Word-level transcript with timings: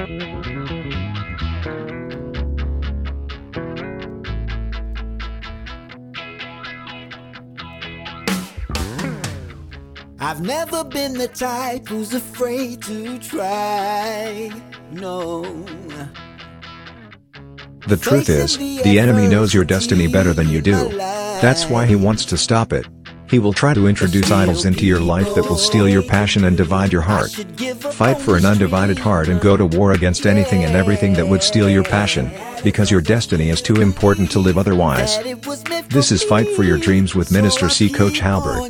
I've 0.00 0.06
never 10.40 10.84
been 10.84 11.18
the 11.18 11.28
type 11.28 11.86
who's 11.86 12.14
afraid 12.14 12.82
to 12.84 13.18
try. 13.18 14.50
No. 14.90 15.42
The 17.86 17.98
truth 17.98 18.30
is, 18.30 18.56
the 18.56 18.98
enemy 18.98 19.28
knows 19.28 19.52
your 19.52 19.64
destiny 19.64 20.08
better 20.08 20.32
than 20.32 20.48
you 20.48 20.62
do. 20.62 20.88
That's 21.42 21.66
why 21.66 21.84
he 21.84 21.94
wants 21.94 22.24
to 22.26 22.38
stop 22.38 22.72
it. 22.72 22.86
He 23.30 23.38
will 23.38 23.52
try 23.52 23.74
to 23.74 23.86
introduce 23.86 24.32
idols 24.32 24.64
into 24.64 24.84
your 24.84 24.98
life 24.98 25.36
that 25.36 25.48
will 25.48 25.56
steal 25.56 25.88
your 25.88 26.02
passion 26.02 26.42
and 26.46 26.56
divide 26.56 26.92
your 26.92 27.02
heart. 27.02 27.30
Fight 27.30 28.20
for 28.20 28.36
an 28.36 28.44
undivided 28.44 28.98
heart 28.98 29.28
and 29.28 29.40
go 29.40 29.56
to 29.56 29.66
war 29.66 29.92
against 29.92 30.26
anything 30.26 30.64
and 30.64 30.74
everything 30.74 31.12
that 31.12 31.28
would 31.28 31.44
steal 31.44 31.70
your 31.70 31.84
passion, 31.84 32.28
because 32.64 32.90
your 32.90 33.00
destiny 33.00 33.50
is 33.50 33.62
too 33.62 33.76
important 33.80 34.32
to 34.32 34.40
live 34.40 34.58
otherwise. 34.58 35.16
This 35.90 36.10
is 36.10 36.24
Fight 36.24 36.48
for 36.56 36.64
Your 36.64 36.76
Dreams 36.76 37.14
with 37.14 37.30
Minister 37.30 37.68
C. 37.68 37.88
Coach 37.88 38.18
Halbert. 38.18 38.62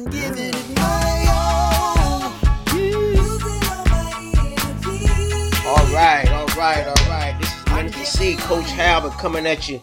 All 5.65 5.87
right, 5.95 6.29
all 6.29 6.47
right, 6.49 6.87
all 6.87 7.09
right. 7.09 7.35
This 7.41 7.51
is 7.57 7.67
Minister 7.73 8.05
C, 8.05 8.37
Coach 8.37 8.71
Halbert 8.73 9.13
coming 9.13 9.47
at 9.47 9.71
you. 9.71 9.81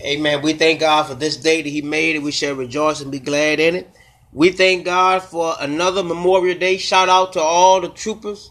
Amen. 0.00 0.40
We 0.40 0.54
thank 0.54 0.80
God 0.80 1.02
for 1.08 1.14
this 1.14 1.36
day 1.36 1.60
that 1.60 1.68
He 1.68 1.82
made, 1.82 2.16
and 2.16 2.24
we 2.24 2.32
shall 2.32 2.54
rejoice 2.54 3.02
and 3.02 3.12
be 3.12 3.18
glad 3.18 3.60
in 3.60 3.74
it. 3.74 3.90
We 4.32 4.50
thank 4.50 4.84
God 4.84 5.22
for 5.22 5.54
another 5.58 6.02
Memorial 6.02 6.58
Day. 6.58 6.76
Shout 6.76 7.08
out 7.08 7.32
to 7.32 7.40
all 7.40 7.80
the 7.80 7.88
troopers. 7.88 8.50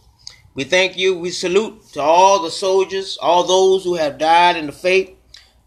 We 0.55 0.63
thank 0.63 0.97
you. 0.97 1.17
We 1.17 1.29
salute 1.29 1.83
to 1.93 2.01
all 2.01 2.41
the 2.41 2.49
soldiers, 2.49 3.17
all 3.21 3.43
those 3.43 3.83
who 3.83 3.95
have 3.95 4.17
died 4.17 4.57
in 4.57 4.65
the 4.65 4.71
faith, 4.71 5.11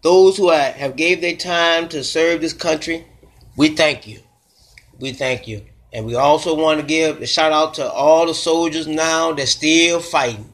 those 0.01 0.35
who 0.35 0.49
have 0.49 0.97
gave 0.97 1.21
their 1.21 1.37
time 1.37 1.87
to 1.89 2.03
serve 2.03 2.41
this 2.41 2.53
country. 2.53 3.05
We 3.55 3.69
thank 3.69 4.05
you. 4.05 4.19
We 4.99 5.13
thank 5.13 5.47
you. 5.47 5.65
And 5.93 6.05
we 6.05 6.15
also 6.15 6.55
want 6.55 6.79
to 6.81 6.85
give 6.85 7.21
a 7.21 7.25
shout 7.25 7.51
out 7.51 7.73
to 7.75 7.89
all 7.89 8.25
the 8.25 8.33
soldiers 8.33 8.87
now 8.87 9.31
that's 9.33 9.51
still 9.51 9.99
fighting. 9.99 10.53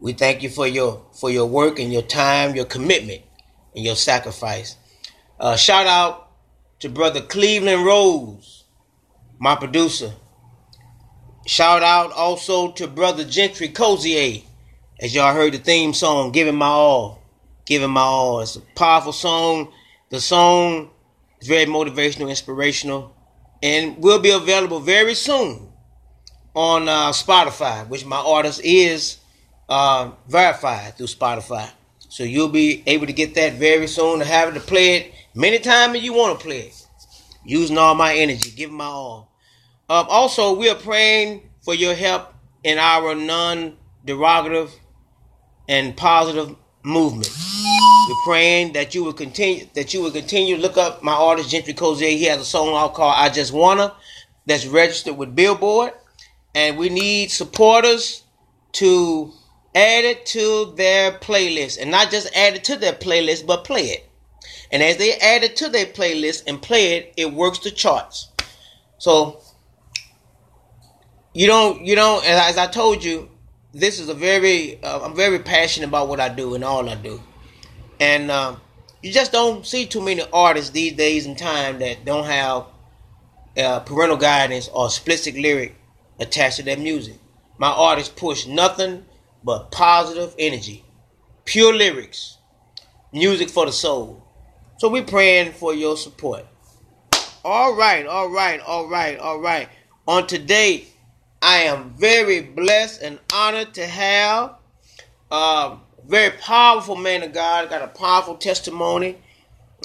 We 0.00 0.12
thank 0.12 0.42
you 0.42 0.48
for 0.48 0.66
your 0.66 1.04
for 1.12 1.30
your 1.30 1.46
work 1.46 1.78
and 1.78 1.92
your 1.92 2.02
time, 2.02 2.54
your 2.54 2.66
commitment, 2.66 3.22
and 3.74 3.84
your 3.84 3.96
sacrifice. 3.96 4.76
Uh, 5.40 5.56
shout 5.56 5.86
out 5.86 6.30
to 6.80 6.88
brother 6.88 7.20
Cleveland 7.20 7.84
Rose, 7.84 8.57
my 9.38 9.54
producer. 9.54 10.12
Shout 11.46 11.82
out 11.82 12.12
also 12.12 12.72
to 12.72 12.86
brother 12.86 13.24
Gentry 13.24 13.68
Cozier, 13.68 14.42
as 15.00 15.14
y'all 15.14 15.34
heard 15.34 15.54
the 15.54 15.58
theme 15.58 15.94
song, 15.94 16.32
"Giving 16.32 16.56
My 16.56 16.66
All." 16.66 17.22
Giving 17.64 17.90
My 17.90 18.02
All. 18.02 18.40
It's 18.40 18.56
a 18.56 18.60
powerful 18.60 19.12
song. 19.12 19.72
The 20.10 20.20
song 20.20 20.90
is 21.40 21.48
very 21.48 21.66
motivational, 21.66 22.28
inspirational, 22.28 23.14
and 23.62 23.98
will 23.98 24.18
be 24.18 24.30
available 24.30 24.80
very 24.80 25.14
soon 25.14 25.68
on 26.54 26.88
uh, 26.88 27.10
Spotify, 27.10 27.86
which 27.88 28.04
my 28.04 28.16
artist 28.16 28.60
is 28.64 29.18
uh, 29.68 30.10
verified 30.28 30.96
through 30.96 31.06
Spotify. 31.06 31.70
So 32.08 32.24
you'll 32.24 32.48
be 32.48 32.82
able 32.86 33.06
to 33.06 33.12
get 33.12 33.34
that 33.34 33.54
very 33.54 33.86
soon 33.86 34.20
and 34.20 34.28
have 34.28 34.48
it 34.48 34.58
to 34.58 34.60
play 34.60 34.96
it 34.96 35.14
many 35.34 35.58
times 35.58 35.96
as 35.96 36.02
you 36.02 36.14
want 36.14 36.38
to 36.38 36.44
play 36.44 36.60
it. 36.60 36.86
Using 37.44 37.78
all 37.78 37.94
my 37.94 38.14
energy, 38.14 38.50
giving 38.50 38.76
my 38.76 38.86
all. 38.86 39.27
Um, 39.90 40.06
also, 40.10 40.54
we 40.54 40.68
are 40.68 40.74
praying 40.74 41.48
for 41.62 41.74
your 41.74 41.94
help 41.94 42.34
in 42.62 42.76
our 42.78 43.14
non-derogative 43.14 44.70
and 45.66 45.96
positive 45.96 46.54
movement. 46.82 47.30
We're 48.08 48.24
praying 48.24 48.74
that 48.74 48.94
you 48.94 49.02
will 49.02 49.14
continue 49.14 49.66
that 49.74 49.94
you 49.94 50.02
will 50.02 50.10
continue 50.10 50.56
to 50.56 50.62
look 50.62 50.76
up 50.76 51.02
my 51.02 51.12
artist 51.12 51.50
Gentry 51.50 51.72
Cozier. 51.72 52.08
He 52.08 52.24
has 52.24 52.38
a 52.38 52.44
song 52.44 52.74
out 52.74 52.94
called 52.94 53.14
I 53.16 53.30
Just 53.30 53.52
Wanna 53.52 53.94
that's 54.44 54.66
registered 54.66 55.16
with 55.16 55.34
Billboard. 55.34 55.92
And 56.54 56.76
we 56.76 56.90
need 56.90 57.30
supporters 57.30 58.24
to 58.72 59.32
add 59.74 60.04
it 60.04 60.26
to 60.26 60.74
their 60.76 61.12
playlist. 61.12 61.80
And 61.80 61.90
not 61.90 62.10
just 62.10 62.34
add 62.36 62.56
it 62.56 62.64
to 62.64 62.76
their 62.76 62.92
playlist, 62.92 63.46
but 63.46 63.64
play 63.64 63.84
it. 63.84 64.08
And 64.70 64.82
as 64.82 64.98
they 64.98 65.14
add 65.14 65.44
it 65.44 65.56
to 65.56 65.70
their 65.70 65.86
playlist 65.86 66.42
and 66.46 66.60
play 66.60 66.96
it, 66.96 67.14
it 67.16 67.32
works 67.32 67.60
the 67.60 67.70
charts. 67.70 68.28
So 68.98 69.40
you 71.34 71.46
don't 71.46 71.84
you 71.84 71.94
don't 71.94 72.24
as 72.24 72.58
I 72.58 72.66
told 72.66 73.04
you, 73.04 73.30
this 73.72 74.00
is 74.00 74.08
a 74.08 74.14
very 74.14 74.82
uh, 74.82 75.00
I'm 75.04 75.14
very 75.14 75.38
passionate 75.38 75.88
about 75.88 76.08
what 76.08 76.20
I 76.20 76.28
do 76.28 76.54
and 76.54 76.64
all 76.64 76.88
I 76.88 76.94
do. 76.94 77.22
And 78.00 78.30
um, 78.30 78.60
you 79.02 79.12
just 79.12 79.32
don't 79.32 79.66
see 79.66 79.86
too 79.86 80.00
many 80.00 80.22
artists 80.32 80.70
these 80.70 80.92
days 80.92 81.26
and 81.26 81.36
time 81.36 81.78
that 81.80 82.04
don't 82.04 82.24
have 82.24 82.66
uh, 83.56 83.80
parental 83.80 84.16
guidance 84.16 84.68
or 84.68 84.86
explicit 84.86 85.34
lyric 85.34 85.74
attached 86.18 86.56
to 86.56 86.62
their 86.62 86.76
music. 86.76 87.16
My 87.58 87.68
artists 87.68 88.12
push 88.14 88.46
nothing 88.46 89.04
but 89.42 89.70
positive 89.70 90.34
energy, 90.38 90.84
pure 91.44 91.74
lyrics, 91.74 92.38
music 93.12 93.50
for 93.50 93.66
the 93.66 93.72
soul. 93.72 94.24
So 94.78 94.88
we're 94.88 95.04
praying 95.04 95.52
for 95.52 95.74
your 95.74 95.96
support. 95.96 96.46
All 97.44 97.74
right, 97.74 98.06
all 98.06 98.28
right, 98.28 98.60
all 98.60 98.88
right, 98.88 99.18
all 99.18 99.40
right. 99.40 99.68
On 100.06 100.26
today, 100.26 100.86
I 101.40 101.58
am 101.58 101.94
very 101.96 102.40
blessed 102.40 103.02
and 103.02 103.18
honored 103.32 103.74
to 103.74 103.86
have 103.86 104.56
a 105.30 105.76
very 106.06 106.36
powerful 106.38 106.96
man 106.96 107.22
of 107.22 107.32
God. 107.32 107.70
Got 107.70 107.82
a 107.82 107.88
powerful 107.88 108.36
testimony 108.36 109.16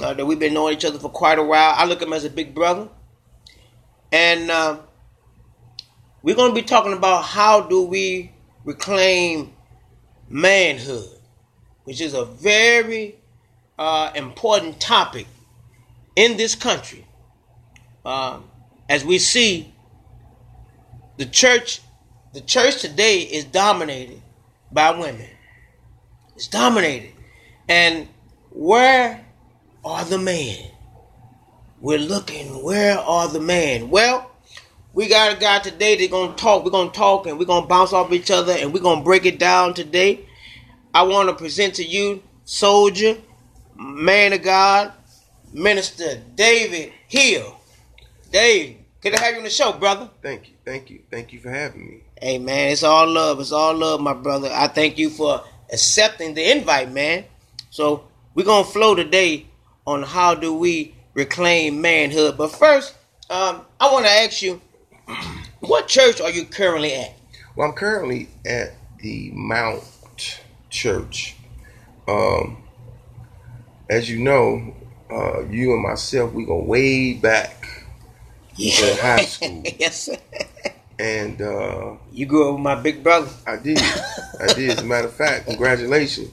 uh, 0.02 0.14
that 0.14 0.26
we've 0.26 0.40
been 0.40 0.54
knowing 0.54 0.74
each 0.74 0.86
other 0.86 0.98
for 0.98 1.10
quite 1.10 1.38
a 1.38 1.44
while. 1.44 1.74
I 1.76 1.86
look 1.86 2.02
at 2.02 2.08
him 2.08 2.14
as 2.14 2.26
a 2.26 2.30
big 2.30 2.56
brother, 2.56 2.90
and 4.12 4.50
uh, 4.50 4.80
we're 6.24 6.36
going 6.36 6.52
to 6.52 6.56
be 6.56 6.66
talking 6.66 6.94
about 6.94 7.24
how 7.24 7.62
do 7.62 7.84
we 7.84 8.32
reclaim 8.64 9.54
manhood, 10.30 11.20
which 11.84 12.02
is 12.02 12.14
a 12.14 12.26
very 12.26 13.16
uh, 13.78 14.12
important 14.16 14.80
topic 14.80 15.28
in 16.16 16.38
this 16.38 16.56
country. 16.56 17.06
Um, 18.06 18.50
as 18.90 19.06
we 19.06 19.20
see, 19.20 19.73
the 21.18 21.26
church, 21.26 21.82
the 22.34 22.42
church 22.42 22.82
today 22.82 23.20
is 23.20 23.46
dominated 23.46 24.22
by 24.72 24.92
women. 24.92 25.30
It's 26.36 26.48
dominated, 26.48 27.12
and 27.70 28.08
where 28.50 29.24
are 29.86 30.06
the 30.06 30.18
men? 30.18 30.72
We're 31.80 32.00
looking. 32.00 32.64
Where 32.64 32.98
are 32.98 33.28
the 33.28 33.42
men? 33.42 33.90
Well, 33.90 34.32
we 34.94 35.10
got 35.10 35.36
a 35.36 35.40
guy 35.40 35.60
today 35.60 35.98
that's 35.98 36.12
gonna 36.12 36.36
talk. 36.36 36.64
We're 36.64 36.72
gonna 36.72 36.92
talk 36.92 37.28
and 37.28 37.38
we're 37.38 37.46
gonna 37.46 37.68
bounce 37.68 37.94
off 37.94 38.12
each 38.12 38.32
other 38.32 38.54
and 38.54 38.74
we're 38.74 38.82
gonna 38.82 39.04
break 39.04 39.26
it 39.26 39.40
down 39.40 39.74
today. 39.74 40.26
I 40.94 41.04
want 41.04 41.30
to 41.30 41.36
present 41.36 41.76
to 41.76 41.84
you, 41.84 42.24
soldier, 42.46 43.18
man 43.76 44.34
of 44.34 44.44
God, 44.44 44.94
Minister 45.52 46.22
David 46.36 46.94
Hill. 47.08 47.60
Dave, 48.32 48.78
good 49.02 49.14
to 49.14 49.20
have 49.20 49.32
you 49.34 49.40
on 49.40 49.44
the 49.44 49.50
show, 49.50 49.74
brother. 49.74 50.10
Thank 50.22 50.50
you, 50.50 50.53
thank 50.66 50.90
you, 50.90 51.02
thank 51.12 51.34
you 51.34 51.40
for 51.40 51.50
having 51.50 51.88
me. 51.88 52.02
Hey 52.22 52.38
man, 52.38 52.72
it's 52.72 52.84
all 52.84 53.08
love. 53.08 53.40
It's 53.40 53.52
all 53.52 53.76
love, 53.76 54.02
my 54.02 54.14
brother. 54.14 54.50
I 54.52 54.68
thank 54.68 54.98
you 54.98 55.10
for 55.10 55.44
accepting 55.72 56.34
the 56.34 56.52
invite, 56.52 56.92
man. 56.92 57.26
So 57.70 58.08
we're 58.34 58.46
gonna 58.46 58.64
flow 58.64 58.96
today 58.96 59.48
on 59.86 60.04
how 60.04 60.36
do 60.36 60.54
we 60.54 60.96
reclaim 61.14 61.82
manhood. 61.82 62.38
But 62.38 62.52
first, 62.52 62.96
um, 63.30 63.66
I 63.80 63.92
want 63.92 64.06
to 64.06 64.12
ask 64.12 64.42
you, 64.42 64.62
what 65.60 65.88
church 65.88 66.22
are 66.22 66.30
you 66.30 66.46
currently 66.46 66.94
at? 66.94 67.16
Well, 67.56 67.70
I'm 67.70 67.76
currently 67.76 68.30
at 68.46 68.74
the 69.00 69.32
Mount 69.34 69.84
Church. 70.70 71.36
Um, 72.08 72.64
as 73.90 74.10
you 74.10 74.20
know, 74.20 74.76
uh, 75.12 75.46
you 75.46 75.74
and 75.74 75.84
myself, 75.84 76.34
we 76.34 76.46
go 76.46 76.64
way 76.64 77.14
back 77.14 77.83
to 78.58 78.96
high 79.02 79.26
school, 79.26 79.64
yes, 79.80 80.04
sir. 80.04 80.18
and 81.00 81.42
uh, 81.42 81.96
You 82.12 82.26
grew 82.26 82.50
up 82.50 82.56
with 82.56 82.64
my 82.64 82.76
big 82.76 83.04
brother. 83.04 83.30
I 83.48 83.58
did, 83.58 83.80
I 84.40 84.54
did. 84.54 84.70
As 84.72 84.80
a 84.80 84.86
matter 84.86 85.08
of 85.08 85.14
fact, 85.14 85.46
congratulations 85.48 86.32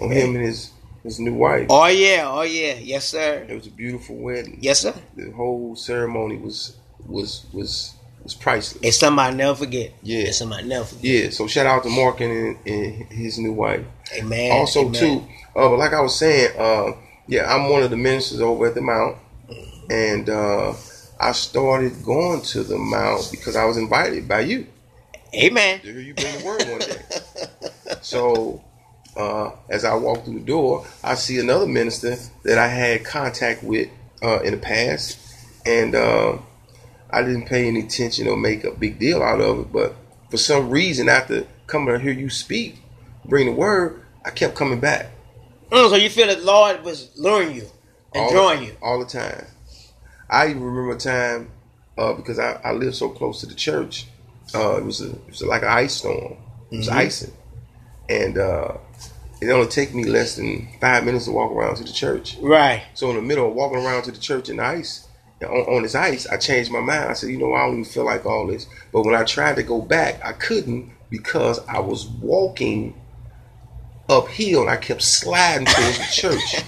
on 0.00 0.10
him 0.10 0.36
and 0.36 0.44
his 0.44 0.70
his 1.02 1.18
new 1.18 1.34
wife. 1.34 1.66
Oh 1.68 1.86
yeah, 1.86 2.24
oh 2.30 2.42
yeah, 2.42 2.74
yes 2.74 3.08
sir. 3.08 3.44
It 3.48 3.54
was 3.54 3.66
a 3.66 3.70
beautiful 3.70 4.16
wedding. 4.16 4.58
Yes 4.60 4.80
sir. 4.80 4.94
The 5.16 5.30
whole 5.32 5.74
ceremony 5.76 6.36
was 6.36 6.76
was 7.06 7.46
was 7.52 7.94
was 8.22 8.34
priceless. 8.34 8.82
It's 8.82 8.98
something 8.98 9.18
I 9.18 9.30
never 9.30 9.56
forget. 9.56 9.92
Yeah. 10.02 10.20
It's 10.20 10.38
something 10.38 10.58
I 10.58 10.62
never 10.62 10.84
forget. 10.84 11.04
Yeah, 11.04 11.30
so 11.30 11.46
shout 11.48 11.66
out 11.66 11.82
to 11.82 11.88
Mark 11.90 12.20
and, 12.20 12.56
and 12.66 13.12
his 13.12 13.38
new 13.38 13.52
wife. 13.52 13.84
Amen. 14.16 14.52
also 14.52 14.86
amen. 14.86 14.92
too, 14.94 15.26
uh, 15.56 15.68
but 15.68 15.78
like 15.78 15.92
I 15.92 16.00
was 16.00 16.16
saying, 16.16 16.52
uh, 16.56 16.92
yeah, 17.26 17.52
I'm 17.52 17.68
one 17.70 17.82
of 17.82 17.90
the 17.90 17.96
ministers 17.96 18.40
over 18.40 18.66
at 18.66 18.74
the 18.74 18.80
Mount, 18.80 19.16
and 19.90 20.28
uh, 20.28 20.74
I 21.22 21.30
started 21.30 22.02
going 22.02 22.42
to 22.42 22.64
the 22.64 22.76
Mount 22.76 23.28
because 23.30 23.54
I 23.54 23.64
was 23.64 23.76
invited 23.76 24.28
by 24.28 24.40
you. 24.40 24.66
Amen. 25.32 25.80
To 25.80 25.92
hear 25.92 26.00
you 26.00 26.14
bring 26.14 26.36
the 26.36 26.44
word 26.44 26.68
one 26.68 26.80
day. 26.80 27.96
so 28.02 28.60
uh, 29.16 29.52
as 29.68 29.84
I 29.84 29.94
walk 29.94 30.24
through 30.24 30.40
the 30.40 30.44
door, 30.44 30.84
I 31.04 31.14
see 31.14 31.38
another 31.38 31.66
minister 31.68 32.16
that 32.42 32.58
I 32.58 32.66
had 32.66 33.04
contact 33.04 33.62
with 33.62 33.88
uh, 34.20 34.40
in 34.40 34.50
the 34.50 34.58
past, 34.58 35.16
and 35.64 35.94
uh, 35.94 36.38
I 37.08 37.22
didn't 37.22 37.46
pay 37.46 37.68
any 37.68 37.80
attention 37.80 38.26
or 38.26 38.36
make 38.36 38.64
a 38.64 38.72
big 38.72 38.98
deal 38.98 39.22
out 39.22 39.40
of 39.40 39.60
it. 39.60 39.72
But 39.72 39.94
for 40.28 40.38
some 40.38 40.70
reason, 40.70 41.08
after 41.08 41.46
coming 41.68 41.94
to 41.94 42.00
hear 42.00 42.12
you 42.12 42.30
speak, 42.30 42.78
bring 43.24 43.46
the 43.46 43.52
word, 43.52 44.02
I 44.24 44.30
kept 44.30 44.56
coming 44.56 44.80
back. 44.80 45.10
Mm, 45.70 45.88
so 45.88 45.94
you 45.94 46.10
feel 46.10 46.26
that 46.26 46.42
Lord 46.42 46.82
was 46.82 47.16
luring 47.16 47.54
you 47.54 47.66
and 48.12 48.24
all 48.24 48.30
drawing 48.32 48.60
the, 48.60 48.66
you 48.66 48.76
all 48.82 48.98
the 48.98 49.06
time. 49.06 49.46
I 50.32 50.48
even 50.48 50.62
remember 50.62 50.94
a 50.96 50.98
time 50.98 51.50
uh, 51.98 52.14
because 52.14 52.38
I, 52.38 52.54
I 52.64 52.72
lived 52.72 52.96
so 52.96 53.10
close 53.10 53.40
to 53.40 53.46
the 53.46 53.54
church. 53.54 54.06
Uh, 54.54 54.76
it 54.78 54.84
was 54.84 55.00
a, 55.00 55.10
it 55.12 55.26
was 55.28 55.42
like 55.42 55.62
an 55.62 55.68
ice 55.68 55.94
storm. 55.94 56.36
It 56.70 56.78
was 56.78 56.88
Mm-hmm. 56.88 56.98
icing, 56.98 57.32
and 58.08 58.38
uh, 58.38 58.78
it 59.42 59.50
only 59.50 59.68
take 59.68 59.94
me 59.94 60.04
less 60.04 60.36
than 60.36 60.68
five 60.80 61.04
minutes 61.04 61.26
to 61.26 61.32
walk 61.32 61.52
around 61.52 61.76
to 61.76 61.84
the 61.84 61.92
church. 61.92 62.38
Right. 62.40 62.82
So 62.94 63.10
in 63.10 63.16
the 63.16 63.22
middle 63.22 63.48
of 63.48 63.54
walking 63.54 63.78
around 63.78 64.04
to 64.04 64.10
the 64.12 64.18
church 64.18 64.48
in 64.48 64.56
the 64.56 64.64
ice, 64.64 65.06
on, 65.42 65.48
on 65.48 65.82
this 65.82 65.94
ice, 65.94 66.26
I 66.26 66.38
changed 66.38 66.70
my 66.72 66.80
mind. 66.80 67.10
I 67.10 67.12
said, 67.12 67.30
you 67.30 67.38
know, 67.38 67.52
I 67.52 67.66
don't 67.66 67.72
even 67.80 67.84
feel 67.84 68.04
like 68.06 68.24
all 68.24 68.46
this. 68.46 68.66
But 68.92 69.02
when 69.04 69.14
I 69.14 69.24
tried 69.24 69.56
to 69.56 69.62
go 69.62 69.82
back, 69.82 70.24
I 70.24 70.32
couldn't 70.32 70.92
because 71.10 71.58
I 71.68 71.80
was 71.80 72.06
walking 72.06 72.94
uphill 74.18 74.62
and 74.62 74.70
I 74.70 74.76
kept 74.76 75.02
sliding 75.02 75.66
towards 75.66 75.98
the 75.98 76.08
church. 76.10 76.64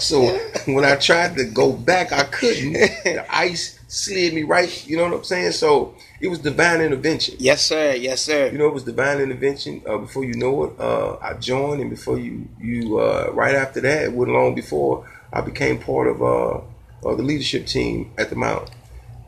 So 0.00 0.38
when 0.72 0.84
I 0.84 0.96
tried 0.96 1.36
to 1.36 1.44
go 1.44 1.72
back, 1.72 2.12
I 2.12 2.24
couldn't. 2.24 2.72
The 2.72 3.24
ice 3.30 3.78
slid 3.88 4.34
me 4.34 4.42
right. 4.42 4.86
You 4.86 4.96
know 4.96 5.04
what 5.04 5.14
I'm 5.14 5.24
saying? 5.24 5.52
So 5.52 5.94
it 6.20 6.28
was 6.28 6.38
divine 6.38 6.80
intervention. 6.80 7.36
Yes, 7.38 7.62
sir. 7.66 7.94
Yes, 7.94 8.22
sir. 8.22 8.50
You 8.50 8.58
know, 8.58 8.68
it 8.68 8.74
was 8.74 8.84
divine 8.84 9.20
intervention. 9.20 9.82
Uh, 9.86 9.98
before 9.98 10.24
you 10.24 10.34
know 10.34 10.64
it, 10.64 10.80
uh, 10.80 11.16
I 11.20 11.34
joined, 11.34 11.80
and 11.80 11.90
before 11.90 12.18
you, 12.18 12.48
you 12.60 12.98
uh, 12.98 13.30
right 13.32 13.54
after 13.54 13.80
that, 13.80 14.04
it 14.04 14.12
wasn't 14.12 14.34
long 14.34 14.54
before 14.54 15.08
I 15.32 15.40
became 15.40 15.78
part 15.78 16.08
of 16.08 16.22
uh, 16.22 16.60
the 17.02 17.22
leadership 17.22 17.66
team 17.66 18.12
at 18.18 18.30
the 18.30 18.36
Mount, 18.36 18.70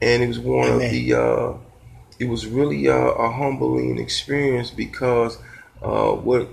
and 0.03 0.23
it 0.23 0.27
was 0.29 0.39
one 0.39 0.69
Amen. 0.69 0.87
of 0.87 0.93
the. 0.93 1.15
Uh, 1.15 1.55
it 2.19 2.29
was 2.29 2.47
really 2.47 2.87
uh, 2.87 2.93
a 2.95 3.31
humbling 3.31 3.99
experience 3.99 4.71
because 4.71 5.39
uh, 5.83 6.11
what 6.13 6.49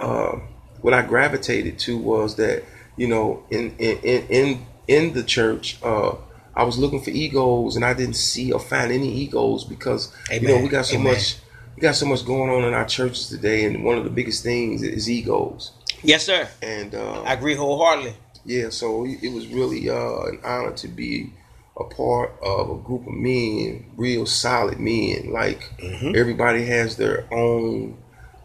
uh, 0.00 0.38
what 0.84 0.92
I 0.92 1.00
gravitated 1.00 1.78
to 1.78 1.96
was 1.96 2.36
that 2.36 2.62
you 2.98 3.08
know 3.08 3.42
in 3.50 3.74
in 3.78 3.96
in 4.00 4.26
in, 4.28 4.66
in 4.86 5.12
the 5.14 5.22
church. 5.22 5.78
Uh, 5.82 6.16
I 6.56 6.62
was 6.62 6.78
looking 6.78 7.02
for 7.02 7.10
egos, 7.10 7.74
and 7.74 7.84
I 7.84 7.94
didn't 7.94 8.14
see 8.14 8.52
or 8.52 8.60
find 8.60 8.92
any 8.92 9.10
egos 9.12 9.64
because 9.64 10.14
you 10.30 10.42
know 10.42 10.58
we 10.58 10.68
got 10.68 10.84
so 10.84 10.96
Amen. 10.96 11.14
much 11.14 11.38
we 11.74 11.80
got 11.80 11.96
so 11.96 12.04
much 12.04 12.26
going 12.26 12.50
on 12.50 12.64
in 12.64 12.74
our 12.74 12.84
churches 12.84 13.28
today, 13.28 13.64
and 13.64 13.82
one 13.82 13.96
of 13.96 14.04
the 14.04 14.10
biggest 14.10 14.42
things 14.42 14.82
is 14.82 15.08
egos. 15.08 15.72
Yes, 16.02 16.26
sir. 16.26 16.46
And 16.60 16.94
uh, 16.94 17.22
I 17.22 17.32
agree 17.32 17.54
wholeheartedly. 17.54 18.14
yeah, 18.44 18.68
so 18.68 19.06
it 19.06 19.32
was 19.32 19.46
really 19.46 19.88
uh, 19.88 20.20
an 20.26 20.38
honor 20.44 20.72
to 20.72 20.88
be 20.88 21.32
a 21.78 21.84
part 21.84 22.30
of 22.42 22.68
a 22.68 22.76
group 22.76 23.06
of 23.06 23.14
men, 23.14 23.86
real 23.96 24.26
solid 24.26 24.78
men. 24.78 25.32
Like 25.32 25.72
everybody 26.14 26.66
has 26.66 26.96
their 26.98 27.26
own, 27.32 27.96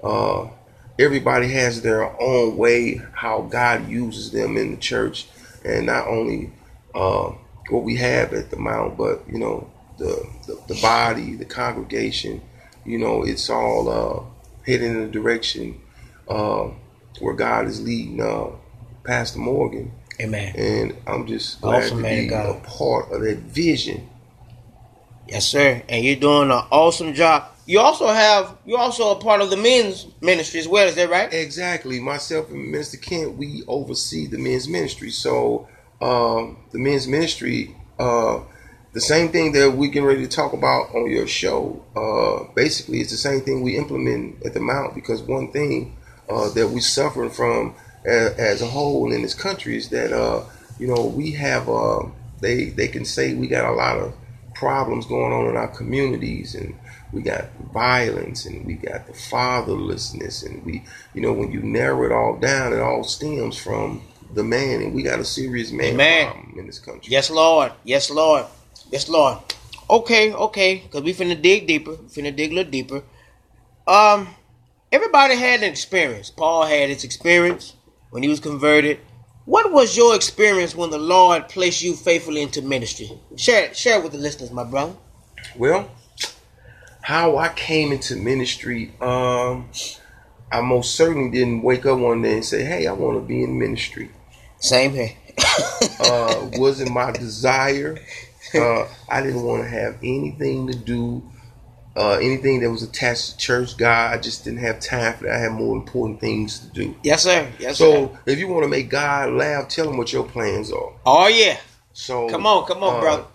uh, 0.01 0.47
everybody 0.99 1.49
has 1.53 1.81
their 1.81 2.03
own 2.21 2.57
way 2.57 3.01
how 3.13 3.41
God 3.43 3.89
uses 3.89 4.31
them 4.31 4.57
in 4.57 4.71
the 4.71 4.77
church, 4.77 5.27
and 5.65 5.87
not 5.87 6.07
only 6.07 6.51
uh, 6.95 7.31
what 7.69 7.83
we 7.83 7.95
have 7.97 8.33
at 8.33 8.51
the 8.51 8.57
Mount, 8.57 8.97
but 8.97 9.23
you 9.27 9.39
know 9.39 9.69
the 9.97 10.27
the, 10.47 10.61
the 10.67 10.79
body, 10.81 11.35
the 11.35 11.45
congregation. 11.45 12.41
You 12.85 12.99
know, 12.99 13.23
it's 13.23 13.49
all 13.49 13.89
uh, 13.89 14.23
heading 14.65 14.91
in 14.95 15.01
the 15.01 15.07
direction 15.11 15.81
uh, 16.27 16.69
where 17.19 17.35
God 17.35 17.67
is 17.67 17.81
leading 17.81 18.21
uh, 18.21 18.47
Pastor 19.03 19.39
Morgan 19.39 19.91
Amen. 20.21 20.53
and 20.57 20.95
I'm 21.07 21.27
just 21.27 21.61
glad 21.61 21.83
Awesome, 21.83 21.97
to 21.97 22.03
man, 22.03 22.23
be 22.23 22.27
God. 22.29 22.55
a 22.57 22.59
part 22.67 23.11
of 23.11 23.21
that 23.21 23.37
vision. 23.39 24.09
Yes, 25.27 25.45
sir. 25.47 25.83
And 25.87 26.03
you're 26.03 26.15
doing 26.15 26.51
an 26.51 26.63
awesome 26.71 27.13
job. 27.13 27.45
You 27.69 27.79
also 27.81 28.07
have 28.07 28.57
you're 28.65 28.79
also 28.79 29.11
a 29.11 29.21
part 29.21 29.41
of 29.41 29.51
the 29.51 29.55
men's 29.55 30.07
ministry 30.21 30.59
as 30.59 30.67
well. 30.67 30.87
Is 30.87 30.95
that 30.95 31.07
right? 31.07 31.31
Exactly. 31.31 31.99
Myself 31.99 32.49
and 32.49 32.71
Minister 32.71 32.97
Kent, 32.97 33.37
we 33.37 33.61
oversee 33.67 34.25
the 34.25 34.39
men's 34.39 34.67
ministry. 34.67 35.11
So 35.11 35.67
um, 36.01 36.57
the 36.71 36.79
men's 36.79 37.07
ministry, 37.07 37.75
uh, 37.99 38.39
the 38.93 39.01
same 39.01 39.29
thing 39.29 39.51
that 39.51 39.73
we 39.73 39.87
getting 39.89 40.07
ready 40.07 40.25
to 40.25 40.27
talk 40.27 40.53
about 40.53 40.95
on 40.95 41.11
your 41.11 41.27
show, 41.27 41.85
uh, 41.95 42.51
basically 42.55 43.01
it's 43.01 43.11
the 43.11 43.17
same 43.17 43.41
thing 43.41 43.61
we 43.61 43.77
implement 43.77 44.43
at 44.43 44.55
the 44.55 44.59
Mount 44.59 44.95
because 44.95 45.21
one 45.21 45.51
thing 45.51 45.95
uh, 46.27 46.49
that 46.49 46.69
we 46.69 46.79
suffering 46.79 47.29
from 47.29 47.75
as, 48.03 48.31
as 48.39 48.61
a 48.63 48.65
whole 48.65 49.11
in 49.11 49.21
this 49.21 49.35
country 49.35 49.77
is 49.77 49.89
that 49.89 50.11
uh, 50.11 50.43
you 50.79 50.87
know 50.87 51.05
we 51.05 51.33
have 51.33 51.69
uh, 51.69 52.01
they 52.41 52.71
they 52.71 52.87
can 52.87 53.05
say 53.05 53.35
we 53.35 53.45
got 53.45 53.71
a 53.71 53.75
lot 53.75 53.99
of 53.99 54.15
problems 54.55 55.05
going 55.05 55.31
on 55.31 55.45
in 55.45 55.55
our 55.55 55.67
communities 55.67 56.55
and 56.55 56.73
we 57.11 57.21
got 57.21 57.45
violence 57.73 58.45
and 58.45 58.65
we 58.65 58.73
got 58.73 59.07
the 59.07 59.13
fatherlessness 59.13 60.45
and 60.45 60.63
we 60.65 60.83
you 61.13 61.21
know 61.21 61.33
when 61.33 61.51
you 61.51 61.61
narrow 61.61 62.05
it 62.05 62.11
all 62.11 62.37
down 62.37 62.73
it 62.73 62.79
all 62.79 63.03
stems 63.03 63.57
from 63.57 64.01
the 64.33 64.43
man 64.43 64.81
and 64.81 64.93
we 64.93 65.01
got 65.01 65.19
a 65.19 65.25
serious 65.25 65.71
man 65.71 65.93
Amen. 65.93 66.31
problem 66.31 66.59
in 66.59 66.65
this 66.67 66.79
country 66.79 67.11
Yes, 67.11 67.29
Lord. 67.31 67.71
Yes, 67.83 68.09
Lord. 68.11 68.45
Yes, 68.91 69.09
Lord. 69.09 69.37
Okay, 69.89 70.33
okay. 70.33 70.77
Because 70.85 71.01
we 71.01 71.13
finna 71.13 71.39
dig 71.41 71.65
deeper. 71.67 71.91
We 71.91 72.07
finna 72.07 72.35
dig 72.35 72.51
a 72.51 72.55
little 72.55 72.71
deeper. 72.71 73.03
Um, 73.87 74.27
everybody 74.91 75.35
had 75.35 75.63
an 75.63 75.69
experience. 75.71 76.29
Paul 76.29 76.65
had 76.65 76.89
his 76.89 77.03
experience 77.03 77.73
when 78.11 78.21
he 78.21 78.29
was 78.29 78.39
converted. 78.39 78.99
What 79.45 79.71
was 79.71 79.97
your 79.97 80.15
experience 80.15 80.75
when 80.75 80.91
the 80.91 80.99
Lord 80.99 81.49
placed 81.49 81.81
you 81.81 81.95
faithfully 81.95 82.43
into 82.43 82.61
ministry? 82.61 83.09
Share, 83.35 83.73
share 83.73 83.99
with 83.99 84.11
the 84.11 84.19
listeners, 84.19 84.51
my 84.51 84.63
brother. 84.63 84.93
Well, 85.57 85.89
how 87.09 87.39
I 87.39 87.49
came 87.49 87.91
into 87.91 88.15
ministry, 88.15 88.93
um, 89.01 89.67
I 90.51 90.61
most 90.61 90.93
certainly 90.93 91.31
didn't 91.31 91.63
wake 91.63 91.83
up 91.87 91.97
one 91.97 92.21
day 92.21 92.33
and 92.33 92.45
say, 92.45 92.63
"Hey, 92.63 92.85
I 92.85 92.91
want 92.91 93.17
to 93.17 93.21
be 93.21 93.41
in 93.41 93.57
ministry." 93.57 94.11
Same 94.59 94.91
here. 94.93 95.13
Uh, 95.99 96.49
wasn't 96.53 96.91
my 96.91 97.11
desire. 97.11 97.97
Uh, 98.53 98.87
I 99.09 99.21
didn't 99.21 99.41
want 99.41 99.63
to 99.63 99.69
have 99.69 99.97
anything 100.03 100.67
to 100.67 100.77
do, 100.77 101.23
uh, 101.95 102.17
anything 102.21 102.59
that 102.59 102.69
was 102.69 102.83
attached 102.83 103.31
to 103.31 103.37
church. 103.37 103.75
God, 103.75 104.13
I 104.13 104.17
just 104.19 104.43
didn't 104.43 104.59
have 104.59 104.79
time 104.79 105.15
for 105.15 105.23
that. 105.23 105.33
I 105.33 105.37
had 105.39 105.51
more 105.51 105.75
important 105.75 106.19
things 106.19 106.59
to 106.59 106.67
do. 106.67 106.95
yes, 107.03 107.23
sir. 107.23 107.51
Yes, 107.57 107.77
sir. 107.79 107.85
So, 107.85 108.17
if 108.27 108.37
you 108.37 108.47
want 108.47 108.63
to 108.63 108.69
make 108.69 108.87
God 108.87 109.33
laugh, 109.33 109.67
tell 109.67 109.89
him 109.89 109.97
what 109.97 110.13
your 110.13 110.25
plans 110.25 110.71
are. 110.71 110.93
Oh 111.07 111.27
yeah. 111.27 111.57
So, 111.91 112.29
Come 112.29 112.45
on, 112.45 112.67
come 112.67 112.83
on, 112.83 112.97
uh, 112.97 112.99
brother. 112.99 113.25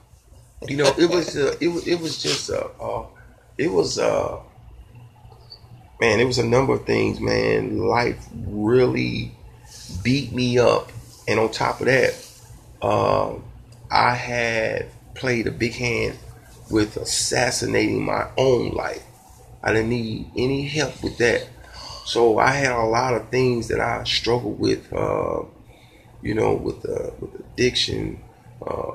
you 0.68 0.76
know 0.76 0.94
it 0.96 1.10
was 1.10 1.36
uh, 1.36 1.56
it 1.60 1.68
was 1.68 1.86
it 1.88 2.00
was 2.00 2.22
just 2.22 2.50
uh, 2.50 2.68
uh 2.80 3.04
it 3.58 3.68
was 3.70 3.98
uh 3.98 4.38
man 6.00 6.20
it 6.20 6.24
was 6.24 6.38
a 6.38 6.46
number 6.46 6.74
of 6.74 6.84
things 6.86 7.20
man. 7.20 7.78
Life 7.78 8.28
really 8.46 9.32
beat 10.02 10.32
me 10.32 10.58
up. 10.58 10.90
And 11.26 11.40
on 11.40 11.50
top 11.50 11.80
of 11.80 11.86
that 11.86 12.14
um 12.82 13.44
i 13.90 14.14
had 14.14 14.90
played 15.14 15.46
a 15.46 15.50
big 15.50 15.72
hand 15.72 16.18
with 16.70 16.96
assassinating 16.96 18.04
my 18.04 18.28
own 18.36 18.70
life. 18.72 19.04
I 19.62 19.72
didn't 19.72 19.90
need 19.90 20.30
any 20.36 20.66
help 20.66 21.02
with 21.02 21.18
that. 21.18 21.48
So 22.04 22.38
i 22.38 22.50
had 22.50 22.72
a 22.72 22.84
lot 22.84 23.14
of 23.14 23.28
things 23.30 23.68
that 23.68 23.80
i 23.80 24.04
struggled 24.04 24.58
with 24.58 24.92
uh 24.92 25.42
you 26.22 26.34
know 26.34 26.54
with 26.54 26.84
uh, 26.88 27.10
with 27.20 27.34
addiction 27.40 28.20
uh, 28.66 28.92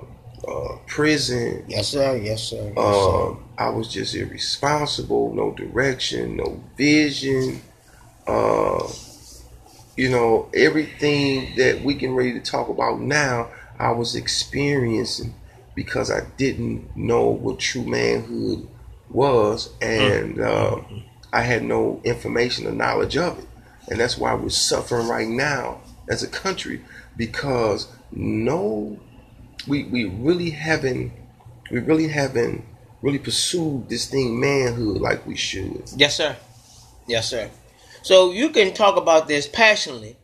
uh 0.50 0.77
prison 0.88 1.63
Yes, 1.68 1.89
sir. 1.89 2.15
Yes, 2.18 2.44
sir. 2.44 2.63
Yes, 2.63 2.75
sir. 2.75 3.27
um, 3.27 3.44
I 3.58 3.70
was 3.70 3.88
just 3.88 4.15
irresponsible, 4.15 5.34
no 5.34 5.51
direction, 5.51 6.38
no 6.38 6.62
vision. 6.77 7.62
Uh, 8.27 8.88
you 9.98 10.10
know, 10.10 10.50
everything 10.53 11.56
that 11.58 11.84
we 11.84 11.96
can 11.96 12.13
ready 12.15 12.34
to 12.34 12.39
talk 12.39 12.70
about 12.70 13.01
now, 13.01 13.50
I 13.77 13.91
was 13.91 14.15
experiencing 14.15 15.34
because 15.75 16.10
I 16.12 16.22
didn't 16.38 16.96
know 16.96 17.27
what 17.29 17.60
true 17.60 17.84
manhood 17.84 18.68
was, 19.10 19.70
and 19.82 20.39
uh, 20.39 20.77
I 21.34 21.41
had 21.41 21.63
no 21.63 22.00
information 22.03 22.68
or 22.68 22.72
knowledge 22.72 23.18
of 23.18 23.39
it, 23.39 23.48
and 23.89 24.00
that's 24.00 24.18
why 24.18 24.34
we're 24.36 24.50
suffering 24.50 25.08
right 25.08 25.27
now 25.27 25.82
as 26.08 26.24
a 26.24 26.27
country 26.27 26.82
because 27.18 27.88
no, 28.12 28.98
we 29.68 29.84
we 29.86 30.06
really 30.06 30.50
haven't 30.51 31.12
we 31.72 31.80
really 31.80 32.08
haven't 32.08 32.63
really 33.01 33.20
pursued 33.20 33.88
this 33.89 34.08
thing 34.08 34.39
manhood 34.39 35.01
like 35.01 35.25
we 35.25 35.36
should. 35.36 35.84
Yes, 35.96 36.16
sir. 36.18 36.36
Yes, 37.08 37.30
sir. 37.30 37.50
So 38.01 38.32
you 38.32 38.50
can 38.50 38.74
talk 38.74 38.98
about 38.98 39.28
this 39.28 39.48
passionately 39.48 40.18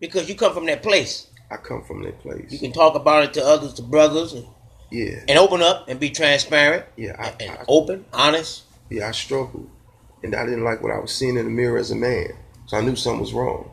because 0.00 0.28
you 0.28 0.34
come 0.34 0.52
from 0.54 0.66
that 0.66 0.82
place. 0.82 1.26
I 1.50 1.56
come 1.56 1.82
from 1.84 2.02
that 2.04 2.20
place. 2.20 2.52
You 2.52 2.58
can 2.58 2.72
talk 2.72 2.94
about 2.94 3.24
it 3.24 3.34
to 3.34 3.44
others, 3.44 3.74
to 3.74 3.82
brothers, 3.82 4.34
and, 4.34 4.46
Yeah, 4.90 5.20
and 5.28 5.38
open 5.38 5.62
up 5.62 5.88
and 5.88 5.98
be 5.98 6.10
transparent 6.10 6.84
yeah, 6.96 7.16
I, 7.18 7.42
and 7.42 7.50
I, 7.52 7.64
open, 7.68 8.04
honest. 8.12 8.64
yeah. 8.90 9.08
I 9.08 9.12
struggled 9.12 9.68
and 10.22 10.34
I 10.34 10.44
didn't 10.44 10.64
like 10.64 10.82
what 10.82 10.92
I 10.92 10.98
was 10.98 11.12
seeing 11.12 11.36
in 11.36 11.44
the 11.44 11.50
mirror 11.50 11.78
as 11.78 11.90
a 11.90 11.94
man. 11.94 12.28
So 12.66 12.76
I 12.76 12.80
knew 12.82 12.96
something 12.96 13.20
was 13.20 13.32
wrong. 13.32 13.70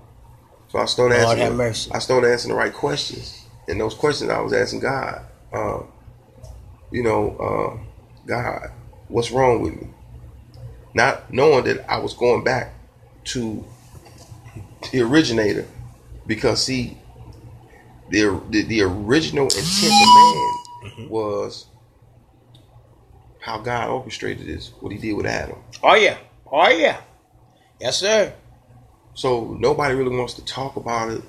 So 0.70 0.80
I 0.80 0.86
started 0.86 1.22
Lord 1.22 1.40
asking. 1.40 1.94
I 1.94 2.00
started 2.00 2.32
asking 2.32 2.50
the 2.52 2.56
right 2.58 2.74
questions, 2.74 3.45
and 3.68 3.80
those 3.80 3.96
questions 3.96 4.30
I 4.32 4.42
was 4.42 4.54
asking 4.54 4.82
God. 4.82 5.22
Uh, 5.54 5.80
you 6.92 7.04
know, 7.04 7.38
uh, 7.38 7.86
God, 8.26 8.72
what's 9.08 9.32
wrong 9.32 9.62
with 9.62 9.76
me? 9.76 9.88
Not 10.94 11.32
knowing 11.34 11.66
that 11.66 11.90
I 11.92 12.00
was 12.00 12.14
going 12.14 12.44
back 12.44 12.74
to 13.26 13.66
the 14.92 15.02
originator, 15.02 15.68
because 16.28 16.64
see, 16.64 16.98
the 18.10 18.42
the, 18.50 18.64
the 18.64 18.82
original 18.84 19.46
intent 19.46 19.94
of 20.02 20.10
man 20.16 20.52
Mm-hmm. 20.84 21.10
was 21.10 21.68
how 23.40 23.58
God 23.60 23.90
orchestrated 23.90 24.48
this, 24.48 24.72
what 24.80 24.92
He 24.92 25.00
did 25.00 25.14
with 25.14 25.26
Adam. 25.26 25.58
Oh 25.84 25.96
yeah. 25.96 26.18
Oh 26.52 26.70
yeah. 26.70 27.02
Yes, 27.80 28.00
sir. 28.00 28.34
So 29.16 29.56
nobody 29.60 29.96
really 29.96 30.16
wants 30.16 30.36
to 30.36 30.46
talk 30.46 30.76
about 30.78 31.12
it. 31.12 31.24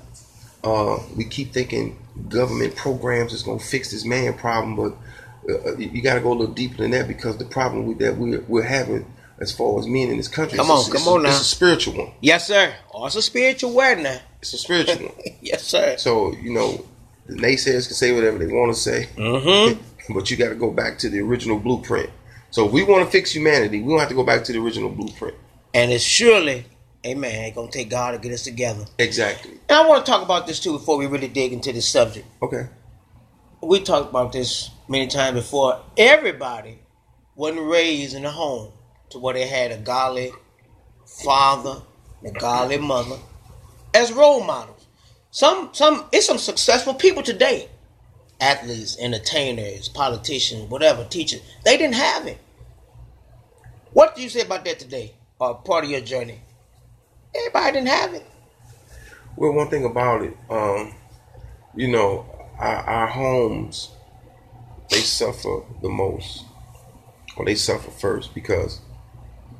Uh, 0.67 0.99
we 1.15 1.23
keep 1.25 1.53
thinking 1.53 1.97
government 2.29 2.75
programs 2.75 3.31
is 3.33 3.43
going 3.43 3.59
to 3.59 3.65
fix 3.65 3.91
this 3.91 4.03
man 4.05 4.33
problem, 4.33 4.75
but 4.75 4.93
uh, 5.49 5.77
you 5.77 6.01
got 6.01 6.15
to 6.15 6.19
go 6.21 6.31
a 6.31 6.37
little 6.41 6.53
deeper 6.53 6.77
than 6.77 6.91
that 6.91 7.07
because 7.07 7.37
the 7.37 7.45
problem 7.45 7.85
with 7.85 7.99
that 7.99 8.17
we're, 8.17 8.41
we're 8.47 8.63
having 8.63 9.05
as 9.39 9.51
far 9.51 9.77
as 9.79 9.85
men 9.87 10.09
in 10.09 10.17
this 10.17 10.27
country, 10.27 10.57
Come 10.57 10.65
it's 10.71 10.71
a- 10.71 10.73
on, 10.73 10.95
it's 10.95 11.05
come 11.05 11.13
a, 11.13 11.15
on 11.17 11.23
now. 11.23 11.29
it's 11.29 11.41
a 11.41 11.43
spiritual 11.45 11.93
one. 11.97 12.11
Yes, 12.21 12.47
sir. 12.47 12.73
Also 12.91 13.19
spiritual 13.19 13.71
word 13.73 13.99
now. 13.99 14.19
It's 14.41 14.53
a 14.53 14.57
spiritual 14.57 15.07
one. 15.07 15.15
Yes, 15.41 15.63
sir. 15.63 15.95
So 15.97 16.33
you 16.33 16.51
know, 16.51 16.85
the 17.27 17.35
naysayers 17.35 17.85
can 17.87 17.95
say 17.95 18.11
whatever 18.13 18.37
they 18.39 18.47
want 18.51 18.73
to 18.73 18.79
say, 18.79 19.07
Mm-hmm. 19.15 20.13
but 20.15 20.29
you 20.31 20.37
got 20.37 20.49
to 20.49 20.55
go 20.55 20.71
back 20.71 20.97
to 20.99 21.09
the 21.09 21.19
original 21.19 21.59
blueprint. 21.59 22.09
So 22.51 22.65
if 22.65 22.71
we 22.71 22.83
want 22.83 23.05
to 23.05 23.11
fix 23.11 23.31
humanity, 23.31 23.81
we 23.81 23.89
don't 23.91 23.99
have 23.99 24.09
to 24.09 24.15
go 24.15 24.23
back 24.25 24.43
to 24.45 24.53
the 24.53 24.59
original 24.59 24.89
blueprint. 24.89 25.35
And 25.73 25.91
it's 25.91 26.03
surely, 26.03 26.65
amen, 27.07 27.45
ain't 27.45 27.55
gonna 27.55 27.71
take 27.71 27.89
God 27.89 28.11
to 28.11 28.17
get 28.17 28.31
us 28.31 28.43
together. 28.43 28.85
Exactly. 28.99 29.51
And 29.69 29.79
I 29.79 29.87
want 29.87 30.05
to 30.05 30.11
talk 30.11 30.23
about 30.23 30.47
this 30.47 30.59
too 30.59 30.73
before 30.73 30.97
we 30.97 31.05
really 31.05 31.27
dig 31.27 31.53
into 31.53 31.71
this 31.71 31.87
subject. 31.87 32.27
Okay. 32.41 32.67
We 33.61 33.81
talked 33.81 34.09
about 34.09 34.31
this 34.33 34.69
many 34.87 35.07
times 35.07 35.35
before. 35.35 35.81
Everybody 35.97 36.79
wasn't 37.35 37.67
raised 37.67 38.15
in 38.15 38.25
a 38.25 38.31
home 38.31 38.71
to 39.09 39.19
where 39.19 39.33
they 39.33 39.47
had 39.47 39.71
a 39.71 39.77
godly 39.77 40.31
father, 41.05 41.81
and 42.21 42.35
a 42.35 42.39
godly 42.39 42.77
mother 42.77 43.17
as 43.93 44.11
role 44.11 44.43
models. 44.43 44.87
Some 45.31 45.69
some 45.73 46.05
it's 46.11 46.25
some 46.25 46.37
successful 46.37 46.93
people 46.93 47.23
today. 47.23 47.69
Athletes, 48.39 48.97
entertainers, 48.99 49.89
politicians, 49.89 50.69
whatever, 50.69 51.03
teachers. 51.05 51.41
They 51.65 51.77
didn't 51.77 51.95
have 51.95 52.27
it. 52.27 52.37
What 53.93 54.15
do 54.15 54.21
you 54.21 54.29
say 54.29 54.41
about 54.41 54.63
that 54.65 54.77
today? 54.77 55.15
Or 55.39 55.55
part 55.55 55.85
of 55.85 55.89
your 55.89 56.01
journey? 56.01 56.41
Everybody 57.37 57.71
didn't 57.73 57.87
have 57.87 58.13
it. 58.13 58.25
Well, 59.35 59.53
one 59.53 59.69
thing 59.69 59.85
about 59.85 60.23
it, 60.23 60.35
um, 60.49 60.95
you 61.75 61.87
know, 61.87 62.25
our, 62.57 62.77
our 62.77 63.07
homes 63.07 63.91
they 64.89 65.01
suffer 65.01 65.63
the 65.81 65.89
most, 65.89 66.45
or 67.35 67.45
they 67.45 67.55
suffer 67.55 67.91
first 67.91 68.33
because, 68.33 68.79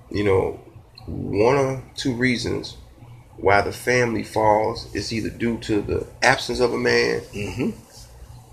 you 0.10 0.24
know, 0.24 0.60
one 1.06 1.56
or 1.56 1.84
two 1.96 2.14
reasons 2.14 2.78
why 3.38 3.62
the 3.62 3.72
family 3.72 4.24
falls 4.24 4.94
is 4.96 5.14
either 5.14 5.30
due 5.30 5.58
to 5.60 5.82
the 5.82 6.08
absence 6.24 6.60
of 6.60 6.74
a 6.74 6.78
man 6.78 7.22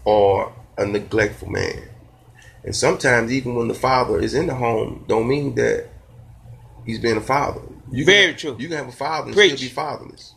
or 0.05 0.53
a 0.77 0.85
neglectful 0.85 1.49
man. 1.49 1.89
And 2.65 2.75
sometimes, 2.75 3.33
even 3.33 3.55
when 3.55 3.69
the 3.69 3.75
father 3.75 4.21
is 4.21 4.35
in 4.35 4.47
the 4.47 4.55
home, 4.55 5.05
don't 5.09 5.29
mean 5.29 5.55
that 5.55 5.89
he's 6.85 6.99
being 6.99 7.17
a 7.17 7.21
father. 7.21 7.61
You 7.91 8.05
Very 8.05 8.35
true. 8.35 8.57
You 8.59 8.69
can 8.69 8.79
have 8.79 8.89
a 8.89 8.93
father 8.93 9.27
and 9.27 9.35
Preach. 9.35 9.57
still 9.57 9.69
be 9.69 9.75
fatherless. 9.75 10.35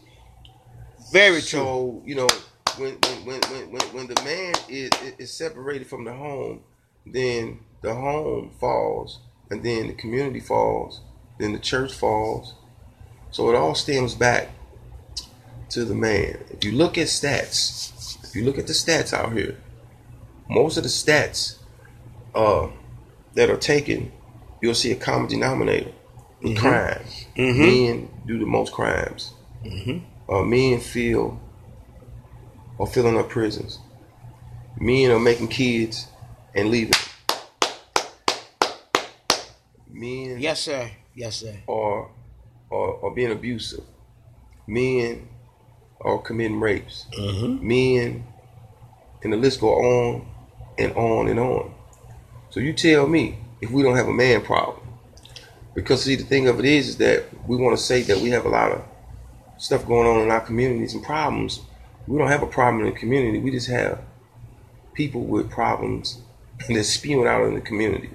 Very 1.12 1.42
true. 1.42 1.60
So 1.60 2.04
you 2.06 2.16
know, 2.16 2.28
when 2.78 2.94
when 2.94 3.26
when 3.26 3.42
when, 3.52 3.72
when, 3.72 3.82
when 3.94 4.08
the 4.08 4.22
man 4.24 4.54
is, 4.70 4.92
is 5.18 5.34
separated 5.34 5.88
from 5.88 6.04
the 6.04 6.14
home, 6.14 6.62
then 7.06 7.60
the 7.82 7.94
home 7.94 8.52
falls, 8.60 9.20
and 9.50 9.64
then 9.64 9.88
the 9.88 9.94
community 9.94 10.40
falls, 10.40 11.02
then 11.40 11.54
the 11.54 11.60
church 11.60 11.94
falls. 11.94 12.56
So 13.32 13.50
it 13.50 13.56
all 13.56 13.76
stems 13.76 14.16
back 14.16 14.50
to 15.70 15.86
the 15.86 15.96
man. 15.96 16.44
If 16.50 16.64
you 16.64 16.72
look 16.72 16.98
at 16.98 17.08
stats, 17.08 18.24
if 18.24 18.36
you 18.36 18.44
look 18.44 18.58
at 18.58 18.68
the 18.68 18.74
stats 18.74 19.14
out 19.14 19.34
here, 19.34 19.58
most 20.50 20.78
of 20.78 20.84
the 20.84 20.90
stats 20.90 21.58
uh, 22.34 22.70
that 23.34 23.50
are 23.50 23.58
taken, 23.58 24.12
you'll 24.62 24.76
see 24.76 24.92
a 24.92 24.96
common 24.96 25.28
denominator 25.28 25.92
Mm-hmm. 26.38 26.48
in 26.48 26.56
crime. 26.56 27.06
Mm-hmm. 27.36 27.62
Men 27.62 28.10
do 28.28 28.40
the 28.40 28.46
most 28.46 28.72
crimes. 28.72 29.34
Mm-hmm. 29.66 30.32
Uh, 30.32 30.44
men 30.44 30.80
feel 30.80 31.40
are 32.80 32.88
filling 32.88 33.18
up 33.18 33.30
prisons. 33.30 33.80
Men 34.80 35.12
are 35.12 35.20
making 35.20 35.48
kids 35.48 36.08
and 36.54 36.70
leaving. 36.70 36.94
Men 39.90 40.40
yes, 40.40 40.62
sir. 40.62 40.92
Yes, 41.16 41.38
sir. 41.38 41.56
are, 41.68 42.10
are 42.72 43.06
are 43.06 43.12
being 43.12 43.32
abusive. 43.32 43.84
Men 44.68 45.28
are 46.02 46.20
committing 46.20 46.60
rapes. 46.60 47.06
Men, 47.18 48.24
and 49.24 49.34
the 49.34 49.38
list 49.38 49.60
go 49.60 49.70
on 49.70 50.28
and 50.78 50.94
on 50.94 51.28
and 51.28 51.40
on. 51.40 51.74
So 52.52 52.60
you 52.60 52.74
tell 52.74 53.08
me 53.08 53.40
if 53.62 53.72
we 53.72 53.82
don't 53.82 53.96
have 53.96 54.08
a 54.08 54.14
man 54.14 54.42
problem. 54.42 54.87
Because 55.78 56.06
see, 56.06 56.16
the 56.16 56.24
thing 56.24 56.48
of 56.48 56.58
it 56.58 56.66
is, 56.66 56.90
is 56.90 56.98
that 56.98 57.26
we 57.48 57.56
want 57.56 57.78
to 57.78 57.84
say 57.84 58.02
that 58.02 58.18
we 58.18 58.32
have 58.32 58.48
a 58.48 58.50
lot 58.50 58.72
of 58.72 58.84
stuff 59.60 59.86
going 59.86 60.08
on 60.08 60.22
in 60.22 60.32
our 60.32 60.40
communities 60.40 60.96
and 60.96 61.04
problems. 61.04 61.62
We 62.08 62.18
don't 62.18 62.30
have 62.30 62.42
a 62.42 62.48
problem 62.48 62.84
in 62.84 62.92
the 62.92 63.00
community. 63.00 63.38
We 63.38 63.52
just 63.52 63.70
have 63.70 64.02
people 64.96 65.22
with 65.22 65.52
problems 65.52 66.20
that's 66.68 66.90
spewing 66.90 67.28
out 67.28 67.44
in 67.44 67.54
the 67.54 67.62
community. 67.62 68.10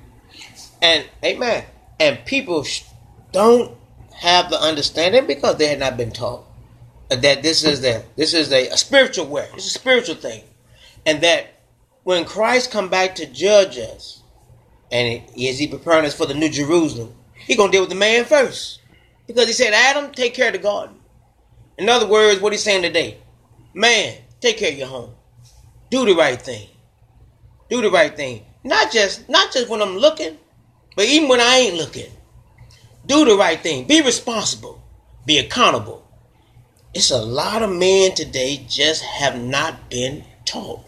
And 0.83 1.07
amen. 1.25 1.65
And 2.01 2.25
people 2.25 2.67
don't 3.31 3.77
have 4.13 4.51
the 4.51 4.61
understanding 4.61 5.29
because 5.29 5.55
they 5.59 5.69
had 5.69 5.79
not 5.79 5.97
been 5.97 6.11
taught 6.11 6.45
that 7.11 7.45
this 7.45 7.63
is 7.63 7.81
the 7.81 8.03
this 8.17 8.35
is 8.35 8.51
a, 8.51 8.71
a 8.71 8.77
spiritual 8.77 9.27
way. 9.27 9.49
It's 9.55 9.67
a 9.67 9.71
spiritual 9.71 10.17
thing, 10.17 10.43
and 11.07 11.21
that 11.21 11.61
when 12.03 12.25
Christ 12.25 12.73
come 12.73 12.89
back 12.89 13.15
to 13.17 13.27
judge 13.27 13.79
us, 13.79 14.21
and 14.91 15.23
is 15.37 15.61
he 15.61 15.69
preparing 15.69 16.07
us 16.07 16.17
for 16.17 16.27
the 16.27 16.35
New 16.35 16.49
Jerusalem? 16.49 17.15
He 17.47 17.57
gonna 17.57 17.73
deal 17.73 17.83
with 17.83 17.91
the 17.91 17.97
man 17.97 18.25
first 18.25 18.81
because 19.27 19.47
he 19.47 19.53
said, 19.53 19.73
"Adam, 19.73 20.13
take 20.13 20.35
care 20.35 20.49
of 20.49 20.53
the 20.53 20.59
garden." 20.59 20.97
In 21.79 21.89
other 21.89 22.07
words, 22.07 22.41
what 22.41 22.53
he's 22.53 22.63
saying 22.63 22.83
today, 22.83 23.19
man, 23.75 24.19
take 24.41 24.59
care 24.59 24.73
of 24.73 24.79
your 24.79 24.89
home, 24.89 25.15
do 25.91 26.05
the 26.05 26.15
right 26.15 26.41
thing, 26.41 26.69
do 27.69 27.81
the 27.81 27.91
right 27.91 28.15
thing. 28.15 28.45
Not 28.65 28.93
just 28.93 29.29
not 29.29 29.53
just 29.53 29.69
when 29.69 29.83
I'm 29.83 29.97
looking, 29.97 30.39
but 30.97 31.07
even 31.07 31.29
when 31.29 31.41
I 31.41 31.57
ain't 31.57 31.77
looking, 31.77 32.11
do 33.07 33.25
the 33.25 33.37
right 33.37 33.61
thing. 33.61 33.87
Be 33.87 34.03
responsible. 34.03 34.83
Be 35.25 35.39
accountable. 35.39 36.07
It's 36.95 37.11
a 37.11 37.23
lot 37.23 37.63
of 37.63 37.71
men 37.71 38.15
today 38.15 38.65
just 38.69 39.03
have 39.03 39.41
not 39.41 39.89
been 39.89 40.25
taught. 40.45 40.85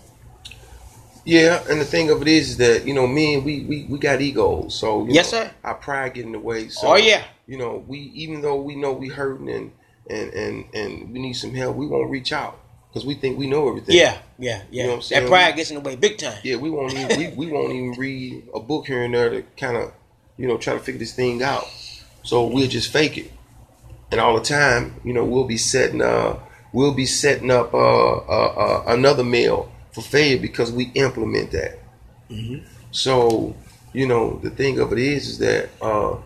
Yeah, 1.25 1.65
and 1.71 1.81
the 1.81 1.85
thing 1.85 2.11
of 2.11 2.21
it 2.23 2.29
is, 2.29 2.59
that 2.59 2.87
you 2.87 2.93
know, 2.93 3.07
men, 3.07 3.45
we 3.45 3.65
we, 3.65 3.87
we 3.89 3.99
got 3.99 4.21
egos, 4.21 4.75
so 4.79 5.07
you 5.07 5.13
Yes, 5.13 5.33
know, 5.33 5.45
sir. 5.45 5.51
Our 5.65 5.75
pride 5.75 6.15
get 6.15 6.27
in 6.27 6.33
the 6.33 6.39
way. 6.39 6.69
So, 6.69 6.89
Oh, 6.89 6.97
yeah. 6.97 7.25
You 7.47 7.57
know, 7.59 7.85
we 7.87 7.99
even 8.15 8.43
though 8.43 8.61
we 8.61 8.77
know 8.77 8.93
we 8.93 9.09
hurting 9.09 9.49
and 9.49 9.73
and 10.09 10.33
and 10.33 10.65
and 10.75 11.13
we 11.13 11.19
need 11.19 11.35
some 11.35 11.55
help, 11.55 11.77
we 11.77 11.87
won't 11.87 12.11
reach 12.11 12.33
out 12.33 12.59
because 12.89 13.07
we 13.07 13.15
think 13.15 13.39
we 13.39 13.47
know 13.47 13.69
everything. 13.69 13.97
Yeah, 13.97 14.19
yeah, 14.39 14.63
yeah. 14.71 14.83
You 14.83 14.83
know 14.83 14.89
what 14.91 14.97
I'm 14.97 15.03
saying? 15.03 15.23
that 15.25 15.29
pride 15.29 15.57
gets 15.57 15.71
in 15.71 15.77
the 15.77 15.81
way 15.81 15.97
big 15.97 16.19
time. 16.19 16.39
Yeah, 16.43 16.57
we 16.57 16.71
won't 16.71 16.93
even 16.93 17.19
we, 17.19 17.47
we 17.47 17.53
won't 17.53 17.73
even 17.73 17.93
read 17.93 18.49
a 18.55 18.61
book 18.61 18.87
here 18.87 19.03
and 19.03 19.15
there 19.15 19.31
to 19.31 19.43
kind 19.59 19.77
of 19.77 19.93
you 20.37 20.47
know 20.47 20.59
try 20.59 20.75
to 20.75 20.81
figure 20.81 20.99
this 20.99 21.15
thing 21.15 21.43
out. 21.43 21.67
So 22.23 22.47
we'll 22.47 22.69
just 22.69 22.93
fake 22.93 23.19
it, 23.19 23.33
and 24.11 24.21
all 24.21 24.35
the 24.39 24.45
time, 24.45 25.01
you 25.05 25.13
know, 25.13 25.25
we'll 25.25 25.45
be 25.45 25.59
setting 25.59 26.01
uh 26.03 26.39
we'll 26.73 26.95
be 26.95 27.07
setting 27.07 27.51
up 27.51 27.73
uh, 27.75 28.17
uh, 28.17 28.55
uh 28.57 28.85
another 28.89 29.25
meal 29.25 29.71
for 29.95 30.03
failure 30.03 30.39
because 30.39 30.73
we 30.73 30.91
implement 30.95 31.53
that. 31.53 31.79
So 32.91 33.55
you 33.93 34.07
know 34.07 34.39
the 34.43 34.51
thing 34.51 34.81
of 34.81 34.93
it 34.93 34.99
is 34.99 35.29
is 35.29 35.39
that 35.39 35.71
uh 35.81 36.17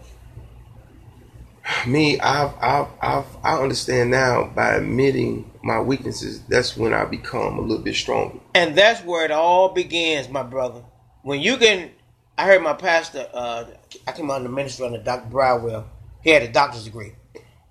me 1.87 2.19
I've 2.19 2.55
I've 2.61 2.89
I've 3.01 3.37
I 3.45 3.61
understand 3.61 4.11
now 4.11 4.45
by 4.55 4.75
admitting 4.77 5.51
my 5.63 5.81
weaknesses. 5.81 6.41
That's 6.45 6.77
when 6.77 6.95
I 6.95 7.05
become 7.05 7.59
a 7.59 7.61
little 7.61 7.85
bit 7.85 7.95
stronger. 7.95 8.39
And 8.55 8.75
that's 8.75 9.05
where 9.05 9.25
it 9.25 9.31
all 9.31 9.69
begins, 9.69 10.29
my 10.29 10.43
brother. 10.43 10.83
When 11.23 11.41
you 11.41 11.59
can, 11.59 11.91
I 12.39 12.47
heard 12.47 12.63
my 12.63 12.73
pastor. 12.73 13.29
Uh, 13.33 13.65
I 14.07 14.13
came 14.13 14.31
out 14.31 14.39
in 14.39 14.45
the 14.45 14.49
ministry 14.49 14.87
under 14.87 15.03
Dr. 15.03 15.29
Bridewell. 15.29 15.85
He 16.23 16.31
had 16.31 16.43
a 16.43 16.51
doctor's 16.51 16.85
degree, 16.85 17.13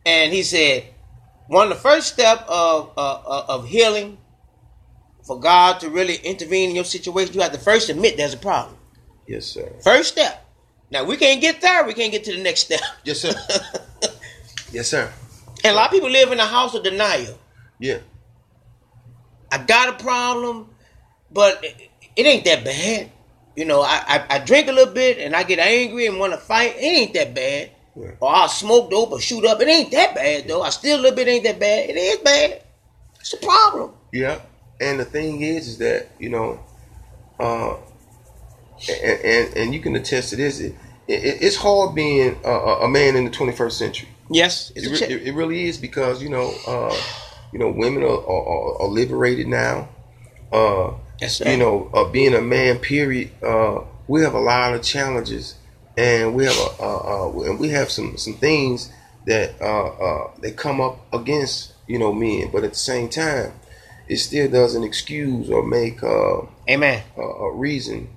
and 0.05 0.31
he 0.31 0.43
said 0.43 0.85
one 1.47 1.63
of 1.63 1.69
the 1.69 1.81
first 1.81 2.13
step 2.13 2.45
of 2.47 2.91
uh, 2.97 3.45
of 3.47 3.67
healing 3.67 4.19
for 5.27 5.37
God 5.39 5.81
to 5.81 5.89
really 5.89 6.15
intervene 6.15 6.69
in 6.69 6.75
your 6.75 6.85
situation, 6.85 7.33
you 7.33 7.41
have 7.41 7.51
to 7.51 7.59
first 7.59 7.89
admit 7.89 8.15
there's 8.15 8.33
a 8.33 8.37
problem. 8.37 8.77
Yes, 9.27 9.45
sir. 9.45 9.69
First 9.83 10.13
step. 10.13 10.45
Now 10.89 11.03
we 11.03 11.17
can't 11.17 11.41
get 11.41 11.59
there. 11.59 11.85
We 11.85 11.93
can't 11.93 12.13
get 12.13 12.23
to 12.23 12.31
the 12.35 12.41
next 12.41 12.61
step. 12.61 12.79
Yes, 13.03 13.19
sir. 13.19 13.33
yes, 14.71 14.87
sir. 14.87 15.11
And 15.65 15.73
a 15.73 15.75
lot 15.75 15.87
of 15.87 15.91
people 15.91 16.09
live 16.09 16.31
in 16.31 16.39
a 16.39 16.45
house 16.45 16.73
of 16.75 16.83
denial. 16.83 17.37
Yeah. 17.77 17.97
I 19.51 19.57
got 19.57 19.89
a 19.99 20.03
problem, 20.03 20.69
but 21.29 21.61
it, 21.61 21.89
it 22.15 22.25
ain't 22.25 22.45
that 22.45 22.63
bad. 22.63 23.11
You 23.57 23.65
know, 23.65 23.81
I, 23.81 24.01
I, 24.07 24.35
I 24.35 24.39
drink 24.39 24.69
a 24.69 24.71
little 24.71 24.93
bit 24.93 25.17
and 25.17 25.35
I 25.35 25.43
get 25.43 25.59
angry 25.59 26.07
and 26.07 26.19
want 26.19 26.31
to 26.31 26.39
fight. 26.39 26.75
It 26.77 26.83
ain't 26.83 27.13
that 27.15 27.35
bad. 27.35 27.71
Yeah. 27.97 28.11
Or 28.21 28.29
I'll 28.29 28.47
smoke 28.47 28.91
dope 28.91 29.11
or 29.11 29.19
shoot 29.19 29.43
up. 29.43 29.59
It 29.59 29.67
ain't 29.67 29.91
that 29.91 30.15
bad 30.15 30.47
though. 30.47 30.61
I 30.61 30.69
still 30.69 30.99
a 30.99 31.01
little 31.01 31.15
bit 31.15 31.27
ain't 31.27 31.43
that 31.43 31.59
bad. 31.59 31.89
It 31.89 31.97
is 31.97 32.17
bad. 32.19 32.63
It's 33.19 33.33
a 33.33 33.37
problem. 33.37 33.91
Yeah. 34.13 34.39
And 34.79 34.99
the 34.99 35.05
thing 35.05 35.41
is, 35.41 35.67
is 35.67 35.77
that 35.79 36.09
you 36.19 36.29
know, 36.29 36.59
uh, 37.39 37.75
and 38.89 39.19
and, 39.23 39.57
and 39.57 39.73
you 39.73 39.79
can 39.79 39.95
attest 39.95 40.31
to 40.31 40.35
this. 40.35 40.59
It, 40.59 40.75
it, 41.07 41.41
it's 41.41 41.55
hard 41.55 41.95
being 41.95 42.37
a, 42.43 42.49
a 42.49 42.87
man 42.87 43.15
in 43.15 43.25
the 43.25 43.31
21st 43.31 43.71
century. 43.71 44.09
Yes, 44.29 44.71
It, 44.75 44.97
check. 44.97 45.09
it, 45.09 45.33
really 45.33 45.65
is 45.69 45.77
because 45.77 46.21
you 46.21 46.29
know, 46.29 46.53
uh, 46.67 46.95
you 47.53 47.59
know, 47.59 47.69
women 47.71 48.03
are, 48.03 48.07
are, 48.07 48.81
are 48.81 48.87
liberated 48.87 49.47
now. 49.47 49.89
Uh, 50.51 50.91
Yes, 51.19 51.37
sir. 51.37 51.49
you 51.49 51.57
know, 51.57 51.89
uh, 51.93 52.05
being 52.09 52.35
a 52.35 52.41
man, 52.41 52.77
period. 52.77 53.31
Uh, 53.41 53.81
we 54.07 54.21
have 54.21 54.33
a 54.35 54.39
lot 54.39 54.73
of 54.73 54.83
challenges, 54.83 55.55
and 55.97 56.35
we 56.35 56.45
have 56.45 56.55
a, 56.57 56.83
uh, 56.83 57.27
uh, 57.27 57.41
and 57.41 57.59
we 57.59 57.69
have 57.69 57.89
some 57.89 58.17
some 58.17 58.35
things 58.35 58.91
that 59.25 59.59
uh, 59.59 59.87
uh, 59.87 60.31
that 60.41 60.55
come 60.57 60.79
up 60.79 60.99
against 61.13 61.73
you 61.87 61.97
know 61.97 62.13
men. 62.13 62.49
But 62.51 62.63
at 62.63 62.73
the 62.73 62.77
same 62.77 63.09
time, 63.09 63.53
it 64.07 64.17
still 64.17 64.49
doesn't 64.49 64.83
excuse 64.83 65.49
or 65.49 65.63
make 65.63 66.01
uh, 66.03 66.41
Amen. 66.69 67.03
a, 67.17 67.21
a 67.21 67.53
reason 67.53 68.09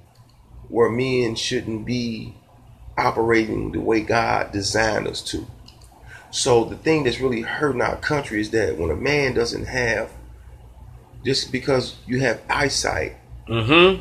where 0.69 0.89
men 0.89 1.35
shouldn't 1.35 1.85
be 1.85 2.35
operating 2.97 3.73
the 3.73 3.81
way 3.81 4.01
God 4.01 4.53
designed 4.53 5.09
us 5.09 5.21
to. 5.23 5.47
So 6.31 6.65
the 6.65 6.77
thing 6.77 7.03
that's 7.05 7.19
really 7.21 7.41
hurting 7.41 7.81
our 7.83 7.97
country 7.97 8.41
is 8.41 8.51
that 8.51 8.77
when 8.79 8.91
a 8.91 8.95
man 8.97 9.35
doesn't 9.35 9.65
have, 9.67 10.11
just 11.25 11.51
because 11.53 11.97
you 12.07 12.21
have 12.21 12.41
eyesight, 12.49 13.17
Mm-hmm. 13.49 14.01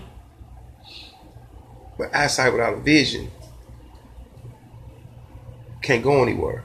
but 1.97 2.13
eyesight 2.15 2.51
without 2.53 2.73
a 2.75 2.79
vision 2.81 3.31
can't 5.81 6.03
go 6.03 6.21
anywhere. 6.21 6.63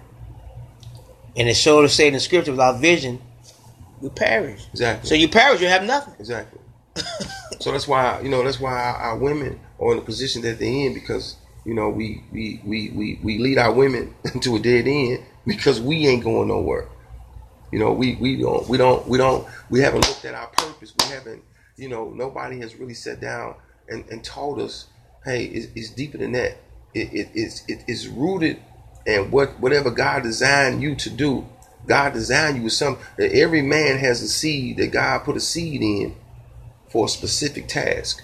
And 1.35 1.49
it's 1.49 1.59
sure 1.59 1.81
to 1.83 1.89
say 1.89 2.09
in 2.09 2.13
the 2.13 2.21
scripture, 2.21 2.51
without 2.51 2.81
vision, 2.81 3.23
we 4.05 4.11
perish. 4.11 4.67
Exactly. 4.71 5.09
So 5.09 5.15
you 5.15 5.29
perish, 5.29 5.63
you 5.63 5.67
have 5.67 5.83
nothing. 5.83 6.15
Exactly. 6.19 6.61
so 7.61 7.73
that's 7.73 7.89
why 7.89 8.21
you 8.21 8.29
know 8.29 8.45
that's 8.45 8.61
why 8.61 8.73
our, 8.73 8.97
our 8.97 9.19
women 9.19 9.59
are 9.81 9.93
in 9.93 9.97
the 9.97 10.05
position 10.05 10.43
that 10.43 10.59
they're 10.59 10.69
in 10.69 10.93
because 10.93 11.37
you 11.65 11.73
know 11.75 11.89
we 11.89 12.23
we, 12.31 12.61
we 12.65 12.91
we 12.91 13.19
we 13.23 13.39
lead 13.39 13.57
our 13.57 13.73
women 13.73 14.15
into 14.35 14.57
a 14.57 14.61
dead 14.61 14.87
end 14.87 15.25
because 15.47 15.81
we 15.81 16.07
ain't 16.07 16.23
going 16.23 16.49
nowhere. 16.49 16.87
You 17.73 17.79
know 17.79 17.93
we 17.93 18.17
we 18.17 18.37
don't 18.37 18.69
we 18.69 18.77
don't 18.77 19.09
we 19.09 19.17
don't 19.17 19.49
we 19.71 19.81
haven't 19.81 20.07
looked 20.07 20.27
at 20.27 20.35
our 20.35 20.49
purpose. 20.49 20.93
We 20.99 21.07
haven't 21.07 21.43
you 21.77 21.89
know 21.89 22.11
nobody 22.11 22.61
has 22.61 22.77
really 22.77 22.95
sat 22.95 23.21
down 23.21 23.55
and, 23.89 24.05
and 24.11 24.23
told 24.23 24.61
us 24.61 24.87
hey 25.25 25.47
it's, 25.47 25.69
it's 25.75 25.91
deeper 25.91 26.19
than 26.19 26.33
that. 26.33 26.59
It, 26.93 27.13
it 27.13 27.31
it's 27.35 27.65
it, 27.69 27.85
it's 27.89 28.07
rooted 28.07 28.61
in 29.07 29.31
what 29.31 29.59
whatever 29.61 29.91
God 29.91 30.25
designed 30.25 30.83
you 30.83 30.95
to 30.97 31.09
do. 31.09 31.47
God 31.87 32.13
designed 32.13 32.57
you 32.57 32.63
with 32.65 32.73
some 32.73 32.99
that 33.17 33.33
every 33.33 33.63
man 33.63 33.99
has 33.99 34.23
a 34.23 34.29
seed 34.29 34.77
that 34.79 34.89
God 34.93 35.21
put 35.25 35.37
a 35.37 35.41
seed 35.41 35.83
in 35.83 36.17
for 36.89 37.07
a 37.07 37.09
specific 37.09 37.69
task. 37.69 38.23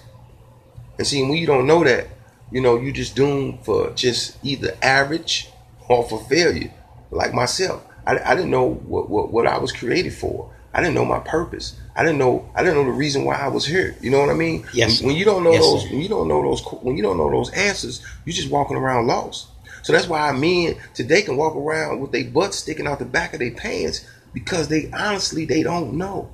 And 0.97 1.05
see, 1.07 1.21
when 1.23 1.33
you 1.33 1.47
don't 1.47 1.67
know 1.67 1.83
that, 1.83 2.07
you 2.51 2.61
know, 2.61 2.77
you 2.79 2.91
just 2.91 3.15
doomed 3.15 3.63
for 3.65 3.91
just 3.91 4.37
either 4.43 4.75
average 4.81 5.49
or 5.87 6.07
for 6.07 6.19
failure. 6.25 6.73
Like 7.09 7.33
myself, 7.33 7.83
I, 8.05 8.17
I 8.19 8.35
didn't 8.35 8.51
know 8.51 8.69
what, 8.73 9.09
what, 9.09 9.31
what 9.31 9.47
I 9.47 9.57
was 9.57 9.71
created 9.71 10.13
for. 10.13 10.53
I 10.73 10.79
didn't 10.79 10.95
know 10.95 11.03
my 11.05 11.19
purpose. 11.19 11.77
I 11.95 12.03
didn't 12.03 12.17
know 12.19 12.49
I 12.55 12.63
didn't 12.63 12.75
know 12.75 12.85
the 12.85 12.97
reason 12.97 13.25
why 13.25 13.35
I 13.35 13.49
was 13.49 13.65
here. 13.65 13.95
You 14.01 14.09
know 14.09 14.19
what 14.21 14.29
I 14.29 14.33
mean? 14.33 14.65
Yes. 14.73 15.01
When, 15.01 15.09
when 15.09 15.17
you 15.17 15.25
don't 15.25 15.43
know 15.43 15.51
Yes, 15.51 15.63
those, 15.63 15.83
sir. 15.83 15.89
when 15.89 15.99
you 16.01 16.07
don't 16.07 16.29
know 16.29 16.41
those, 16.41 16.61
when 16.81 16.95
you 16.95 17.03
don't 17.03 17.17
know 17.17 17.29
those 17.29 17.51
answers, 17.51 18.01
you're 18.25 18.33
just 18.33 18.49
walking 18.49 18.77
around 18.77 19.07
lost. 19.07 19.47
So 19.83 19.93
that's 19.93 20.07
why 20.07 20.31
men 20.31 20.75
today 20.93 21.21
can 21.21 21.37
walk 21.37 21.55
around 21.55 21.99
with 21.99 22.11
their 22.11 22.25
butts 22.25 22.57
sticking 22.57 22.87
out 22.87 22.99
the 22.99 23.05
back 23.05 23.33
of 23.33 23.39
their 23.39 23.51
pants 23.51 24.05
because 24.33 24.67
they 24.67 24.89
honestly 24.91 25.45
they 25.45 25.63
don't 25.63 25.93
know. 25.93 26.31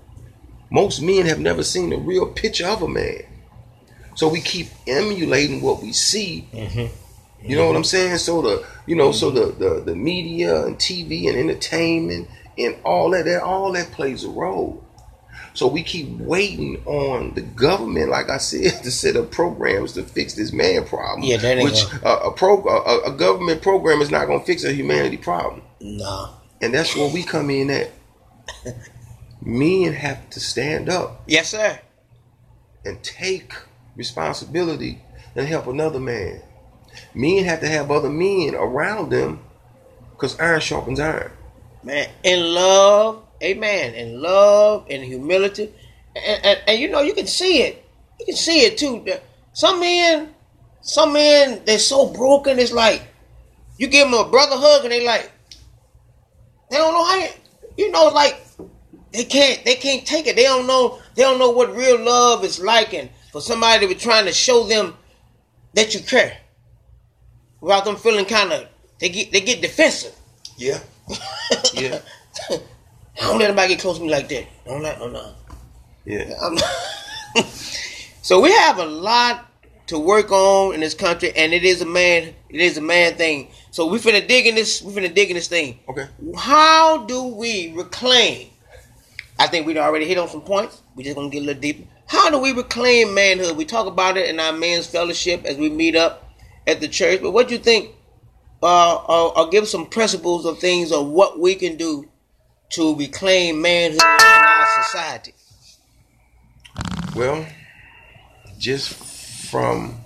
Most 0.69 1.01
men 1.01 1.25
have 1.25 1.39
never 1.39 1.63
seen 1.63 1.93
a 1.93 1.97
real 1.97 2.27
picture 2.27 2.67
of 2.67 2.81
a 2.81 2.88
man. 2.88 3.23
So 4.15 4.27
we 4.27 4.41
keep 4.41 4.67
emulating 4.86 5.62
what 5.62 5.81
we 5.81 5.93
see. 5.93 6.47
Mm-hmm. 6.51 7.47
You 7.47 7.55
know 7.55 7.65
what 7.65 7.69
mm-hmm. 7.69 7.77
I'm 7.77 7.83
saying? 7.83 8.17
So 8.17 8.41
the 8.41 8.65
you 8.86 8.95
know, 8.95 9.12
so 9.12 9.29
the, 9.29 9.51
the 9.53 9.81
the 9.86 9.95
media 9.95 10.65
and 10.65 10.77
TV 10.77 11.29
and 11.29 11.38
entertainment 11.38 12.27
and 12.57 12.75
all 12.83 13.12
that, 13.12 13.25
that 13.25 13.43
all 13.43 13.71
that 13.73 13.91
plays 13.91 14.23
a 14.23 14.29
role. 14.29 14.83
So 15.57 15.65
we 15.65 15.81
keep 15.81 16.07
waiting 16.19 16.83
on 16.85 17.33
the 17.33 17.41
government, 17.41 18.09
like 18.09 18.29
I 18.29 18.37
said, 18.37 18.73
to 18.83 18.91
set 18.91 19.15
up 19.15 19.31
programs 19.31 19.93
to 19.93 20.03
fix 20.03 20.35
this 20.35 20.53
man 20.53 20.85
problem. 20.85 21.23
Yeah, 21.23 21.37
that 21.37 21.57
ain't 21.57 21.63
which 21.63 21.83
uh, 22.05 22.19
a 22.25 22.31
pro 22.31 22.63
a, 22.63 23.11
a 23.11 23.11
government 23.11 23.63
program 23.63 23.99
is 24.01 24.11
not 24.11 24.27
going 24.27 24.39
to 24.39 24.45
fix 24.45 24.63
a 24.63 24.71
humanity 24.71 25.17
problem. 25.17 25.63
No. 25.81 26.29
And 26.61 26.75
that's 26.75 26.95
where 26.95 27.11
we 27.11 27.23
come 27.23 27.49
in 27.49 27.71
at. 27.71 27.89
Men 29.41 29.93
have 29.93 30.29
to 30.29 30.39
stand 30.39 30.89
up 30.89 31.23
Yes, 31.25 31.49
sir. 31.49 31.79
and 32.85 33.01
take 33.01 33.53
responsibility 33.95 35.01
and 35.35 35.47
help 35.47 35.65
another 35.65 35.99
man. 35.99 36.43
Men 37.15 37.45
have 37.45 37.61
to 37.61 37.67
have 37.67 37.89
other 37.89 38.09
men 38.11 38.53
around 38.53 39.09
them 39.09 39.39
because 40.11 40.39
iron 40.39 40.61
sharpens 40.61 40.99
iron. 40.99 41.31
Man, 41.83 42.09
in 42.23 42.53
love, 42.53 43.23
amen. 43.41 43.93
In 43.93 44.21
love 44.21 44.88
and 44.89 45.04
humility. 45.04 45.73
And, 46.15 46.45
and, 46.45 46.60
and 46.67 46.80
you 46.80 46.89
know, 46.89 47.02
you 47.02 47.13
can 47.13 47.28
see 47.28 47.62
it. 47.62 47.84
You 48.19 48.26
can 48.26 48.36
see 48.36 48.62
it 48.62 48.78
too. 48.78 49.06
Some 49.54 49.80
men, 49.80 50.34
some 50.82 51.13
men, 51.13 51.62
they're 51.65 51.80
so 51.80 52.12
broken, 52.12 52.60
it's 52.60 52.71
like 52.71 53.04
you 53.78 53.88
give 53.88 54.10
them 54.10 54.19
a 54.19 54.30
brother 54.30 54.56
hug 54.56 54.84
and 54.84 54.91
they 54.91 55.06
like, 55.06 55.32
they 56.69 56.78
don't 56.78 56.93
know 56.93 57.06
how 57.06 57.15
you, 57.15 57.30
you 57.78 57.91
know, 57.91 58.08
like 58.08 58.43
they 59.12 59.23
can't 59.23 59.63
they 59.63 59.76
can't 59.76 60.06
take 60.06 60.28
it. 60.28 60.36
They 60.36 60.43
don't 60.43 60.67
know 60.67 61.00
they 61.15 61.23
don't 61.23 61.39
know 61.39 61.52
what 61.52 61.76
real 61.76 62.04
love 62.04 62.43
is 62.43 62.60
like 62.60 62.93
and 62.93 63.10
for 63.32 63.41
somebody 63.41 63.86
to 63.86 63.93
be 63.93 64.00
trying 64.00 64.26
to 64.26 64.34
show 64.34 64.63
them 64.63 64.95
that 65.73 65.93
you 65.93 66.02
care. 66.02 66.38
Without 67.62 67.86
them 67.86 67.95
feeling 67.95 68.26
kind 68.26 68.52
of 68.52 68.67
they 69.00 69.10
get 69.10 69.32
they 69.32 69.41
get 69.41 69.62
defensive. 69.62 70.15
Yeah. 70.58 70.80
Yeah. 71.73 72.00
Don't 73.19 73.39
let 73.39 73.49
anybody 73.49 73.69
get 73.69 73.80
close 73.80 73.97
to 73.97 74.03
me 74.03 74.10
like 74.10 74.30
that. 74.30 74.45
Don't 74.65 74.82
let 74.82 74.99
no 74.99 75.08
no. 75.08 75.34
Yeah. 76.06 76.56
So 78.27 78.41
we 78.41 78.51
have 78.51 78.77
a 78.77 78.86
lot 78.86 79.49
to 79.86 79.97
work 79.97 80.34
on 80.34 80.73
in 80.73 80.82
this 80.82 80.93
country, 80.93 81.32
and 81.34 81.53
it 81.53 81.63
is 81.63 81.82
a 81.82 81.86
man. 81.86 82.36
It 82.49 82.60
is 82.60 82.77
a 82.77 82.82
man 82.82 83.15
thing. 83.15 83.51
So 83.71 83.88
we 83.88 83.99
finna 83.99 84.27
dig 84.27 84.47
in 84.47 84.56
this. 84.56 84.82
We 84.82 84.91
finna 84.91 85.15
dig 85.15 85.30
in 85.30 85.36
this 85.36 85.47
thing. 85.47 85.80
Okay. 85.88 86.08
How 86.36 87.06
do 87.06 87.23
we 87.23 87.71
reclaim? 87.71 88.49
I 89.39 89.47
think 89.47 89.65
we 89.65 89.77
already 89.77 90.06
hit 90.06 90.17
on 90.17 90.27
some 90.27 90.41
points. 90.41 90.82
We 90.93 91.06
just 91.06 91.15
gonna 91.15 91.30
get 91.30 91.41
a 91.41 91.45
little 91.45 91.62
deeper. 91.62 91.88
How 92.06 92.30
do 92.30 92.38
we 92.38 92.51
reclaim 92.51 93.13
manhood? 93.13 93.56
We 93.56 93.63
talk 93.63 93.88
about 93.88 94.17
it 94.17 94.30
in 94.30 94.41
our 94.41 94.51
men's 94.51 94.88
fellowship 94.88 95.45
as 95.45 95.56
we 95.56 95.69
meet 95.69 95.95
up 95.95 96.30
at 96.67 96.82
the 96.82 96.89
church. 96.89 97.21
But 97.21 97.32
what 97.32 97.47
do 97.47 97.56
you 97.56 97.62
think? 97.62 97.95
Uh, 98.62 98.95
uh, 98.95 99.27
I'll 99.38 99.49
give 99.49 99.69
some 99.69 99.86
principles 99.86 100.45
of 100.45 100.60
things 100.60 100.91
of 100.91 101.08
what 101.08 101.39
we 101.39 101.56
can 101.56 101.77
do 101.77 102.10
to 102.69 102.95
reclaim 102.95 103.62
manhood 103.62 104.01
in 104.01 104.43
our 104.43 104.84
society. 104.84 105.34
Well, 107.15 107.45
just 108.58 108.93
from 109.49 110.01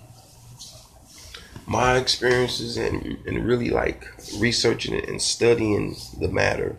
my 1.66 1.98
experiences 1.98 2.78
and, 2.78 3.18
and 3.26 3.46
really 3.46 3.70
like 3.70 4.08
researching 4.38 4.94
it 4.94 5.10
and 5.10 5.22
studying 5.22 5.96
the 6.20 6.28
matter, 6.28 6.78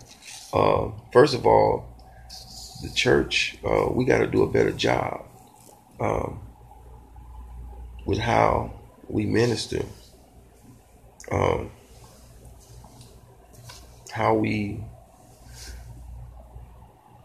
uh, 0.52 0.90
first 1.12 1.34
of 1.34 1.46
all, 1.46 1.88
the 2.82 2.90
church, 2.90 3.56
uh, 3.64 3.86
we 3.90 4.04
got 4.04 4.18
to 4.18 4.26
do 4.26 4.42
a 4.42 4.50
better 4.50 4.72
job 4.72 5.24
um, 6.00 6.40
with 8.04 8.18
how 8.18 8.72
we 9.08 9.24
minister, 9.24 9.84
um, 11.30 11.70
how 14.10 14.34
we 14.34 14.82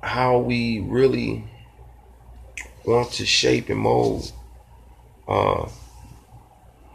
how 0.08 0.40
we 0.40 0.80
really 0.80 1.44
want 2.86 3.12
to 3.14 3.26
shape 3.26 3.70
and 3.70 3.80
mold 3.80 4.32
uh, 5.28 5.68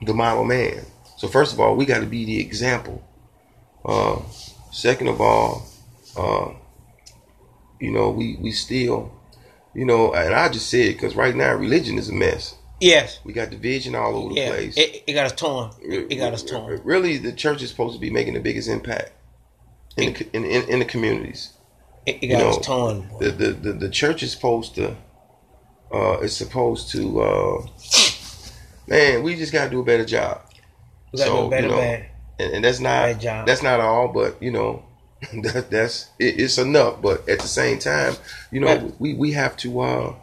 the 0.03 0.14
model 0.14 0.44
man. 0.44 0.85
So 1.18 1.29
first 1.29 1.53
of 1.53 1.61
all, 1.61 1.77
we 1.77 1.85
got 1.87 2.01
to 2.01 2.07
be 2.07 2.25
the 2.25 2.40
example. 2.40 3.03
Uh, 3.85 4.20
second 4.70 5.09
of 5.09 5.20
all, 5.20 5.66
uh, 6.16 6.51
you 7.81 7.90
know, 7.90 8.11
we 8.11 8.37
we 8.40 8.53
still, 8.53 9.12
you 9.75 9.85
know, 9.85 10.12
and 10.14 10.35
I 10.35 10.48
just 10.48 10.68
said 10.70 10.94
because 10.94 11.14
right 11.14 11.35
now 11.35 11.53
religion 11.55 11.98
is 11.98 12.09
a 12.09 12.12
mess. 12.12 12.57
Yes. 12.81 13.20
We 13.22 13.33
got 13.33 13.51
division 13.51 13.94
all 13.94 14.16
over 14.16 14.35
the 14.35 14.40
Yeah. 14.40 14.48
place. 14.51 14.77
It, 14.77 15.05
it 15.07 15.12
got 15.12 15.27
us 15.27 15.33
torn. 15.33 15.70
It 15.81 16.16
got 16.16 16.33
us 16.33 16.42
torn. 16.42 16.81
Really, 16.83 17.16
the 17.16 17.33
church 17.33 17.62
is 17.62 17.70
supposed 17.70 17.94
to 17.94 18.01
be 18.01 18.11
making 18.11 18.35
the 18.35 18.40
biggest 18.40 18.68
impact 18.68 19.12
in 19.96 20.14
the, 20.14 20.37
in, 20.37 20.44
in, 20.44 20.62
in 20.68 20.79
the 20.81 20.85
communities. 20.85 21.53
It, 22.06 22.16
it 22.16 22.22
You 22.24 22.36
got 22.36 22.38
know, 22.38 22.58
torn. 22.60 23.08
The, 23.20 23.30
the, 23.30 23.46
the, 23.52 23.72
the 23.74 23.88
church 23.90 24.22
is 24.22 24.32
supposed 24.32 24.74
to, 24.76 24.96
uh, 25.92 26.18
is 26.20 26.36
supposed 26.36 26.90
to, 26.92 27.20
uh, 27.22 27.66
man, 28.88 29.22
we 29.22 29.36
just 29.36 29.52
got 29.52 29.64
to 29.64 29.70
do 29.70 29.80
a 29.80 29.84
better 29.84 30.04
job. 30.04 30.42
We 31.12 31.18
got 31.18 31.24
to 31.26 31.30
so, 31.30 31.44
do 31.44 31.50
better, 31.50 31.62
you 31.68 31.72
know, 31.72 31.76
man. 31.80 32.06
And, 32.38 32.54
and 32.54 32.64
that's 32.64 32.80
not, 32.80 33.20
that's 33.46 33.62
not 33.62 33.80
all, 33.80 34.08
but 34.08 34.42
you 34.42 34.50
know, 34.50 34.84
that, 35.42 35.70
that's, 35.70 36.10
it, 36.18 36.40
it's 36.40 36.58
enough. 36.58 37.00
But 37.00 37.28
at 37.28 37.40
the 37.40 37.48
same 37.48 37.78
time, 37.78 38.14
you 38.50 38.60
know, 38.60 38.66
Right. 38.66 39.00
we, 39.00 39.14
we 39.14 39.32
have 39.32 39.56
to, 39.58 39.80
uh, 39.80 40.14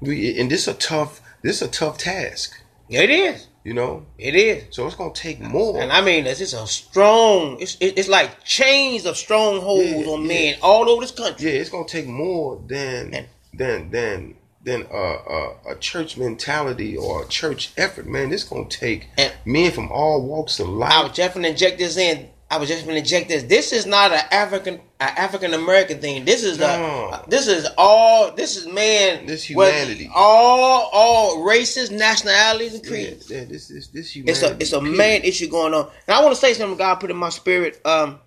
we, 0.00 0.38
and 0.38 0.50
this 0.50 0.62
is 0.62 0.68
a 0.68 0.78
tough, 0.78 1.20
this 1.42 1.62
is 1.62 1.68
a 1.68 1.70
tough 1.70 1.98
task, 1.98 2.60
Yeah, 2.92 3.00
it 3.02 3.10
is. 3.10 3.46
you 3.64 3.74
know, 3.74 4.04
It 4.18 4.34
is. 4.34 4.64
so 4.74 4.86
it's 4.86 4.96
to 4.96 5.10
take 5.14 5.40
more. 5.40 5.80
And 5.80 5.90
I 5.92 6.00
mean, 6.00 6.26
it's 6.26 6.38
just 6.40 6.54
a 6.54 6.66
strong. 6.66 7.58
It's 7.60 7.76
it's 7.80 8.08
like 8.08 8.44
chains 8.44 9.06
of 9.06 9.16
strongholds 9.16 9.88
Yeah, 10.06 10.12
on 10.12 10.22
yeah. 10.22 10.28
men 10.28 10.54
all 10.62 10.88
over 10.88 11.00
this 11.02 11.10
country. 11.12 11.50
Yeah, 11.50 11.60
it's 11.60 11.70
gonna 11.70 11.86
take 11.88 12.06
more 12.06 12.60
than 12.66 13.26
than 13.54 13.90
than 13.90 14.36
than 14.64 14.86
a, 14.92 14.96
a, 14.96 15.56
a 15.72 15.76
church 15.80 16.16
mentality 16.16 16.96
or 16.96 17.24
a 17.24 17.28
church 17.28 17.72
effort, 17.76 18.06
man. 18.06 18.30
This 18.30 18.44
gonna 18.44 18.68
take 18.68 19.08
And- 19.18 19.32
men 19.44 19.70
from 19.72 19.90
all 19.90 20.22
walks 20.22 20.60
of 20.60 20.68
life. 20.68 20.92
I 20.92 21.02
was 21.02 21.12
just 21.12 21.34
gonna 21.34 21.48
inject 21.48 21.78
this 21.78 21.96
in. 21.96 22.28
I 22.50 22.58
was 22.58 22.68
just 22.68 22.84
gonna 22.84 22.98
inject 22.98 23.28
this. 23.28 23.44
This 23.44 23.72
is 23.72 23.86
not 23.86 24.12
an 24.12 24.20
African, 24.30 24.74
an 24.74 24.80
African 25.16 25.54
American 25.54 26.00
thing. 26.00 26.24
This 26.24 26.42
is 26.44 26.58
No. 26.58 26.66
a. 26.66 27.24
This 27.28 27.46
is 27.48 27.68
all. 27.78 28.32
This 28.32 28.56
is 28.56 28.66
man. 28.66 29.26
This 29.26 29.42
humanity. 29.44 30.10
All 30.14 30.88
all 30.92 31.42
races, 31.42 31.90
nationalities, 31.90 32.74
and 32.74 32.86
creeds. 32.86 33.30
yeah, 33.30 33.44
this 33.44 33.70
is 33.70 33.88
this 33.88 34.14
It's 34.16 34.42
a 34.42 34.56
it's 34.60 34.72
a 34.72 34.80
period. 34.80 34.96
man 34.96 35.22
issue 35.22 35.48
going 35.48 35.74
on. 35.74 35.90
And 36.06 36.14
I 36.16 36.22
want 36.22 36.34
to 36.34 36.40
say 36.40 36.54
something 36.54 36.76
God 36.78 36.96
put 36.96 37.10
in 37.10 37.16
my 37.16 37.28
spirit. 37.30 37.80
Um, 37.84 38.20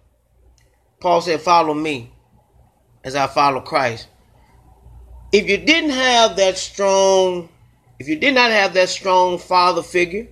Paul 1.00 1.22
said, 1.22 1.42
"Follow 1.42 1.74
me, 1.74 2.12
as 3.04 3.16
I 3.16 3.28
follow 3.28 3.62
Christ." 3.62 4.08
If 5.32 5.50
you 5.50 5.58
didn't 5.58 5.90
have 5.92 6.38
that 6.38 6.58
strong, 6.58 7.50
if 8.00 8.08
you 8.08 8.16
did 8.16 8.34
not 8.36 8.52
have 8.52 8.74
that 8.76 8.90
strong 8.90 9.38
father 9.38 9.84
figure, 9.84 10.28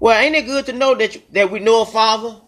well, 0.00 0.18
ain't 0.20 0.34
it 0.34 0.46
good 0.46 0.66
to 0.66 0.72
know 0.72 0.94
that 0.96 1.14
you, 1.14 1.22
that 1.32 1.50
we 1.50 1.60
know 1.60 1.82
a 1.82 1.86
father 1.86 2.40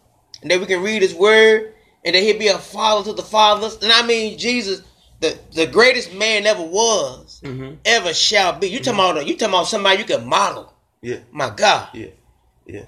and 0.43 0.51
that 0.51 0.59
we 0.61 0.67
can 0.67 0.83
read 0.83 1.03
His 1.03 1.15
word 1.15 1.75
and 2.07 2.15
that 2.15 2.23
He'll 2.23 2.39
be 2.39 2.49
a 2.49 2.57
father 2.59 3.11
to 3.11 3.13
the 3.13 3.23
fathers? 3.23 3.77
And 3.83 3.93
I 3.93 4.07
mean, 4.07 4.39
Jesus, 4.39 4.81
the 5.21 5.39
the 5.53 5.67
greatest 5.67 6.15
man 6.15 6.47
ever 6.47 6.63
was, 6.63 7.41
Mhm. 7.45 7.77
ever 7.85 8.15
shall 8.15 8.59
be. 8.59 8.69
You 8.69 8.79
talking 8.81 8.99
about 9.01 9.27
you 9.27 9.35
talking 9.37 9.53
about 9.55 9.67
somebody 9.69 9.99
you 9.99 10.05
can 10.07 10.27
model? 10.27 10.73
Yeah, 11.03 11.19
My 11.31 11.51
God. 11.51 11.89
yeah, 11.93 12.09
yeah. 12.67 12.85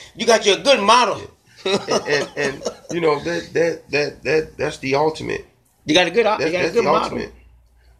you 0.16 0.26
got 0.26 0.44
your 0.44 0.56
good 0.58 0.80
model. 0.80 1.20
and, 1.64 1.80
and 2.08 2.28
and 2.36 2.64
you 2.90 3.00
know 3.00 3.20
that 3.22 3.52
that 3.52 3.90
that 3.90 4.22
that 4.24 4.56
that's 4.56 4.78
the 4.78 4.94
ultimate. 4.96 5.46
you 5.84 5.94
got 5.94 6.06
a 6.06 6.10
good, 6.10 6.24
That's, 6.26 6.44
you 6.46 6.52
got 6.52 6.64
a 6.64 6.70
good 6.70 6.78
the 6.78 6.82
model. 6.82 7.02
ultimate. 7.04 7.32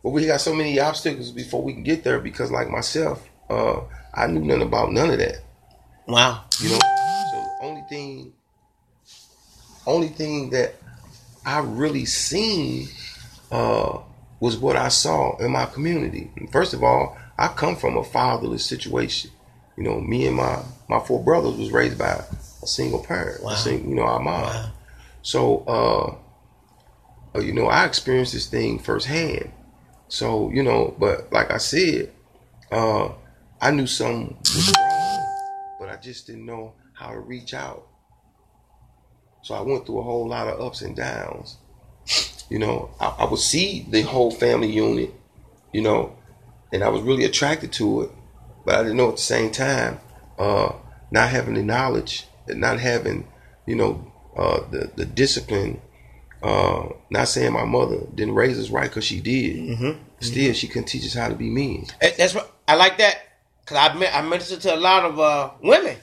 But 0.02 0.10
we 0.10 0.26
got 0.26 0.40
so 0.40 0.54
many 0.54 0.80
obstacles 0.80 1.30
before 1.30 1.62
we 1.62 1.74
can 1.74 1.82
get 1.82 2.02
there 2.04 2.20
because, 2.20 2.50
like 2.50 2.70
myself, 2.70 3.22
uh, 3.50 3.80
I 4.14 4.26
knew 4.28 4.40
nothing 4.40 4.62
about 4.62 4.92
none 4.92 5.10
of 5.10 5.18
that. 5.18 5.42
Wow. 6.06 6.44
You 6.62 6.70
know, 6.70 6.78
so 6.78 7.36
the 7.36 7.66
only 7.66 7.82
thing, 7.90 8.32
only 9.90 10.08
thing 10.08 10.50
that 10.50 10.74
I 11.44 11.60
really 11.60 12.04
seen 12.04 12.88
uh, 13.50 13.98
was 14.40 14.56
what 14.56 14.76
I 14.76 14.88
saw 14.88 15.36
in 15.38 15.50
my 15.50 15.66
community. 15.66 16.30
First 16.52 16.74
of 16.74 16.82
all, 16.82 17.16
I 17.38 17.48
come 17.48 17.76
from 17.76 17.96
a 17.96 18.04
fatherless 18.04 18.64
situation. 18.64 19.30
You 19.76 19.84
know, 19.84 20.00
me 20.00 20.26
and 20.26 20.36
my 20.36 20.62
my 20.88 21.00
four 21.00 21.22
brothers 21.22 21.56
was 21.56 21.70
raised 21.70 21.98
by 21.98 22.22
a 22.62 22.66
single 22.66 23.02
parent. 23.02 23.42
Wow. 23.42 23.52
A 23.52 23.56
sing, 23.56 23.88
you 23.88 23.94
know, 23.94 24.02
our 24.02 24.20
mom. 24.20 24.42
Wow. 24.42 24.70
So, 25.22 25.64
uh, 25.66 27.38
uh, 27.38 27.40
you 27.40 27.52
know, 27.52 27.66
I 27.66 27.84
experienced 27.86 28.32
this 28.32 28.46
thing 28.46 28.78
firsthand. 28.78 29.52
So, 30.08 30.50
you 30.50 30.62
know, 30.62 30.94
but 30.98 31.32
like 31.32 31.50
I 31.50 31.58
said, 31.58 32.12
uh, 32.72 33.10
I 33.60 33.70
knew 33.70 33.86
something 33.86 34.36
was 34.38 34.72
wrong, 34.76 35.76
but 35.78 35.88
I 35.88 35.96
just 35.96 36.26
didn't 36.26 36.46
know 36.46 36.74
how 36.94 37.12
to 37.12 37.20
reach 37.20 37.54
out. 37.54 37.86
So 39.42 39.54
I 39.54 39.60
went 39.62 39.86
through 39.86 40.00
a 40.00 40.02
whole 40.02 40.28
lot 40.28 40.48
of 40.48 40.60
ups 40.60 40.82
and 40.82 40.96
downs. 40.96 41.56
You 42.48 42.58
know, 42.58 42.90
I, 43.00 43.14
I 43.20 43.24
would 43.30 43.38
see 43.38 43.86
the 43.88 44.02
whole 44.02 44.30
family 44.30 44.70
unit, 44.70 45.14
you 45.72 45.82
know, 45.82 46.16
and 46.72 46.82
I 46.82 46.88
was 46.88 47.02
really 47.02 47.24
attracted 47.24 47.72
to 47.74 48.02
it, 48.02 48.10
but 48.64 48.74
I 48.74 48.82
didn't 48.82 48.96
know 48.96 49.08
at 49.08 49.16
the 49.16 49.22
same 49.22 49.50
time, 49.50 50.00
uh, 50.38 50.72
not 51.10 51.30
having 51.30 51.54
the 51.54 51.62
knowledge 51.62 52.26
and 52.48 52.60
not 52.60 52.80
having, 52.80 53.26
you 53.66 53.76
know, 53.76 54.12
uh, 54.36 54.60
the 54.70 54.90
the 54.96 55.06
discipline. 55.06 55.80
Uh, 56.42 56.88
not 57.10 57.28
saying 57.28 57.52
my 57.52 57.66
mother 57.66 57.98
didn't 58.14 58.34
raise 58.34 58.58
us 58.58 58.70
right 58.70 58.88
because 58.88 59.04
she 59.04 59.20
did. 59.20 59.56
Mm-hmm. 59.56 60.02
Still, 60.20 60.54
she 60.54 60.68
couldn't 60.68 60.86
teach 60.86 61.04
us 61.04 61.12
how 61.12 61.28
to 61.28 61.34
be 61.34 61.50
men. 61.50 61.84
That's 62.00 62.34
what 62.34 62.50
I 62.66 62.76
like 62.76 62.96
that 62.96 63.18
because 63.60 63.76
I 63.76 64.18
I 64.18 64.22
minister 64.22 64.56
to 64.56 64.74
a 64.74 64.76
lot 64.76 65.04
of 65.04 65.20
uh, 65.20 65.50
women, 65.62 65.96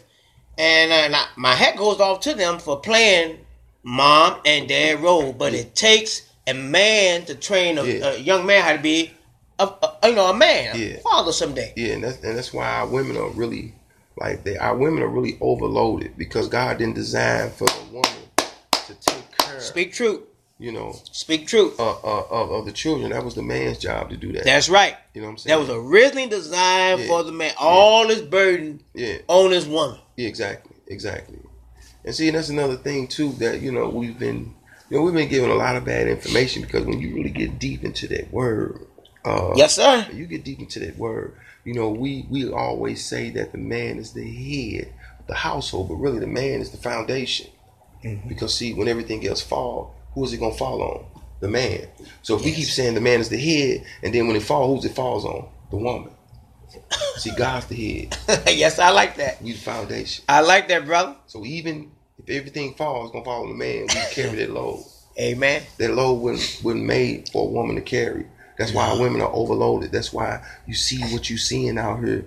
and, 0.58 0.92
uh, 0.92 0.96
and 0.96 1.16
I, 1.16 1.26
my 1.36 1.54
hat 1.56 1.78
goes 1.78 2.00
off 2.00 2.20
to 2.22 2.34
them 2.34 2.60
for 2.60 2.80
playing 2.80 3.40
mom 3.84 4.40
and 4.46 4.68
dad 4.68 5.02
role. 5.02 5.34
But 5.34 5.54
it 5.54 5.76
takes 5.76 6.28
a 6.48 6.54
man 6.54 7.26
to 7.26 7.36
train 7.36 7.78
a, 7.78 7.84
Yeah. 7.84 8.10
a 8.14 8.18
young 8.18 8.46
man 8.46 8.64
how 8.64 8.74
to 8.74 8.82
be, 8.82 9.12
a, 9.60 9.64
a 10.04 10.10
you 10.10 10.16
know, 10.16 10.30
a 10.30 10.36
man, 10.38 10.80
Yeah. 10.80 10.96
a 10.98 11.00
father 11.00 11.32
someday. 11.32 11.74
Yeah, 11.76 11.94
and 11.94 12.04
that's 12.04 12.24
and 12.24 12.38
that's 12.38 12.54
why 12.54 12.68
our 12.70 12.88
women 12.88 13.18
are 13.18 13.30
really 13.30 13.74
like 14.18 14.44
they 14.44 14.58
our 14.58 14.76
women 14.76 15.04
are 15.04 15.08
really 15.08 15.38
overloaded 15.42 16.18
because 16.18 16.48
God 16.48 16.78
didn't 16.78 16.96
design 16.96 17.50
for 17.52 17.66
the 17.68 17.84
woman 17.92 18.10
to 18.72 18.94
take 19.02 19.38
care, 19.38 19.60
Speak 19.60 19.94
truth. 19.94 20.22
You 20.60 20.72
know, 20.72 20.96
Speak 21.12 21.48
truth. 21.48 21.80
uh, 21.80 21.92
uh, 22.04 22.24
of, 22.32 22.52
of 22.52 22.66
the 22.66 22.72
children. 22.72 23.12
That 23.12 23.24
was 23.24 23.36
the 23.36 23.44
man's 23.44 23.78
job 23.78 24.10
to 24.10 24.18
do 24.18 24.32
that. 24.34 24.44
That's 24.44 24.70
right. 24.70 24.96
you 25.14 25.22
know 25.22 25.28
what 25.28 25.32
I'm 25.34 25.38
saying? 25.38 25.54
That 25.56 25.60
was 25.68 25.70
originally 25.70 26.28
designed 26.28 27.02
Yeah. 27.02 27.08
for 27.08 27.24
the 27.24 27.32
man. 27.32 27.54
All 27.60 28.08
this 28.08 28.22
burden 28.22 28.82
yeah, 28.94 29.18
on 29.28 29.52
this 29.52 29.66
woman. 29.66 30.00
yeah, 30.16 30.28
exactly, 30.28 30.76
exactly. 30.88 31.40
And 32.06 32.16
see, 32.16 32.30
that's 32.30 32.50
another 32.50 32.76
thing 32.78 33.08
too 33.08 33.34
that 33.34 33.62
you 33.62 33.72
know 33.72 33.90
we've 33.90 34.18
been, 34.18 34.56
you 34.90 34.98
know, 34.98 35.04
we've 35.04 35.14
been 35.14 35.30
given 35.30 35.50
a 35.50 35.56
lot 35.56 35.76
of 35.76 35.84
bad 35.86 36.08
information 36.08 36.62
because 36.62 36.86
when 36.86 37.00
you 37.00 37.14
really 37.16 37.30
get 37.30 37.60
deep 37.60 37.84
into 37.84 38.08
that 38.08 38.32
word, 38.32 38.88
uh, 39.26 39.54
Yes, 39.56 39.76
sir. 39.76 40.08
you 40.14 40.26
get 40.26 40.44
deep 40.46 40.60
into 40.60 40.80
that 40.80 40.98
word, 40.98 41.36
you 41.66 41.74
know, 41.74 41.90
we 41.90 42.26
we 42.30 42.50
always 42.52 43.06
say 43.06 43.30
that 43.32 43.52
the 43.52 43.58
man 43.58 43.98
is 44.00 44.14
the 44.14 44.24
head 44.24 44.94
of 45.20 45.28
the 45.28 45.36
household, 45.36 45.90
but 45.90 45.96
really 45.96 46.20
the 46.20 46.28
man 46.28 46.62
is 46.62 46.72
the 46.72 46.78
foundation. 46.78 47.48
Because 48.28 48.54
see, 48.56 48.74
when 48.74 48.88
everything 48.88 49.28
else 49.28 49.42
fall, 49.42 49.94
who 50.18 50.26
is 50.26 50.34
it 50.34 50.40
gonna 50.40 50.56
fall 50.56 50.82
on? 50.82 51.06
The 51.42 51.48
man. 51.48 51.88
So 52.24 52.38
if 52.38 52.44
we 52.44 52.52
keep 52.52 52.66
saying 52.66 52.96
the 52.96 53.02
man 53.02 53.20
is 53.20 53.30
the 53.30 53.38
head, 53.38 53.86
and 54.02 54.12
then 54.12 54.26
when 54.26 54.36
it 54.36 54.42
falls, 54.42 54.84
who's 54.84 54.92
it 54.92 54.96
falls 54.96 55.24
on? 55.26 55.48
The 55.70 55.78
woman. 55.78 56.10
see, 57.18 57.30
God's 57.38 57.68
the 57.68 57.76
head. 57.76 58.48
yes, 58.48 58.80
I 58.80 58.90
like 58.90 59.18
that. 59.18 59.40
We 59.44 59.52
the 59.52 59.60
foundation. 59.60 60.26
I 60.28 60.42
like 60.42 60.70
that, 60.70 60.88
brother. 60.88 61.16
So 61.28 61.46
even 61.46 61.92
if 62.18 62.30
everything 62.36 62.74
falls, 62.74 63.06
it's 63.06 63.14
gonna 63.14 63.26
fall 63.26 63.44
on 63.44 63.50
the 63.50 63.56
man. 63.56 63.84
We 63.84 64.02
carry 64.12 64.38
that 64.38 64.50
load. 64.50 64.84
Amen. 65.20 65.62
That 65.78 65.94
load 65.94 66.14
wasn't, 66.14 66.64
wasn't 66.64 66.86
made 66.86 67.30
for 67.30 67.48
a 67.48 67.52
woman 67.52 67.76
to 67.76 67.82
carry. 67.84 68.26
That's 68.58 68.74
why 68.74 68.90
our 68.90 69.00
women 69.00 69.22
are 69.22 69.32
overloaded. 69.32 69.92
That's 69.92 70.12
why 70.12 70.44
you 70.66 70.74
see 70.74 71.00
what 71.14 71.30
you 71.30 71.38
seeing 71.38 71.78
out 71.78 72.04
here 72.04 72.26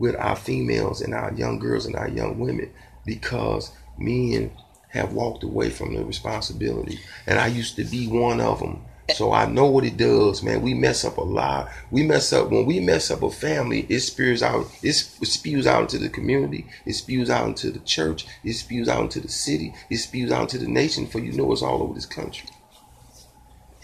with 0.00 0.16
our 0.16 0.34
females 0.34 1.02
and 1.02 1.14
our 1.14 1.32
young 1.34 1.60
girls 1.60 1.86
and 1.86 1.94
our 1.94 2.08
young 2.08 2.40
women 2.40 2.72
because 3.06 3.70
men 3.96 4.50
have 4.88 5.12
walked 5.12 5.44
away 5.44 5.70
from 5.70 5.94
the 5.94 6.04
responsibility. 6.04 7.00
And 7.26 7.38
I 7.38 7.46
used 7.48 7.76
to 7.76 7.84
be 7.84 8.06
one 8.08 8.40
of 8.40 8.60
them. 8.60 8.84
So 9.14 9.32
I 9.32 9.46
know 9.46 9.66
what 9.66 9.84
it 9.84 9.96
does, 9.96 10.42
man. 10.42 10.60
We 10.60 10.74
mess 10.74 11.04
up 11.04 11.16
a 11.16 11.22
lot. 11.22 11.70
We 11.90 12.02
mess 12.02 12.32
up 12.32 12.50
when 12.50 12.66
we 12.66 12.78
mess 12.78 13.10
up 13.10 13.22
a 13.22 13.30
family. 13.30 13.86
It 13.88 14.00
spews 14.00 14.42
out. 14.42 14.66
It 14.82 14.92
spews 14.92 15.66
out 15.66 15.82
into 15.82 15.98
the 15.98 16.10
community. 16.10 16.66
It 16.84 16.92
spews 16.92 17.30
out 17.30 17.46
into 17.46 17.70
the 17.70 17.78
church. 17.80 18.26
It 18.44 18.52
spews 18.52 18.86
out 18.86 19.00
into 19.00 19.20
the 19.20 19.28
city. 19.28 19.72
It 19.88 19.96
spews 19.96 20.30
out 20.30 20.42
into 20.42 20.58
the 20.58 20.68
nation. 20.70 21.06
For 21.06 21.20
you 21.20 21.32
know, 21.32 21.50
it's 21.52 21.62
all 21.62 21.82
over 21.82 21.94
this 21.94 22.04
country. 22.04 22.50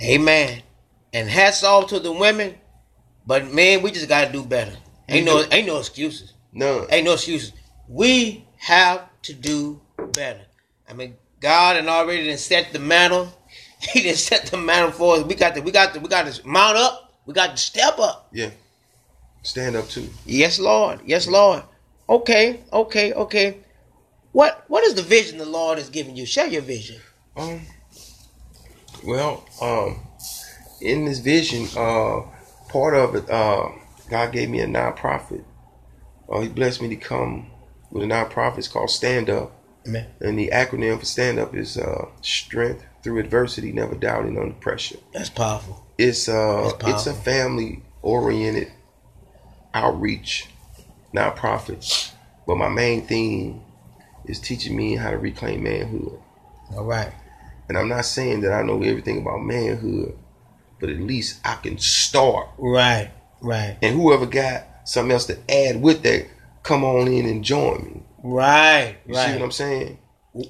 Amen. 0.00 0.62
And 1.14 1.28
hats 1.28 1.64
off 1.64 1.88
to 1.88 2.00
the 2.00 2.12
women, 2.12 2.56
but 3.26 3.50
man, 3.50 3.80
we 3.82 3.92
just 3.92 4.08
gotta 4.08 4.30
do 4.30 4.44
better. 4.44 4.76
Ain't 5.08 5.24
no 5.24 5.44
ain't 5.50 5.66
no 5.66 5.78
excuses. 5.78 6.32
No, 6.52 6.86
Ain't 6.90 7.04
no 7.04 7.14
excuses. 7.14 7.52
We 7.88 8.46
have 8.56 9.08
to 9.22 9.32
do 9.32 9.80
better. 10.12 10.43
I 10.88 10.92
mean, 10.94 11.16
God 11.40 11.76
and 11.76 11.88
already 11.88 12.28
done 12.28 12.38
set 12.38 12.72
the 12.72 12.78
mantle. 12.78 13.32
He 13.92 14.02
done 14.02 14.14
set 14.14 14.46
the 14.46 14.56
mantle 14.56 14.92
for 14.92 15.16
us. 15.16 15.24
We 15.24 15.34
got 15.34 15.54
to 15.56 15.60
we 15.60 15.70
got 15.70 15.92
to 15.92 16.00
we 16.00 16.08
got 16.08 16.26
to 16.26 16.46
mount 16.46 16.78
up. 16.78 17.12
We 17.26 17.34
got 17.34 17.50
to 17.50 17.56
step 17.58 17.98
up. 17.98 18.28
Yeah. 18.32 18.50
Stand 19.42 19.76
up 19.76 19.88
too. 19.88 20.08
Yes, 20.24 20.58
Lord. 20.58 21.00
Yes, 21.04 21.28
Lord. 21.28 21.64
Okay, 22.08 22.60
okay, 22.72 23.12
okay. 23.12 23.58
What 24.32 24.64
what 24.68 24.84
is 24.84 24.94
the 24.94 25.02
vision 25.02 25.36
the 25.36 25.44
Lord 25.44 25.76
has 25.76 25.90
given 25.90 26.16
you? 26.16 26.24
Share 26.24 26.46
your 26.46 26.62
vision. 26.62 26.96
Um. 27.36 27.60
Well, 29.04 29.44
um, 29.60 30.00
in 30.80 31.04
this 31.04 31.18
vision, 31.18 31.66
uh, 31.76 32.22
part 32.70 32.94
of 32.94 33.14
it, 33.16 33.28
uh, 33.28 33.68
God 34.08 34.32
gave 34.32 34.48
me 34.48 34.60
a 34.60 34.66
nonprofit 34.66 35.44
uh, 36.28 36.40
he 36.40 36.48
blessed 36.48 36.82
me 36.82 36.88
to 36.88 36.96
come 36.96 37.50
with 37.90 38.02
a 38.02 38.06
nonprofit. 38.06 38.58
It's 38.58 38.68
called 38.68 38.90
Stand 38.90 39.30
Up. 39.30 39.52
Amen. 39.86 40.06
And 40.20 40.38
the 40.38 40.50
acronym 40.52 40.98
for 40.98 41.04
Stand 41.04 41.38
Up 41.38 41.54
is 41.54 41.76
uh, 41.76 42.06
Strength 42.22 42.84
Through 43.02 43.18
Adversity, 43.18 43.72
Never 43.72 43.94
Doubting 43.94 44.38
Under 44.38 44.54
Pressure. 44.54 44.98
That's 45.12 45.30
powerful. 45.30 45.84
It's 45.98 46.28
uh, 46.28 46.72
powerful. 46.78 46.90
it's 46.90 47.06
a 47.06 47.14
family 47.14 47.82
oriented 48.02 48.72
outreach 49.74 50.48
nonprofit, 51.14 52.12
but 52.46 52.56
my 52.56 52.68
main 52.68 53.06
theme 53.06 53.62
is 54.24 54.40
teaching 54.40 54.76
me 54.76 54.96
how 54.96 55.10
to 55.10 55.18
reclaim 55.18 55.62
manhood. 55.64 56.18
All 56.74 56.84
right. 56.84 57.12
And 57.68 57.78
I'm 57.78 57.88
not 57.88 58.04
saying 58.04 58.40
that 58.42 58.52
I 58.52 58.62
know 58.62 58.82
everything 58.82 59.20
about 59.22 59.40
manhood, 59.40 60.16
but 60.80 60.90
at 60.90 60.98
least 60.98 61.40
I 61.44 61.56
can 61.56 61.78
start. 61.78 62.48
Right. 62.58 63.10
Right. 63.40 63.76
And 63.82 63.96
whoever 63.96 64.26
got 64.26 64.64
something 64.84 65.12
else 65.12 65.26
to 65.26 65.38
add 65.50 65.80
with 65.80 66.02
that, 66.02 66.26
come 66.62 66.84
on 66.84 67.08
in 67.08 67.26
and 67.26 67.44
join 67.44 67.84
me. 67.84 68.02
Right. 68.24 68.96
You 69.06 69.14
right. 69.14 69.26
see 69.26 69.32
what 69.34 69.42
I'm 69.42 69.50
saying? 69.52 69.98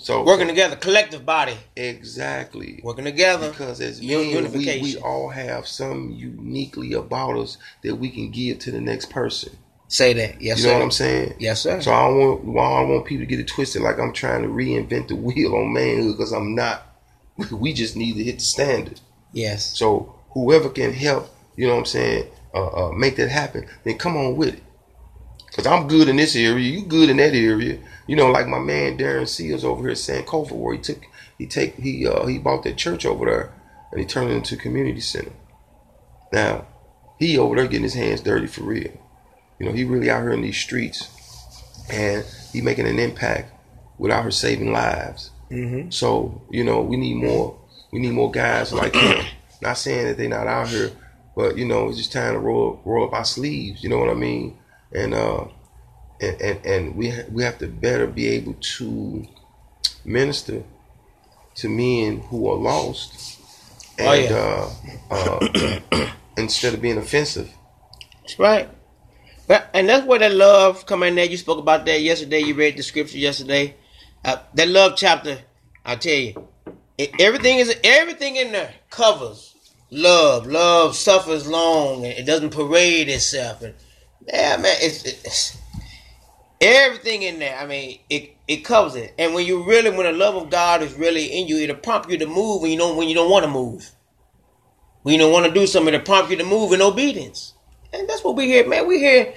So 0.01 0.25
Working 0.25 0.47
together, 0.49 0.77
collective 0.77 1.27
body. 1.27 1.57
exactly. 1.77 2.81
Working 2.83 3.05
together. 3.05 3.51
Because 3.51 3.81
as 3.83 4.01
men, 4.01 4.51
we, 4.53 4.81
we 4.81 4.97
all 4.99 5.29
have 5.29 5.67
some 5.67 6.11
uniquely 6.13 6.95
about 6.95 7.37
us 7.37 7.59
that 7.83 7.97
we 7.97 8.09
can 8.11 8.31
give 8.31 8.61
to 8.61 8.71
the 8.71 8.81
next 8.81 9.11
person. 9.11 9.57
Say 9.89 10.15
that. 10.15 10.41
Yes, 10.41 10.59
You 10.59 10.63
sir. 10.65 10.69
know 10.71 10.75
what 10.79 10.85
I'm 10.85 10.91
saying? 10.91 11.35
Yes, 11.39 11.61
sir. 11.61 11.81
So 11.83 11.93
I 11.93 12.07
don't 12.09 12.17
want 12.47 12.59
I 12.59 12.81
don't 12.81 12.89
want 12.91 13.05
people 13.07 13.23
to 13.25 13.27
get 13.27 13.39
it 13.41 13.47
twisted 13.49 13.83
like 13.83 13.99
I'm 13.99 14.13
trying 14.15 14.43
to 14.43 14.49
reinvent 14.49 15.09
the 15.09 15.17
wheel 15.17 15.55
on 15.55 15.73
manhood 15.75 16.17
because 16.17 16.33
I'm 16.33 16.55
not. 16.55 16.87
We 17.53 17.73
just 17.75 17.97
need 17.97 18.15
to 18.15 18.25
hit 18.25 18.39
the 18.39 18.45
standard. 18.45 19.01
yes. 19.33 19.77
So 19.77 20.15
whoever 20.31 20.69
can 20.71 20.93
help, 20.93 21.29
you 21.57 21.67
know 21.67 21.75
what 21.75 21.81
I'm 21.81 21.85
saying, 21.87 22.29
uh, 22.55 22.67
uh, 22.89 22.93
make 22.93 23.17
that 23.17 23.29
happen, 23.29 23.67
then 23.85 23.99
come 23.99 24.17
on 24.17 24.37
with 24.37 24.55
it. 24.55 24.63
Cause 25.55 25.67
I'm 25.69 25.87
good 25.87 26.09
in 26.09 26.17
this 26.17 26.35
area, 26.35 26.69
you 26.69 26.85
good 26.85 27.09
in 27.09 27.19
that 27.19 27.33
area. 27.33 27.79
You 28.09 28.17
know, 28.17 28.29
like 28.31 28.49
my 28.49 28.59
man 28.59 28.99
Darren 28.99 29.29
Seals 29.29 29.65
over 29.65 29.83
here 29.83 29.91
at 29.91 29.97
Sankofa, 29.97 30.51
where 30.51 30.75
he 30.75 30.81
took 30.81 31.05
he 31.39 31.47
take 31.47 31.77
he 31.77 32.07
uh 32.09 32.27
he 32.27 32.39
bought 32.39 32.65
that 32.65 32.77
church 32.77 33.07
over 33.07 33.25
there 33.27 33.53
and 33.93 34.01
he 34.01 34.07
turned 34.07 34.31
it 34.31 34.35
into 34.35 34.57
a 34.57 34.59
community 34.59 35.01
center. 35.01 35.33
Now, 36.33 36.67
he 37.21 37.39
over 37.39 37.55
there 37.55 37.67
getting 37.67 37.85
his 37.85 37.95
hands 37.95 38.21
dirty 38.21 38.49
for 38.49 38.65
real. 38.65 38.91
You 39.61 39.67
know, 39.67 39.73
he 39.73 39.85
really 39.85 40.11
out 40.11 40.23
here 40.23 40.33
in 40.33 40.43
these 40.43 40.59
streets 40.59 41.09
and 41.89 42.25
he 42.53 42.61
making 42.61 42.89
an 42.89 42.99
impact 42.99 43.53
without 43.97 44.25
her 44.25 44.33
saving 44.33 44.73
lives. 44.73 45.31
Mm-hmm. 45.53 45.91
So 45.91 46.43
you 46.51 46.65
know, 46.65 46.83
we 46.83 46.97
need 46.97 47.15
more. 47.15 47.57
We 47.93 48.01
need 48.01 48.13
more 48.13 48.31
guys 48.33 48.73
like 48.73 48.97
him. 48.97 49.25
Not 49.63 49.79
saying 49.79 50.09
that 50.09 50.19
they're 50.19 50.29
not 50.29 50.49
out 50.49 50.69
here, 50.69 50.91
but 51.37 51.57
you 51.57 51.65
know, 51.65 51.89
it's 51.89 51.99
just 51.99 52.13
time 52.13 52.35
to 52.35 52.41
roll 52.41 52.83
roll 52.85 53.07
up 53.07 53.13
our 53.13 53.25
sleeves. 53.25 53.85
You 53.85 53.89
know 53.89 53.99
what 53.99 54.11
I 54.11 54.15
mean? 54.15 54.59
And 54.95 55.15
uh, 55.15 55.47
and 56.21 56.41
and, 56.41 56.67
and 56.67 56.97
we 56.97 57.11
ha- 57.11 57.27
we 57.31 57.43
have 57.43 57.59
to 57.59 57.67
better 57.69 58.07
be 58.07 58.29
able 58.29 58.55
to 58.79 59.27
minister 60.05 60.63
to 61.57 61.69
men 61.69 62.21
who 62.29 62.49
are 62.51 62.57
lost, 62.57 63.41
and 63.99 64.09
Oh, 64.09 64.13
yeah. 64.15 64.71
uh, 65.11 65.81
uh, 65.93 66.11
instead 66.37 66.75
of 66.75 66.83
being 66.83 66.99
offensive. 66.99 67.51
That's 68.23 68.39
right. 68.39 68.69
But 69.47 69.69
and 69.75 69.89
that's 69.89 70.07
where 70.07 70.19
that 70.21 70.33
love 70.33 70.87
come 70.87 71.03
in 71.03 71.15
there. 71.17 71.27
You 71.27 71.37
spoke 71.37 71.59
about 71.59 71.85
that 71.87 72.01
yesterday. 72.01 72.41
You 72.41 72.55
read 72.55 72.77
the 72.77 72.83
scripture 72.83 73.19
yesterday. 73.19 73.77
Uh, 74.25 74.37
that 74.55 74.69
love 74.69 74.95
chapter, 74.97 75.39
I 75.85 75.97
tell 75.97 76.15
you, 76.15 76.49
it, 76.97 77.11
everything 77.21 77.59
is 77.59 77.77
everything 77.85 78.37
in 78.37 78.53
there 78.53 78.75
covers 78.91 79.55
love. 79.91 80.47
Love 80.47 80.97
suffers 80.97 81.47
long 81.47 82.05
and 82.07 82.19
it 82.19 82.25
doesn't 82.25 82.51
parade 82.51 83.09
itself. 83.09 83.63
And 83.63 83.75
yeah, 84.29 84.57
man, 84.57 84.77
it's, 84.81 85.05
it's 85.05 85.59
everything 86.61 87.23
in 87.23 87.39
there. 87.39 87.57
I 87.59 87.67
mean, 87.67 88.01
it 88.11 88.37
it 88.49 88.59
covers 88.59 88.97
it. 88.97 89.15
And 89.19 89.35
when 89.35 89.47
you 89.47 89.65
really, 89.65 89.91
when 89.91 90.07
the 90.07 90.13
love 90.13 90.37
of 90.37 90.51
God 90.51 90.83
is 90.83 90.95
really 90.95 91.27
in 91.27 91.49
you, 91.49 91.59
it'll 91.59 91.77
prompt 91.77 92.11
you 92.11 92.19
to 92.19 92.27
move 92.27 92.63
when 92.63 92.71
you 92.73 92.79
don't 92.79 92.97
when 92.97 93.09
you 93.09 93.15
don't 93.15 93.31
want 93.31 93.45
to 93.45 93.51
move. 93.51 93.91
When 95.03 95.15
you 95.15 95.21
don't 95.21 95.33
want 95.33 95.47
to 95.47 95.53
do 95.53 95.67
something, 95.67 95.95
it'll 95.95 96.05
prompt 96.07 96.31
you 96.31 96.37
to 96.39 96.45
move 96.45 96.73
in 96.73 96.83
obedience. 96.83 97.55
And 97.93 98.09
that's 98.09 98.25
what 98.25 98.37
we 98.37 98.47
hear, 98.47 98.67
man. 98.69 98.87
We 98.89 98.99
hear, 98.99 99.35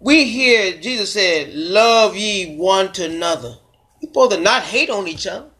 we 0.00 0.24
hear 0.24 0.80
Jesus 0.80 1.12
said, 1.14 1.54
"Love 1.54 2.16
ye 2.16 2.56
one 2.56 2.92
to 2.94 3.06
another." 3.06 3.56
You 4.00 4.08
supposed 4.08 4.32
to 4.32 4.40
not 4.40 4.62
hate 4.64 4.90
on 4.90 5.08
each 5.08 5.26
other. 5.26 5.50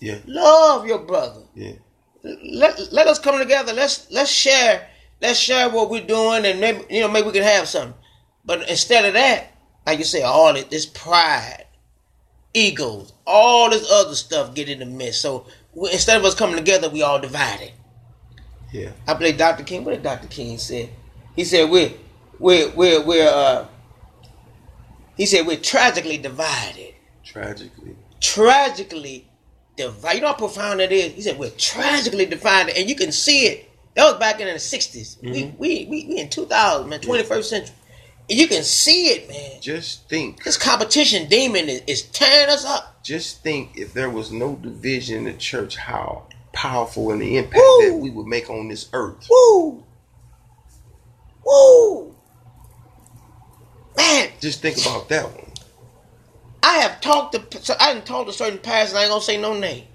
Yeah, 0.00 0.20
Love 0.26 0.86
your 0.86 1.00
brother. 1.00 1.42
yeah, 1.54 1.74
Let, 2.24 2.92
let 2.92 3.06
us 3.06 3.18
come 3.18 3.38
together. 3.38 3.72
Let's 3.74 4.10
let's 4.10 4.30
share. 4.30 4.89
Let's 5.20 5.38
share 5.38 5.68
what 5.68 5.90
we're 5.90 6.06
doing, 6.06 6.44
and 6.46 6.60
maybe 6.60 6.84
you 6.90 7.00
know 7.00 7.08
maybe 7.08 7.26
we 7.26 7.32
can 7.32 7.42
have 7.42 7.68
something. 7.68 7.94
But 8.44 8.68
instead 8.68 9.04
of 9.04 9.14
that, 9.14 9.52
like 9.86 9.98
you 9.98 10.04
say, 10.04 10.22
all 10.22 10.56
it 10.56 10.70
this 10.70 10.86
pride, 10.86 11.66
egos, 12.54 13.12
all 13.26 13.70
this 13.70 13.90
other 13.90 14.14
stuff 14.14 14.54
get 14.54 14.68
in 14.68 14.78
the 14.78 14.86
mix. 14.86 15.18
So 15.18 15.46
we, 15.74 15.92
instead 15.92 16.16
of 16.16 16.24
us 16.24 16.34
coming 16.34 16.56
together, 16.56 16.88
we 16.88 17.02
all 17.02 17.20
divided. 17.20 17.72
yeah. 18.72 18.90
I 19.06 19.14
believe 19.14 19.36
Dr. 19.38 19.64
King. 19.64 19.84
What 19.84 19.92
did 19.92 20.02
Dr. 20.02 20.28
King 20.28 20.56
say? 20.58 20.90
He 21.36 21.44
said 21.44 21.70
we're 21.70 21.92
we're 22.38 22.70
we're 22.70 23.02
we're 23.04 23.28
uh 23.28 23.66
he 25.16 25.26
said 25.26 25.46
we're 25.46 25.58
tragically 25.58 26.16
divided. 26.18 26.94
Tragically, 27.24 27.94
Tragically 28.20 29.28
divided. 29.76 30.16
You 30.16 30.20
know 30.22 30.28
how 30.28 30.34
profound 30.34 30.80
it 30.80 30.92
is. 30.92 31.12
He 31.12 31.20
said 31.22 31.38
we're 31.38 31.50
tragically 31.50 32.26
divided 32.26 32.76
and 32.76 32.88
you 32.88 32.96
can 32.96 33.12
see 33.12 33.46
it. 33.46 33.69
That 33.94 34.04
was 34.04 34.18
back 34.18 34.40
in 34.40 34.46
the 34.46 34.54
60s. 34.54 35.20
We, 35.20 35.28
mm-hmm. 35.30 35.58
we 35.58 35.86
we 35.86 36.06
we 36.06 36.18
in 36.18 36.28
2000, 36.28 36.88
man, 36.88 37.00
21st 37.00 37.44
century. 37.44 37.74
And 38.28 38.38
you 38.38 38.46
can 38.46 38.62
see 38.62 39.08
it, 39.08 39.28
man. 39.28 39.60
just 39.60 40.08
think. 40.08 40.44
This 40.44 40.56
competition 40.56 41.28
demon 41.28 41.68
is, 41.68 41.82
is 41.88 42.02
tearing 42.02 42.48
us 42.48 42.64
up. 42.64 43.02
just 43.02 43.42
think 43.42 43.76
if 43.76 43.92
there 43.92 44.08
was 44.08 44.30
no 44.30 44.54
division 44.54 45.18
in 45.18 45.24
the 45.24 45.32
church, 45.32 45.76
how 45.76 46.26
powerful 46.52 47.10
and 47.10 47.20
the 47.20 47.38
impact 47.38 47.56
Woo! 47.56 47.90
that 47.90 47.96
we 47.96 48.10
would 48.10 48.26
make 48.26 48.48
on 48.48 48.68
this 48.68 48.88
earth. 48.92 49.26
Woo! 49.28 49.84
Woo! 51.44 52.14
Man, 53.96 54.28
Just 54.40 54.62
think 54.62 54.78
about 54.78 55.08
that 55.08 55.24
one. 55.24 55.50
I 56.62 56.78
have 56.78 57.00
talked 57.00 57.50
to 57.50 57.62
so 57.62 57.74
I 57.80 57.92
didn't 57.94 58.06
talk 58.06 58.26
to 58.26 58.32
certain 58.32 58.58
pastors. 58.58 58.96
I 58.96 59.02
ain't 59.02 59.10
gonna 59.10 59.22
say 59.22 59.40
no 59.40 59.54
name. 59.54 59.86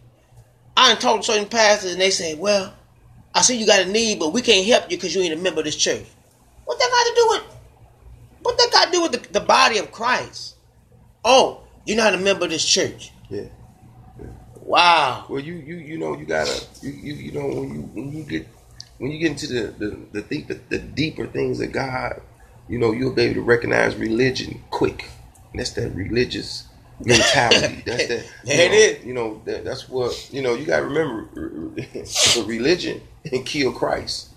I 0.75 0.89
didn't 0.89 1.01
talk 1.01 1.21
to 1.21 1.25
certain 1.25 1.47
pastors, 1.47 1.93
and 1.93 2.01
they 2.01 2.10
say, 2.10 2.34
"Well, 2.36 2.73
I 3.35 3.41
see 3.41 3.57
you 3.57 3.67
got 3.67 3.81
a 3.81 3.85
need, 3.85 4.17
but 4.17 4.33
we 4.33 4.41
can't 4.41 4.65
help 4.65 4.89
you 4.89 4.97
because 4.97 5.13
you 5.13 5.21
ain't 5.21 5.33
a 5.33 5.37
member 5.37 5.59
of 5.59 5.65
this 5.65 5.75
church." 5.75 6.05
What 6.65 6.79
that 6.79 6.89
got 6.89 7.03
to 7.03 7.15
do 7.15 7.27
with? 7.29 7.55
What 8.41 8.57
that 8.57 8.69
got 8.71 8.85
to 8.85 8.91
do 8.91 9.01
with 9.03 9.11
the, 9.11 9.39
the 9.39 9.45
body 9.45 9.77
of 9.77 9.91
Christ? 9.91 10.55
Oh, 11.23 11.61
you're 11.85 11.97
not 11.97 12.13
a 12.13 12.17
member 12.17 12.45
of 12.45 12.51
this 12.51 12.65
church. 12.65 13.11
Yeah. 13.29 13.45
Wow. 14.61 15.25
Well, 15.29 15.39
you 15.39 15.53
you 15.53 15.75
you 15.77 15.97
know 15.97 16.17
you 16.17 16.25
gotta 16.25 16.63
you 16.81 16.91
you, 16.91 17.13
you 17.13 17.31
know 17.31 17.47
when 17.47 17.73
you 17.73 17.81
when 17.93 18.11
you 18.11 18.23
get 18.23 18.47
when 18.97 19.11
you 19.11 19.19
get 19.19 19.31
into 19.31 19.47
the 19.47 19.61
the 19.77 19.99
the, 20.11 20.21
deep, 20.23 20.47
the 20.69 20.79
deeper 20.79 21.27
things 21.27 21.61
of 21.61 21.71
God, 21.71 22.21
you 22.67 22.79
know 22.79 22.91
you'll 22.91 23.13
be 23.13 23.23
able 23.23 23.35
to 23.35 23.41
recognize 23.41 23.95
religion 23.95 24.63
quick. 24.71 25.09
And 25.51 25.59
that's 25.59 25.71
that 25.71 25.95
religious 25.95 26.65
mentality. 26.99 27.81
That's 27.86 28.08
that. 28.08 28.25
it 28.45 28.71
know, 28.71 28.77
is. 28.77 29.05
You 29.05 29.13
know 29.13 29.41
that, 29.45 29.63
that's 29.65 29.89
what 29.89 30.34
you 30.34 30.41
know. 30.41 30.53
You 30.53 30.65
got 30.65 30.79
to 30.79 30.86
remember, 30.86 31.27
the 31.34 32.45
religion 32.47 33.01
and 33.31 33.45
kill 33.45 33.71
Christ. 33.71 34.29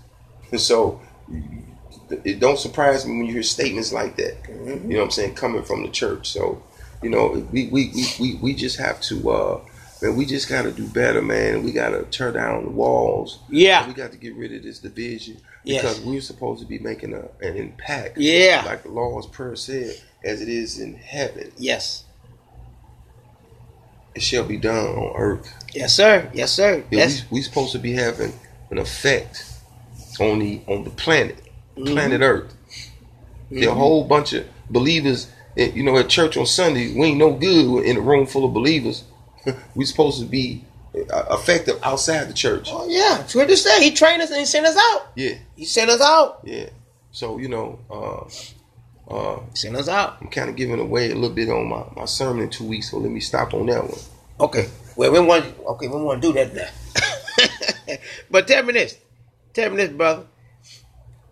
And 0.51 0.59
so 0.59 1.01
it 2.09 2.39
don't 2.39 2.59
surprise 2.59 3.05
me 3.05 3.17
when 3.17 3.25
you 3.27 3.33
hear 3.33 3.43
statements 3.43 3.93
like 3.93 4.15
that. 4.17 4.43
Mm-hmm. 4.43 4.91
You 4.91 4.97
know 4.97 4.99
what 4.99 5.05
I'm 5.05 5.11
saying? 5.11 5.35
Coming 5.35 5.63
from 5.63 5.83
the 5.83 5.89
church. 5.89 6.29
So, 6.29 6.61
you 7.01 7.09
know, 7.09 7.45
we 7.51 7.67
we, 7.67 7.91
we, 7.93 8.05
we, 8.19 8.35
we 8.35 8.53
just 8.55 8.77
have 8.79 8.99
to 9.01 9.29
uh 9.31 9.61
man, 10.01 10.15
we 10.15 10.25
just 10.25 10.49
gotta 10.49 10.71
do 10.71 10.87
better, 10.87 11.21
man. 11.21 11.63
We 11.63 11.71
gotta 11.71 12.03
tear 12.03 12.31
down 12.31 12.65
the 12.65 12.71
walls. 12.71 13.39
Yeah. 13.49 13.87
We 13.87 13.93
got 13.93 14.11
to 14.11 14.17
get 14.17 14.35
rid 14.35 14.53
of 14.53 14.63
this 14.63 14.79
division. 14.79 15.37
Yes. 15.63 15.81
Because 15.81 16.01
we're 16.01 16.21
supposed 16.21 16.61
to 16.61 16.67
be 16.67 16.79
making 16.79 17.13
a, 17.13 17.27
an 17.45 17.57
impact. 17.57 18.17
Yeah. 18.17 18.63
Like 18.65 18.83
the 18.83 18.89
Lord's 18.89 19.27
Prayer 19.27 19.55
said, 19.55 19.95
as 20.23 20.41
it 20.41 20.49
is 20.49 20.79
in 20.79 20.95
heaven, 20.95 21.51
Yes. 21.57 22.05
It 24.15 24.21
shall 24.21 24.43
be 24.43 24.57
done 24.57 24.85
on 24.87 25.15
earth. 25.15 25.53
Yes, 25.73 25.95
sir. 25.95 26.29
Yes, 26.33 26.51
sir. 26.51 26.83
Yeah, 26.91 27.05
That's 27.05 27.29
we 27.31 27.37
we 27.37 27.41
supposed 27.41 27.71
to 27.73 27.79
be 27.79 27.93
having 27.93 28.33
an 28.71 28.77
effect 28.79 29.45
on 30.19 30.39
the 30.39 30.61
on 30.67 30.83
the 30.83 30.89
planet, 30.91 31.37
Mm-hmm. 31.77 31.93
planet 31.93 32.21
Earth. 32.21 32.53
There 33.51 33.69
a 33.69 33.73
whole 33.73 34.03
bunch 34.03 34.33
of 34.33 34.45
believers. 34.69 35.31
eh, 35.57 35.71
You 35.73 35.83
know, 35.83 35.97
at 35.97 36.09
church 36.09 36.35
on 36.37 36.45
Sunday, 36.45 36.93
we 36.93 37.07
ain't 37.07 37.17
no 37.17 37.31
good 37.33 37.85
in 37.85 37.97
a 37.97 38.01
room 38.01 38.25
full 38.25 38.43
of 38.45 38.53
believers. 38.53 39.03
we 39.75 39.85
supposed 39.85 40.19
to 40.19 40.25
be 40.25 40.65
uh, 41.13 41.25
effective 41.31 41.79
outside 41.83 42.27
the 42.27 42.33
church. 42.33 42.67
oh 42.71 42.85
yeah. 42.89 43.17
That's 43.19 43.33
what 43.35 43.47
to 43.47 43.55
say. 43.57 43.81
He 43.83 43.91
trained 43.91 44.21
us 44.21 44.29
and 44.31 44.39
he 44.39 44.45
sent 44.45 44.65
us 44.65 44.75
out. 44.77 45.07
Yeah, 45.15 45.35
He 45.55 45.63
sent 45.65 45.89
us 45.89 46.01
out. 46.01 46.41
yeah. 46.43 46.69
So 47.11 47.37
you 47.37 47.47
know, 47.47 47.79
uh, 47.89 48.29
uh, 49.09 49.39
He 49.51 49.55
sent 49.55 49.75
us 49.75 49.87
out. 49.87 50.17
I'm 50.21 50.29
kind 50.29 50.49
of 50.49 50.55
giving 50.55 50.79
away 50.79 51.11
a 51.11 51.15
little 51.15 51.35
bit 51.35 51.49
on 51.49 51.67
my, 51.67 51.83
my 51.95 52.05
sermon 52.05 52.43
in 52.43 52.49
two 52.49 52.65
weeks. 52.65 52.91
So 52.91 52.97
let 52.97 53.11
me 53.11 53.19
stop 53.19 53.53
on 53.53 53.65
that 53.67 53.83
one. 53.83 53.99
Okay. 54.39 54.69
Well, 54.95 55.11
we 55.11 55.19
want. 55.19 55.45
Okay, 55.65 55.87
we 55.87 56.01
want 56.01 56.21
to 56.21 56.27
do 56.27 56.33
that 56.33 56.53
now. 56.53 57.95
but 58.31 58.47
tell 58.47 58.63
me 58.63 58.73
this. 58.73 58.97
Tell 59.53 59.69
me 59.69 59.77
this, 59.77 59.91
brother. 59.91 60.25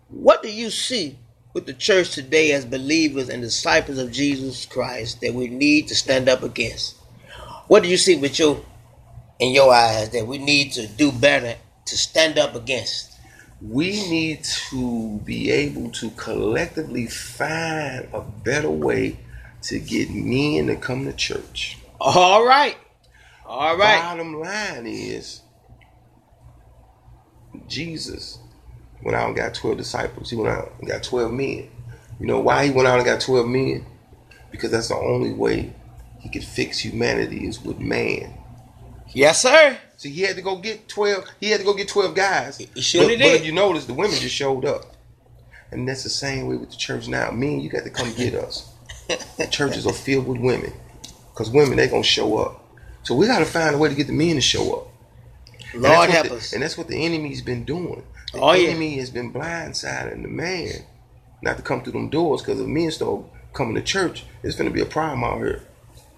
What 0.08 0.42
do 0.42 0.50
you 0.50 0.70
see 0.70 1.18
with 1.52 1.66
the 1.66 1.74
church 1.74 2.12
today 2.14 2.52
as 2.52 2.64
believers 2.64 3.28
and 3.28 3.42
disciples 3.42 3.98
of 3.98 4.12
Jesus 4.12 4.64
Christ 4.66 5.20
that 5.20 5.34
we 5.34 5.48
need 5.48 5.88
to 5.88 5.94
stand 5.94 6.28
up 6.28 6.42
against? 6.42 6.96
What 7.68 7.82
do 7.82 7.88
you 7.88 7.98
see 7.98 8.16
with 8.16 8.38
your 8.38 8.64
in 9.38 9.52
your 9.52 9.72
eyes 9.72 10.10
that 10.10 10.26
we 10.26 10.38
need 10.38 10.72
to 10.72 10.86
do 10.86 11.12
better 11.12 11.56
to 11.86 11.98
stand 11.98 12.38
up 12.38 12.54
against? 12.54 13.17
We 13.60 14.08
need 14.08 14.44
to 14.70 15.20
be 15.24 15.50
able 15.50 15.90
to 15.92 16.10
collectively 16.10 17.06
find 17.06 18.08
a 18.12 18.20
better 18.20 18.70
way 18.70 19.18
to 19.62 19.80
get 19.80 20.10
men 20.10 20.68
to 20.68 20.76
come 20.76 21.04
to 21.06 21.12
church. 21.12 21.78
All 22.00 22.46
right. 22.46 22.76
All 23.44 23.76
right. 23.76 24.00
Bottom 24.00 24.38
line 24.40 24.86
is 24.86 25.40
Jesus 27.66 28.38
went 29.02 29.16
out 29.16 29.28
and 29.28 29.36
got 29.36 29.54
12 29.54 29.76
disciples. 29.76 30.30
He 30.30 30.36
went 30.36 30.50
out 30.50 30.72
and 30.78 30.88
got 30.88 31.02
12 31.02 31.32
men. 31.32 31.70
You 32.20 32.26
know 32.26 32.40
why 32.40 32.66
he 32.66 32.70
went 32.70 32.88
out 32.88 32.98
and 32.98 33.06
got 33.06 33.20
12 33.20 33.46
men? 33.46 33.86
Because 34.50 34.70
that's 34.70 34.88
the 34.88 34.96
only 34.96 35.32
way 35.32 35.72
he 36.20 36.28
could 36.28 36.44
fix 36.44 36.78
humanity 36.78 37.46
is 37.46 37.62
with 37.62 37.78
man. 37.78 38.34
Yes, 39.12 39.42
sir. 39.42 39.78
See, 39.98 40.10
he 40.10 40.22
had 40.22 40.36
to 40.36 40.42
go 40.42 40.56
get 40.56 40.88
12. 40.88 41.24
He 41.40 41.50
had 41.50 41.58
to 41.60 41.66
go 41.66 41.74
get 41.74 41.88
12 41.88 42.14
guys. 42.14 42.56
He 42.58 42.80
surely 42.80 43.16
but, 43.16 43.18
did. 43.18 43.32
But 43.32 43.40
if 43.40 43.46
you 43.46 43.52
notice, 43.52 43.84
the 43.84 43.94
women 43.94 44.16
just 44.16 44.34
showed 44.34 44.64
up. 44.64 44.94
And 45.72 45.86
that's 45.86 46.04
the 46.04 46.08
same 46.08 46.46
way 46.46 46.56
with 46.56 46.70
the 46.70 46.76
church 46.76 47.08
now. 47.08 47.30
Men, 47.32 47.60
you 47.60 47.68
got 47.68 47.82
to 47.84 47.90
come 47.90 48.12
get 48.14 48.34
us. 48.34 48.72
churches 49.50 49.86
are 49.86 49.92
filled 49.92 50.26
with 50.28 50.38
women. 50.40 50.72
Because 51.32 51.50
women, 51.50 51.76
they 51.76 51.88
going 51.88 52.02
to 52.04 52.08
show 52.08 52.38
up. 52.38 52.64
So 53.02 53.14
we 53.14 53.26
got 53.26 53.40
to 53.40 53.44
find 53.44 53.74
a 53.74 53.78
way 53.78 53.88
to 53.88 53.94
get 53.94 54.06
the 54.06 54.12
men 54.12 54.36
to 54.36 54.40
show 54.40 54.72
up. 54.76 54.86
And 55.74 55.82
that's 55.84 55.94
Lord 55.96 56.08
what 56.08 56.10
help 56.10 56.28
the- 56.28 56.34
us. 56.36 56.52
And 56.52 56.62
that's 56.62 56.78
what 56.78 56.86
the 56.88 57.04
enemy's 57.04 57.42
been 57.42 57.64
doing. 57.64 58.02
The 58.32 58.40
Oh, 58.40 58.52
yeah. 58.52 58.68
enemy 58.70 58.98
has 58.98 59.10
been 59.10 59.32
blindsiding 59.32 60.22
the 60.22 60.28
man 60.28 60.84
not 61.42 61.56
to 61.56 61.62
come 61.62 61.82
through 61.82 61.94
them 61.94 62.08
doors 62.08 62.40
because 62.42 62.60
if 62.60 62.66
men 62.68 62.90
start 62.92 63.22
coming 63.52 63.74
to 63.74 63.82
church, 63.82 64.24
it's 64.44 64.54
going 64.54 64.70
to 64.70 64.74
be 64.74 64.80
a 64.80 64.86
problem 64.86 65.24
out 65.24 65.38
here. 65.38 65.62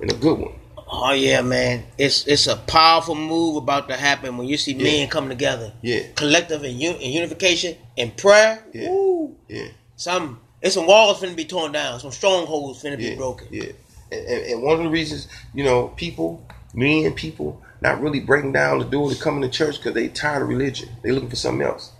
And 0.00 0.10
a 0.12 0.14
good 0.16 0.38
one. 0.38 0.52
Oh 0.92 1.12
yeah, 1.12 1.40
man. 1.42 1.84
It's 1.98 2.26
it's 2.26 2.48
a 2.48 2.56
powerful 2.56 3.14
move 3.14 3.56
about 3.56 3.88
to 3.88 3.96
happen 3.96 4.36
when 4.36 4.48
you 4.48 4.56
see 4.56 4.74
men 4.74 5.08
coming 5.08 5.30
together. 5.30 5.72
Yeah. 5.82 6.02
Collective 6.16 6.64
and, 6.64 6.74
un- 6.82 6.96
and 6.96 7.12
unification 7.14 7.76
and 7.96 8.16
prayer. 8.16 8.64
Yeah. 8.72 8.90
Woo. 8.90 9.36
Yeah. 9.48 9.68
Some 9.94 10.40
it's 10.60 10.74
some 10.74 10.86
walls 10.86 11.20
finna 11.20 11.36
be 11.36 11.44
torn 11.44 11.72
down. 11.72 12.00
Some 12.00 12.10
strongholds 12.10 12.82
finna 12.82 13.00
yeah, 13.00 13.10
be 13.10 13.16
broken. 13.16 13.48
Yeah, 13.50 13.72
and, 14.10 14.26
and, 14.26 14.46
and 14.46 14.62
one 14.62 14.78
of 14.78 14.84
the 14.84 14.90
reasons, 14.90 15.28
you 15.54 15.62
know, 15.62 15.88
people, 15.88 16.44
men, 16.74 17.12
people, 17.12 17.62
not 17.80 18.00
really 18.00 18.20
breaking 18.20 18.52
down 18.52 18.80
the 18.80 18.84
door 18.84 19.10
to 19.10 19.16
come 19.16 19.36
into 19.36 19.48
church 19.48 19.76
because 19.76 19.94
they 19.94 20.08
tired 20.08 20.42
of 20.42 20.48
religion. 20.48 20.88
They 21.02 21.12
looking 21.12 21.30
for 21.30 21.36
something 21.36 21.66
else. 21.66 21.92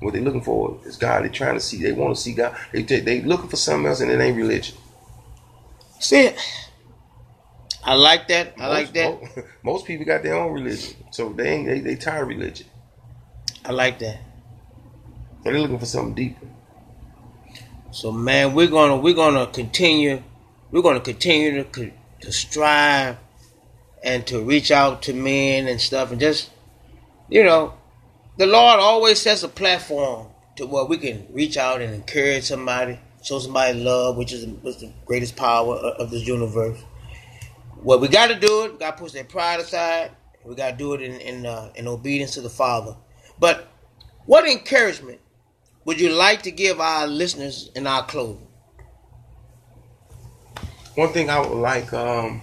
What 0.00 0.14
they 0.14 0.20
looking 0.20 0.42
for 0.42 0.78
is 0.84 0.96
God. 0.96 1.24
They 1.24 1.28
trying 1.30 1.54
to 1.54 1.60
see. 1.60 1.82
They 1.82 1.92
want 1.92 2.14
to 2.14 2.20
see 2.20 2.34
God. 2.34 2.56
They 2.72 2.82
they, 2.82 3.00
they 3.00 3.22
looking 3.22 3.48
for 3.48 3.56
something 3.56 3.86
else, 3.86 4.00
and 4.00 4.10
it 4.10 4.20
ain't 4.20 4.36
religion. 4.36 4.76
See 5.98 6.26
it. 6.26 6.38
I 7.88 7.94
like 7.94 8.28
that. 8.28 8.52
I 8.60 8.66
like 8.66 8.92
that. 8.92 9.18
Most, 9.18 9.38
most 9.62 9.86
people 9.86 10.04
got 10.04 10.22
their 10.22 10.34
own 10.34 10.52
religion, 10.52 10.94
so 11.10 11.32
they 11.32 11.48
ain't 11.48 11.66
they, 11.66 11.80
they 11.80 11.96
tired 11.96 12.24
of 12.24 12.28
religion. 12.28 12.66
I 13.64 13.72
like 13.72 13.98
that. 14.00 14.18
They're 15.42 15.58
looking 15.58 15.78
for 15.78 15.86
something 15.86 16.14
deeper. 16.14 16.46
So 17.90 18.12
man, 18.12 18.52
we're 18.54 18.66
gonna 18.66 18.98
we're 18.98 19.14
gonna 19.14 19.46
continue. 19.46 20.22
We're 20.70 20.82
gonna 20.82 21.00
continue 21.00 21.64
to 21.64 21.92
to 22.20 22.30
strive 22.30 23.16
and 24.04 24.26
to 24.26 24.42
reach 24.42 24.70
out 24.70 25.00
to 25.04 25.14
men 25.14 25.66
and 25.66 25.80
stuff, 25.80 26.10
and 26.10 26.20
just 26.20 26.50
you 27.30 27.42
know, 27.42 27.72
the 28.36 28.44
Lord 28.44 28.80
always 28.80 29.18
sets 29.18 29.42
a 29.44 29.48
platform 29.48 30.26
to 30.56 30.66
where 30.66 30.84
we 30.84 30.98
can 30.98 31.26
reach 31.30 31.56
out 31.56 31.80
and 31.80 31.94
encourage 31.94 32.44
somebody, 32.44 33.00
show 33.22 33.38
somebody 33.38 33.82
love, 33.82 34.18
which 34.18 34.34
is 34.34 34.44
which 34.44 34.74
is 34.74 34.80
the 34.82 34.92
greatest 35.06 35.36
power 35.36 35.74
of 35.74 36.10
this 36.10 36.26
universe. 36.26 36.78
Well, 37.82 38.00
we 38.00 38.08
got 38.08 38.28
to 38.28 38.36
do 38.38 38.64
it. 38.66 38.72
We 38.74 38.78
got 38.78 38.96
to 38.96 39.02
push 39.02 39.12
that 39.12 39.28
pride 39.28 39.60
aside. 39.60 40.12
We 40.44 40.54
got 40.54 40.72
to 40.72 40.76
do 40.76 40.94
it 40.94 41.02
in 41.02 41.20
in, 41.20 41.46
uh, 41.46 41.72
in 41.76 41.88
obedience 41.88 42.34
to 42.34 42.40
the 42.42 42.50
Father. 42.50 42.96
But 43.38 43.68
what 44.26 44.46
encouragement 44.48 45.20
would 45.84 46.00
you 46.00 46.10
like 46.10 46.42
to 46.42 46.50
give 46.50 46.80
our 46.80 47.06
listeners 47.06 47.70
in 47.74 47.86
our 47.86 48.04
closing? 48.06 48.46
One 50.96 51.12
thing 51.12 51.30
I 51.30 51.40
would 51.40 51.58
like, 51.58 51.92
um, 51.92 52.42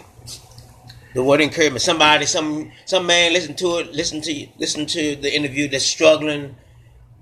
The 1.13 1.23
word 1.23 1.41
encouragement. 1.41 1.81
Somebody, 1.81 2.25
some 2.25 2.71
some 2.85 3.05
man 3.07 3.33
listen 3.33 3.55
to 3.57 3.79
it, 3.79 3.93
listen 3.93 4.21
to 4.21 4.47
listen 4.59 4.85
to 4.87 5.15
the 5.17 5.33
interview 5.33 5.67
that's 5.69 5.85
struggling 5.85 6.55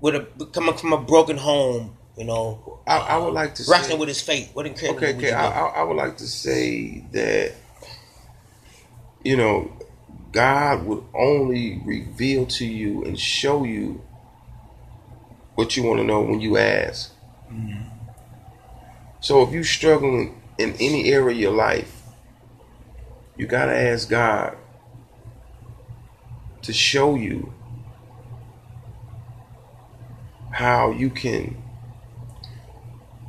with 0.00 0.16
a 0.16 0.22
coming 0.52 0.76
from 0.76 0.92
a 0.92 0.98
broken 1.00 1.36
home, 1.38 1.96
you 2.16 2.24
know, 2.24 2.80
I, 2.86 2.98
I 2.98 3.18
would 3.18 3.34
like 3.34 3.54
to 3.56 3.64
wrestling 3.68 3.96
say, 3.96 3.98
with 3.98 4.08
his 4.08 4.20
faith. 4.20 4.50
What 4.54 4.66
encouragement 4.66 4.98
Okay, 5.02 5.14
would 5.14 5.24
okay. 5.24 5.30
you. 5.30 5.34
I, 5.34 5.66
I 5.80 5.82
would 5.84 5.96
like 5.96 6.16
to 6.18 6.26
say 6.28 7.04
that, 7.12 7.54
you 9.24 9.36
know, 9.36 9.72
God 10.32 10.84
would 10.84 11.04
only 11.14 11.80
reveal 11.84 12.46
to 12.46 12.66
you 12.66 13.02
and 13.04 13.18
show 13.18 13.64
you 13.64 14.02
what 15.54 15.76
you 15.76 15.82
want 15.82 16.00
to 16.00 16.04
know 16.04 16.20
when 16.20 16.40
you 16.40 16.56
ask. 16.56 17.12
Mm-hmm. 17.50 17.88
So 19.20 19.42
if 19.42 19.52
you're 19.52 19.64
struggling 19.64 20.40
in 20.58 20.74
any 20.74 21.10
area 21.10 21.30
of 21.30 21.40
your 21.40 21.52
life, 21.52 22.02
you 23.36 23.46
got 23.46 23.66
to 23.66 23.76
ask 23.76 24.08
God 24.08 24.56
to 26.62 26.72
show 26.72 27.14
you 27.14 27.52
how 30.50 30.90
you 30.90 31.10
can 31.10 31.56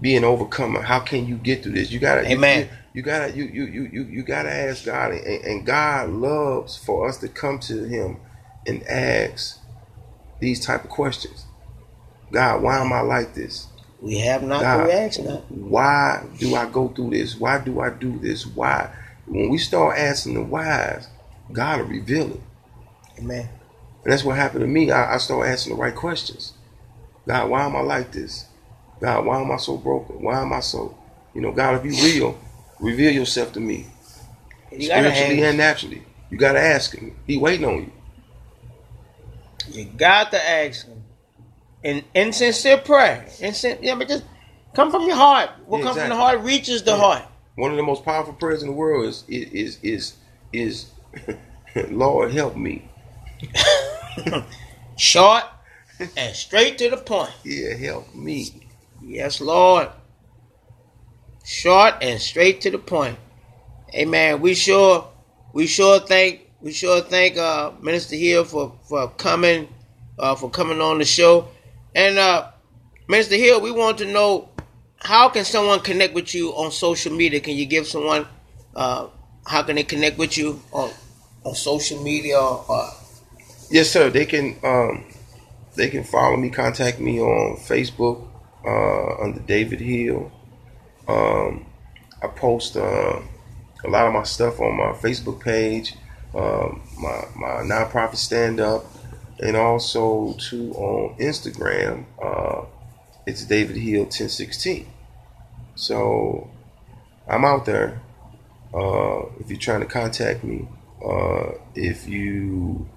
be 0.01 0.15
an 0.15 0.23
overcomer. 0.23 0.81
How 0.81 0.99
can 0.99 1.27
you 1.27 1.35
get 1.37 1.63
through 1.63 1.73
this? 1.73 1.91
You 1.91 1.99
gotta, 1.99 2.29
Amen. 2.29 2.61
You, 2.61 2.69
you 2.95 3.01
gotta, 3.03 3.31
you 3.35 3.43
you 3.43 3.65
you 3.65 3.89
you 3.91 4.03
you 4.05 4.23
gotta 4.23 4.51
ask 4.51 4.85
God, 4.85 5.11
and, 5.11 5.45
and 5.45 5.65
God 5.65 6.09
loves 6.09 6.77
for 6.77 7.07
us 7.07 7.17
to 7.19 7.27
come 7.27 7.59
to 7.59 7.83
Him 7.83 8.17
and 8.65 8.81
ask 8.87 9.59
these 10.39 10.65
type 10.65 10.83
of 10.85 10.89
questions. 10.89 11.45
God, 12.31 12.63
why 12.63 12.79
am 12.79 12.91
I 12.91 13.01
like 13.01 13.35
this? 13.35 13.67
we 14.05 14.19
have 14.19 14.43
not 14.43 14.61
God, 14.61 14.85
reaction. 14.85 15.25
Why 15.49 16.23
do 16.37 16.55
I 16.55 16.69
go 16.69 16.89
through 16.89 17.11
this? 17.11 17.35
Why 17.39 17.59
do 17.59 17.79
I 17.79 17.89
do 17.89 18.19
this? 18.19 18.45
Why? 18.45 18.93
When 19.25 19.49
we 19.49 19.57
start 19.57 19.97
asking 19.97 20.35
the 20.35 20.43
whys, 20.43 21.07
God 21.51 21.79
will 21.81 21.87
reveal 21.87 22.31
it. 22.31 22.41
Amen. 23.17 23.49
And 24.03 24.13
that's 24.13 24.23
what 24.23 24.35
happened 24.35 24.61
to 24.61 24.67
me. 24.67 24.91
I, 24.91 25.15
I 25.15 25.17
started 25.17 25.49
asking 25.51 25.75
the 25.75 25.81
right 25.81 25.95
questions. 25.95 26.53
God, 27.27 27.49
why 27.49 27.65
am 27.65 27.75
I 27.75 27.81
like 27.81 28.11
this? 28.11 28.45
God, 29.01 29.25
why 29.25 29.41
am 29.41 29.51
I 29.51 29.57
so 29.57 29.77
broken? 29.77 30.21
Why 30.21 30.41
am 30.41 30.53
I 30.53 30.59
so, 30.59 30.95
you 31.33 31.41
know, 31.41 31.51
God, 31.51 31.83
if 31.83 31.85
you 31.85 32.03
real, 32.03 32.37
reveal 32.85 33.11
yourself 33.11 33.51
to 33.53 33.59
me. 33.59 33.87
You 34.71 34.81
Spiritually 34.87 35.41
and 35.43 35.57
naturally. 35.57 36.03
You 36.29 36.37
gotta 36.37 36.59
ask 36.59 36.95
him. 36.95 37.15
He 37.25 37.37
waiting 37.37 37.65
on 37.65 37.75
you. 37.77 37.91
you 39.67 39.85
got 39.85 40.31
to 40.31 40.49
ask 40.49 40.85
him 40.85 41.03
in 41.83 42.03
in 42.13 42.33
sincere 42.33 42.77
prayer. 42.77 43.25
In 43.39 43.53
sin, 43.53 43.79
yeah, 43.81 43.95
but 43.95 44.07
just 44.07 44.23
come 44.75 44.91
from 44.91 45.03
your 45.07 45.15
heart. 45.15 45.49
What 45.65 45.79
Yeah, 45.79 45.83
comes 45.85 45.97
from 45.99 46.09
the 46.09 46.15
heart 46.15 46.41
reaches 46.41 46.83
the 46.83 46.91
Yeah. 46.91 46.97
heart. 46.97 47.23
One 47.55 47.71
of 47.71 47.77
the 47.77 47.83
most 47.83 48.03
powerful 48.03 48.33
prayers 48.33 48.61
in 48.61 48.67
the 48.67 48.73
world 48.73 49.05
is 49.05 49.23
is 49.27 49.79
is 49.81 50.15
is, 50.53 50.85
is 51.73 51.89
Lord 51.89 52.31
help 52.33 52.55
me. 52.55 52.89
Short 54.97 55.43
and 56.17 56.35
straight 56.35 56.77
to 56.79 56.89
the 56.89 56.97
point. 56.97 57.31
Yeah, 57.43 57.73
help 57.75 58.13
me. 58.13 58.67
Yes, 59.01 59.39
Lord. 59.41 59.89
Short 61.45 61.95
and 62.01 62.19
straight 62.19 62.61
to 62.61 62.71
the 62.71 62.79
point. 62.79 63.19
Amen. 63.93 64.41
We 64.41 64.55
sure 64.55 65.07
we 65.53 65.67
sure 65.67 65.99
thank 65.99 66.41
we 66.59 66.73
sure 66.73 67.01
thank 67.01 67.37
uh 67.37 67.71
Minister 67.81 68.15
Hill 68.15 68.43
for 68.45 68.73
for 68.89 69.09
coming 69.09 69.67
uh 70.17 70.33
for 70.33 70.49
coming 70.49 70.81
on 70.81 70.97
the 70.97 71.05
show. 71.05 71.47
And 71.93 72.17
uh 72.17 72.49
Minister 73.07 73.35
Hill, 73.35 73.61
we 73.61 73.69
want 73.71 73.99
to 73.99 74.05
know 74.05 74.49
how 74.97 75.29
can 75.29 75.45
someone 75.45 75.81
connect 75.81 76.15
with 76.15 76.33
you 76.33 76.49
on 76.49 76.71
social 76.71 77.13
media? 77.13 77.39
Can 77.39 77.55
you 77.55 77.67
give 77.67 77.85
someone 77.85 78.25
uh 78.75 79.07
how 79.45 79.61
can 79.61 79.75
they 79.75 79.83
connect 79.83 80.17
with 80.17 80.35
you 80.37 80.59
on 80.71 80.89
on 81.43 81.53
social 81.53 82.01
media 82.01 82.39
or, 82.39 82.65
or 82.67 82.89
Yes, 83.69 83.91
sir. 83.91 84.09
They 84.09 84.25
can 84.25 84.57
um 84.63 85.05
they 85.75 85.89
can 85.89 86.03
follow 86.03 86.37
me, 86.37 86.49
contact 86.49 86.99
me 86.99 87.21
on 87.21 87.57
Facebook 87.57 88.27
uh 88.65 89.23
under 89.23 89.41
David 89.41 89.79
Hill. 89.79 90.31
Um 91.07 91.65
I 92.21 92.27
post 92.27 92.75
uh, 92.75 93.19
a 93.83 93.87
lot 93.87 94.07
of 94.07 94.13
my 94.13 94.23
stuff 94.23 94.59
on 94.59 94.77
my 94.77 94.93
Facebook 94.93 95.41
page, 95.41 95.95
um, 96.33 96.81
my 96.99 97.25
my 97.35 97.61
nonprofit 97.61 98.15
stand 98.15 98.59
up, 98.59 98.85
and 99.39 99.55
also 99.55 100.33
too 100.39 100.71
on 100.73 101.17
Instagram. 101.19 102.05
Uh, 102.21 102.65
it's 103.27 103.45
David 103.45 103.75
Hill 103.75 104.03
1016. 104.03 104.87
So 105.75 106.49
I'm 107.27 107.45
out 107.45 107.65
there. 107.65 108.01
Uh, 108.73 109.25
if 109.39 109.49
you're 109.49 109.59
trying 109.59 109.81
to 109.81 109.85
contact 109.85 110.43
me, 110.43 110.67
uh, 111.05 111.51
if 111.75 112.07
you 112.07 112.87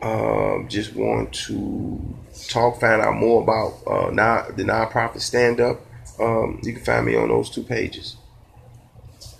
um, 0.00 0.66
just 0.68 0.94
want 0.94 1.32
to 1.32 2.16
talk, 2.48 2.80
find 2.80 3.02
out 3.02 3.14
more 3.14 3.42
about 3.42 3.82
uh, 3.86 4.10
non, 4.10 4.56
the 4.56 4.64
nonprofit 4.64 5.20
stand 5.20 5.60
up, 5.60 5.80
um, 6.20 6.60
you 6.62 6.72
can 6.72 6.84
find 6.84 7.06
me 7.06 7.16
on 7.16 7.28
those 7.28 7.50
two 7.50 7.62
pages. 7.62 8.16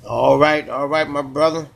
All 0.07 0.39
right, 0.39 0.69
all 0.69 0.87
right, 0.87 1.09
my 1.09 1.23
brother. 1.23 1.69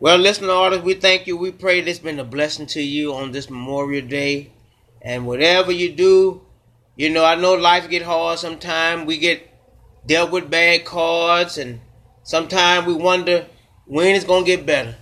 Well, 0.00 0.18
listening 0.18 0.50
artists, 0.50 0.84
we 0.84 0.94
thank 0.94 1.26
you. 1.26 1.36
We 1.36 1.50
pray 1.50 1.80
this 1.80 1.98
been 1.98 2.20
a 2.20 2.24
blessing 2.24 2.66
to 2.66 2.80
you 2.80 3.14
on 3.14 3.32
this 3.32 3.50
Memorial 3.50 4.06
Day. 4.06 4.52
And 5.02 5.26
whatever 5.26 5.72
you 5.72 5.92
do, 5.92 6.42
you 6.94 7.10
know, 7.10 7.24
I 7.24 7.34
know 7.34 7.54
life 7.54 7.90
get 7.90 8.02
hard 8.02 8.38
sometimes. 8.38 9.06
We 9.06 9.18
get 9.18 9.48
dealt 10.06 10.30
with 10.30 10.50
bad 10.50 10.84
cards 10.84 11.58
and 11.58 11.80
sometimes 12.22 12.86
we 12.86 12.94
wonder 12.94 13.46
when 13.86 14.14
it's 14.14 14.24
gonna 14.24 14.46
get 14.46 14.64
better. 14.64 14.94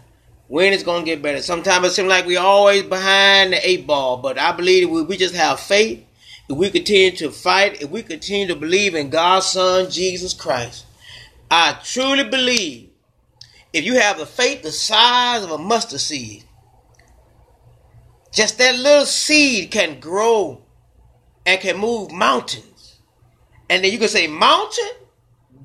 When 0.49 0.73
it's 0.73 0.83
gonna 0.83 1.05
get 1.05 1.21
better. 1.21 1.43
Sometimes 1.43 1.89
it 1.89 1.91
seems 1.91 2.09
like 2.09 2.25
we're 2.25 2.41
always 2.41 2.83
behind 2.83 3.53
the 3.53 3.69
eight 3.69 3.87
ball, 3.87 4.17
but 4.17 4.39
I 4.39 4.53
believe 4.53 4.89
we, 4.89 5.03
we 5.03 5.19
just 5.19 5.35
have 5.35 5.61
faith. 5.61 6.06
If 6.49 6.57
we 6.57 6.70
continue 6.70 7.11
to 7.16 7.30
fight, 7.30 7.82
if 7.82 7.90
we 7.90 8.03
continue 8.03 8.47
to 8.49 8.57
believe 8.57 8.94
in 8.94 9.11
God's 9.11 9.47
Son 9.47 9.90
Jesus 9.90 10.32
Christ, 10.32 10.86
I 11.51 11.78
truly 11.82 12.24
believe 12.24 12.90
if 13.72 13.84
you 13.84 13.94
have 13.99 14.20
a 14.20 14.26
faith 14.26 14.62
the 14.62 14.72
size 14.72 15.42
of 15.42 15.51
a 15.51 15.59
mustard 15.59 16.01
seed, 16.01 16.44
just 18.32 18.59
that 18.59 18.78
little 18.78 19.07
seed 19.07 19.70
can 19.70 19.99
grow 19.99 20.62
and 21.44 21.61
can 21.61 21.78
move 21.78 22.12
mountains. 22.12 22.99
And 23.68 23.82
then 23.82 23.92
you 23.92 23.99
can 23.99 24.09
say, 24.09 24.26
Mountain, 24.26 24.90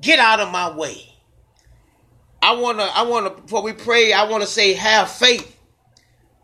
get 0.00 0.18
out 0.18 0.40
of 0.40 0.50
my 0.50 0.74
way. 0.74 1.12
I 2.42 2.54
wanna, 2.54 2.90
I 2.92 3.02
wanna, 3.02 3.30
before 3.30 3.62
we 3.62 3.72
pray, 3.72 4.12
I 4.12 4.24
wanna 4.24 4.46
say, 4.46 4.74
have 4.74 5.10
faith. 5.10 5.56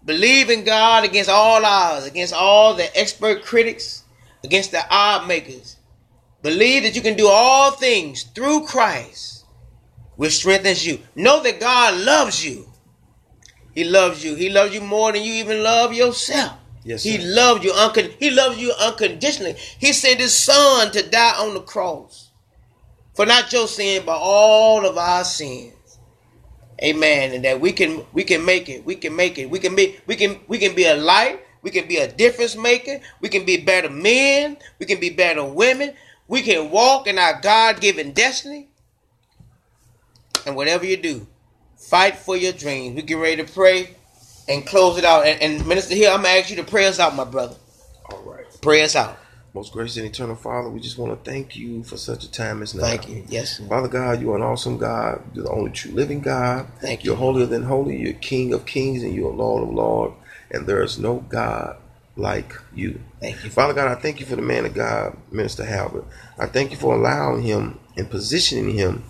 Believe 0.04 0.48
in 0.48 0.64
God 0.64 1.04
against 1.04 1.28
all 1.28 1.64
odds, 1.64 2.06
against 2.06 2.32
all 2.32 2.74
the 2.74 2.96
expert 2.98 3.42
critics, 3.44 4.04
against 4.44 4.70
the 4.70 4.84
odd 4.90 5.26
makers. 5.26 5.76
Believe 6.42 6.84
that 6.84 6.94
you 6.94 7.02
can 7.02 7.16
do 7.16 7.28
all 7.28 7.72
things 7.72 8.22
through 8.22 8.66
Christ, 8.66 9.44
which 10.16 10.36
strengthens 10.36 10.86
you. 10.86 11.00
Know 11.14 11.42
that 11.42 11.60
God 11.60 11.98
loves 12.00 12.44
you. 12.44 12.68
He 13.72 13.84
loves 13.84 14.24
you. 14.24 14.34
He 14.34 14.48
loves 14.48 14.74
you 14.74 14.80
more 14.80 15.12
than 15.12 15.22
you 15.22 15.34
even 15.34 15.62
love 15.62 15.92
yourself. 15.92 16.58
Yes, 16.84 17.02
he 17.02 17.18
loves 17.18 17.64
you. 17.64 17.72
Uncon- 17.72 18.14
he 18.18 18.30
loves 18.30 18.58
you 18.58 18.72
unconditionally. 18.80 19.54
He 19.78 19.92
sent 19.92 20.20
his 20.20 20.32
son 20.32 20.90
to 20.92 21.02
die 21.08 21.34
on 21.38 21.54
the 21.54 21.60
cross 21.60 22.30
for 23.14 23.26
not 23.26 23.52
your 23.52 23.66
sin, 23.66 24.04
but 24.06 24.16
all 24.16 24.86
of 24.86 24.96
our 24.96 25.24
sins. 25.24 25.74
Amen. 26.82 27.34
And 27.34 27.44
that 27.44 27.60
we 27.60 27.72
can 27.72 28.06
we 28.12 28.24
can 28.24 28.44
make 28.44 28.68
it. 28.68 28.84
We 28.84 28.94
can 28.94 29.14
make 29.16 29.38
it. 29.38 29.50
We 29.50 29.58
can 29.58 29.74
be 29.74 29.98
we 30.06 30.16
can 30.16 30.40
we 30.46 30.58
can 30.58 30.74
be 30.74 30.84
a 30.84 30.94
light. 30.94 31.40
We 31.62 31.70
can 31.70 31.88
be 31.88 31.96
a 31.96 32.10
difference 32.10 32.56
maker. 32.56 33.00
We 33.20 33.28
can 33.28 33.44
be 33.44 33.56
better 33.56 33.90
men. 33.90 34.58
We 34.78 34.86
can 34.86 35.00
be 35.00 35.10
better 35.10 35.44
women. 35.44 35.94
We 36.28 36.42
can 36.42 36.70
walk 36.70 37.06
in 37.06 37.18
our 37.18 37.40
God 37.40 37.80
given 37.80 38.12
destiny. 38.12 38.68
And 40.46 40.56
whatever 40.56 40.86
you 40.86 40.96
do, 40.96 41.26
fight 41.76 42.16
for 42.16 42.36
your 42.36 42.52
dreams. 42.52 42.96
We 42.96 43.02
get 43.02 43.14
ready 43.14 43.42
to 43.42 43.52
pray 43.52 43.96
and 44.48 44.66
close 44.66 44.98
it 44.98 45.04
out. 45.04 45.26
And, 45.26 45.40
and 45.42 45.66
Minister 45.66 45.94
Hill, 45.94 46.12
I'm 46.12 46.22
gonna 46.22 46.34
ask 46.38 46.50
you 46.50 46.56
to 46.56 46.64
pray 46.64 46.86
us 46.86 46.98
out, 46.98 47.14
my 47.14 47.24
brother. 47.24 47.56
All 48.10 48.22
right. 48.22 48.46
Pray 48.60 48.82
us 48.82 48.96
out. 48.96 49.18
Most 49.54 49.72
gracious 49.72 49.96
and 49.96 50.06
eternal 50.06 50.36
Father, 50.36 50.68
we 50.68 50.78
just 50.78 50.98
want 50.98 51.12
to 51.12 51.30
thank 51.30 51.56
you 51.56 51.82
for 51.82 51.96
such 51.96 52.22
a 52.22 52.30
time 52.30 52.62
as 52.62 52.74
now. 52.74 52.82
Thank 52.82 53.08
you. 53.08 53.24
Yes. 53.28 53.58
Father 53.58 53.88
God, 53.88 54.20
you 54.20 54.32
are 54.32 54.36
an 54.36 54.42
awesome 54.42 54.76
God. 54.76 55.22
You're 55.34 55.44
the 55.44 55.50
only 55.50 55.70
true 55.70 55.92
living 55.92 56.20
God. 56.20 56.66
Thank 56.80 57.02
you. 57.02 57.10
You're 57.10 57.18
holier 57.18 57.46
than 57.46 57.62
holy. 57.62 57.96
You're 57.96 58.12
King 58.12 58.52
of 58.52 58.66
kings 58.66 59.02
and 59.02 59.14
you're 59.14 59.32
Lord 59.32 59.62
of 59.64 59.74
lords. 59.74 60.14
And 60.50 60.66
there 60.66 60.82
is 60.82 60.98
no 60.98 61.16
God 61.28 61.76
like 62.16 62.52
you. 62.74 63.00
Thank 63.20 63.44
you. 63.44 63.50
Father 63.50 63.74
God, 63.74 63.88
I 63.88 64.00
thank 64.00 64.20
you 64.20 64.26
for 64.26 64.36
the 64.36 64.42
man 64.42 64.66
of 64.66 64.74
God, 64.74 65.16
Minister 65.30 65.64
Halbert. 65.64 66.04
I 66.38 66.46
thank 66.46 66.70
you 66.70 66.76
for 66.76 66.94
allowing 66.94 67.42
him 67.42 67.78
and 67.96 68.10
positioning 68.10 68.76
him 68.76 69.04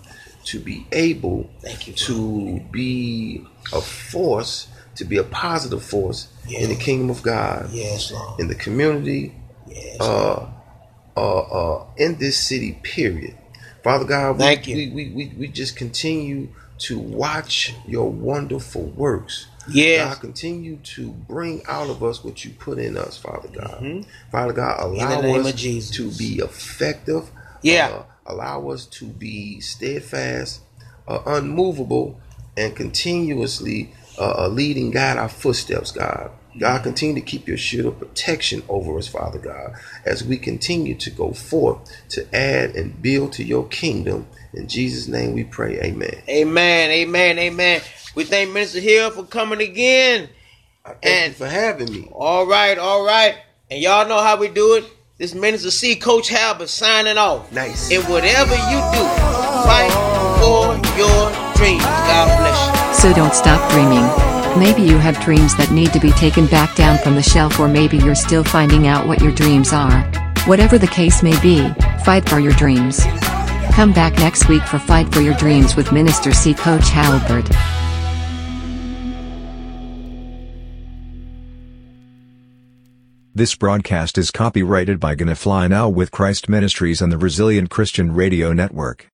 to 0.45 0.59
be 0.59 0.85
able 0.91 1.49
Thank 1.61 1.87
you. 1.87 1.93
to 1.93 2.59
be 2.71 3.45
a 3.73 3.81
force, 3.81 4.67
to 4.95 5.05
be 5.05 5.17
a 5.17 5.23
positive 5.23 5.83
force 5.83 6.27
in 6.49 6.69
the 6.69 6.75
kingdom 6.75 7.09
of 7.09 7.21
God, 7.23 7.69
Yes, 7.71 8.11
Lord. 8.11 8.39
in 8.39 8.47
the 8.47 8.55
community, 8.55 9.33
Yes. 9.67 9.97
uh, 10.01 10.47
uh, 11.17 11.39
uh, 11.39 11.85
in 11.97 12.17
this 12.17 12.37
city, 12.37 12.79
period. 12.83 13.37
Father 13.83 14.05
God, 14.05 14.33
we, 14.37 14.39
Thank 14.39 14.67
you. 14.67 14.75
We, 14.75 14.89
we, 14.89 15.09
we, 15.11 15.33
we 15.37 15.47
just 15.47 15.75
continue 15.75 16.49
to 16.79 16.97
watch 16.97 17.73
your 17.87 18.09
wonderful 18.09 18.83
works. 18.83 19.47
Yes. 19.73 20.15
God, 20.15 20.21
continue 20.21 20.77
to 20.77 21.11
bring 21.11 21.61
out 21.67 21.89
of 21.89 22.03
us 22.03 22.23
what 22.23 22.45
you 22.45 22.51
put 22.51 22.79
in 22.79 22.97
us, 22.97 23.17
Father 23.17 23.49
God. 23.49 23.81
Father 24.31 24.53
God, 24.53 24.79
Mm-hmm. 24.79 24.95
allow 24.99 25.21
us 25.49 25.53
to 25.91 26.11
be 26.17 26.35
effective. 26.39 27.31
Yeah. 27.61 27.89
Uh, 27.89 28.03
allow 28.27 28.69
us 28.69 28.85
to 28.87 29.05
be 29.05 29.59
steadfast, 29.59 30.61
uh, 31.07 31.21
unmovable, 31.25 32.19
and 32.57 32.75
continuously 32.75 33.91
uh, 34.17 34.45
uh, 34.45 34.47
lead 34.49 34.77
and 34.77 34.93
guide 34.93 35.17
our 35.17 35.29
footsteps, 35.29 35.91
God. 35.91 36.31
God, 36.59 36.83
continue 36.83 37.15
to 37.15 37.21
keep 37.21 37.47
your 37.47 37.57
shield 37.57 37.85
of 37.87 37.99
protection 37.99 38.63
over 38.69 38.97
us, 38.97 39.07
Father 39.07 39.39
God, 39.39 39.73
as 40.05 40.23
we 40.25 40.37
continue 40.37 40.95
to 40.95 41.09
go 41.09 41.31
forth 41.31 41.79
to 42.09 42.27
add 42.35 42.75
and 42.75 43.01
build 43.01 43.33
to 43.33 43.43
your 43.43 43.65
kingdom. 43.67 44.27
In 44.53 44.67
Jesus' 44.67 45.07
name 45.07 45.33
we 45.33 45.43
pray. 45.43 45.79
Amen. 45.81 46.21
Amen. 46.27 46.89
Amen. 46.91 47.39
Amen. 47.39 47.81
We 48.15 48.23
thank 48.23 48.51
Minister 48.51 48.79
Hill 48.79 49.11
for 49.11 49.23
coming 49.23 49.61
again. 49.61 50.29
Thank 50.85 50.97
And- 51.03 51.33
you 51.33 51.37
for 51.37 51.47
having 51.47 51.91
me. 51.91 52.09
All 52.13 52.45
right. 52.47 52.77
All 52.77 53.05
right. 53.05 53.35
And 53.69 53.79
y'all 53.81 54.07
know 54.07 54.19
how 54.19 54.37
we 54.37 54.47
do 54.47 54.75
it. 54.75 54.85
This 55.19 55.35
Minister 55.35 55.69
C, 55.69 55.95
Coach 55.95 56.29
Halbert 56.29 56.69
signing 56.69 57.17
off. 57.17 57.51
Nice. 57.51 57.91
And 57.91 58.03
whatever 58.05 58.55
you 58.55 58.79
do, 58.95 59.03
fight 59.67 59.91
for 60.39 60.73
your 60.97 61.31
dreams. 61.55 61.83
God 61.83 62.39
bless 62.39 62.97
you. 62.97 63.09
So 63.09 63.13
don't 63.13 63.35
stop 63.35 63.69
dreaming. 63.71 64.07
Maybe 64.57 64.81
you 64.81 64.97
have 64.97 65.19
dreams 65.19 65.55
that 65.57 65.71
need 65.71 65.93
to 65.93 65.99
be 65.99 66.11
taken 66.11 66.47
back 66.47 66.75
down 66.75 66.97
from 66.97 67.15
the 67.15 67.21
shelf, 67.21 67.59
or 67.59 67.67
maybe 67.67 67.97
you're 67.97 68.15
still 68.15 68.43
finding 68.43 68.87
out 68.87 69.05
what 69.07 69.21
your 69.21 69.31
dreams 69.33 69.73
are. 69.73 70.01
Whatever 70.47 70.77
the 70.79 70.87
case 70.87 71.21
may 71.21 71.39
be, 71.41 71.69
fight 72.03 72.27
for 72.27 72.39
your 72.39 72.53
dreams. 72.53 73.05
Come 73.71 73.93
back 73.93 74.13
next 74.19 74.49
week 74.49 74.63
for 74.63 74.77
Fight 74.79 75.11
for 75.13 75.21
Your 75.21 75.35
Dreams 75.35 75.75
with 75.75 75.91
Minister 75.91 76.33
C. 76.33 76.53
Coach 76.53 76.89
Halbert. 76.89 77.49
This 83.33 83.55
broadcast 83.55 84.17
is 84.17 84.31
copyrighted 84.31 84.99
by 84.99 85.15
Gonna 85.15 85.33
Fly 85.33 85.67
Now 85.67 85.87
with 85.87 86.11
Christ 86.11 86.49
Ministries 86.49 87.01
and 87.01 87.09
the 87.09 87.17
Resilient 87.17 87.69
Christian 87.69 88.13
Radio 88.13 88.51
Network. 88.51 89.07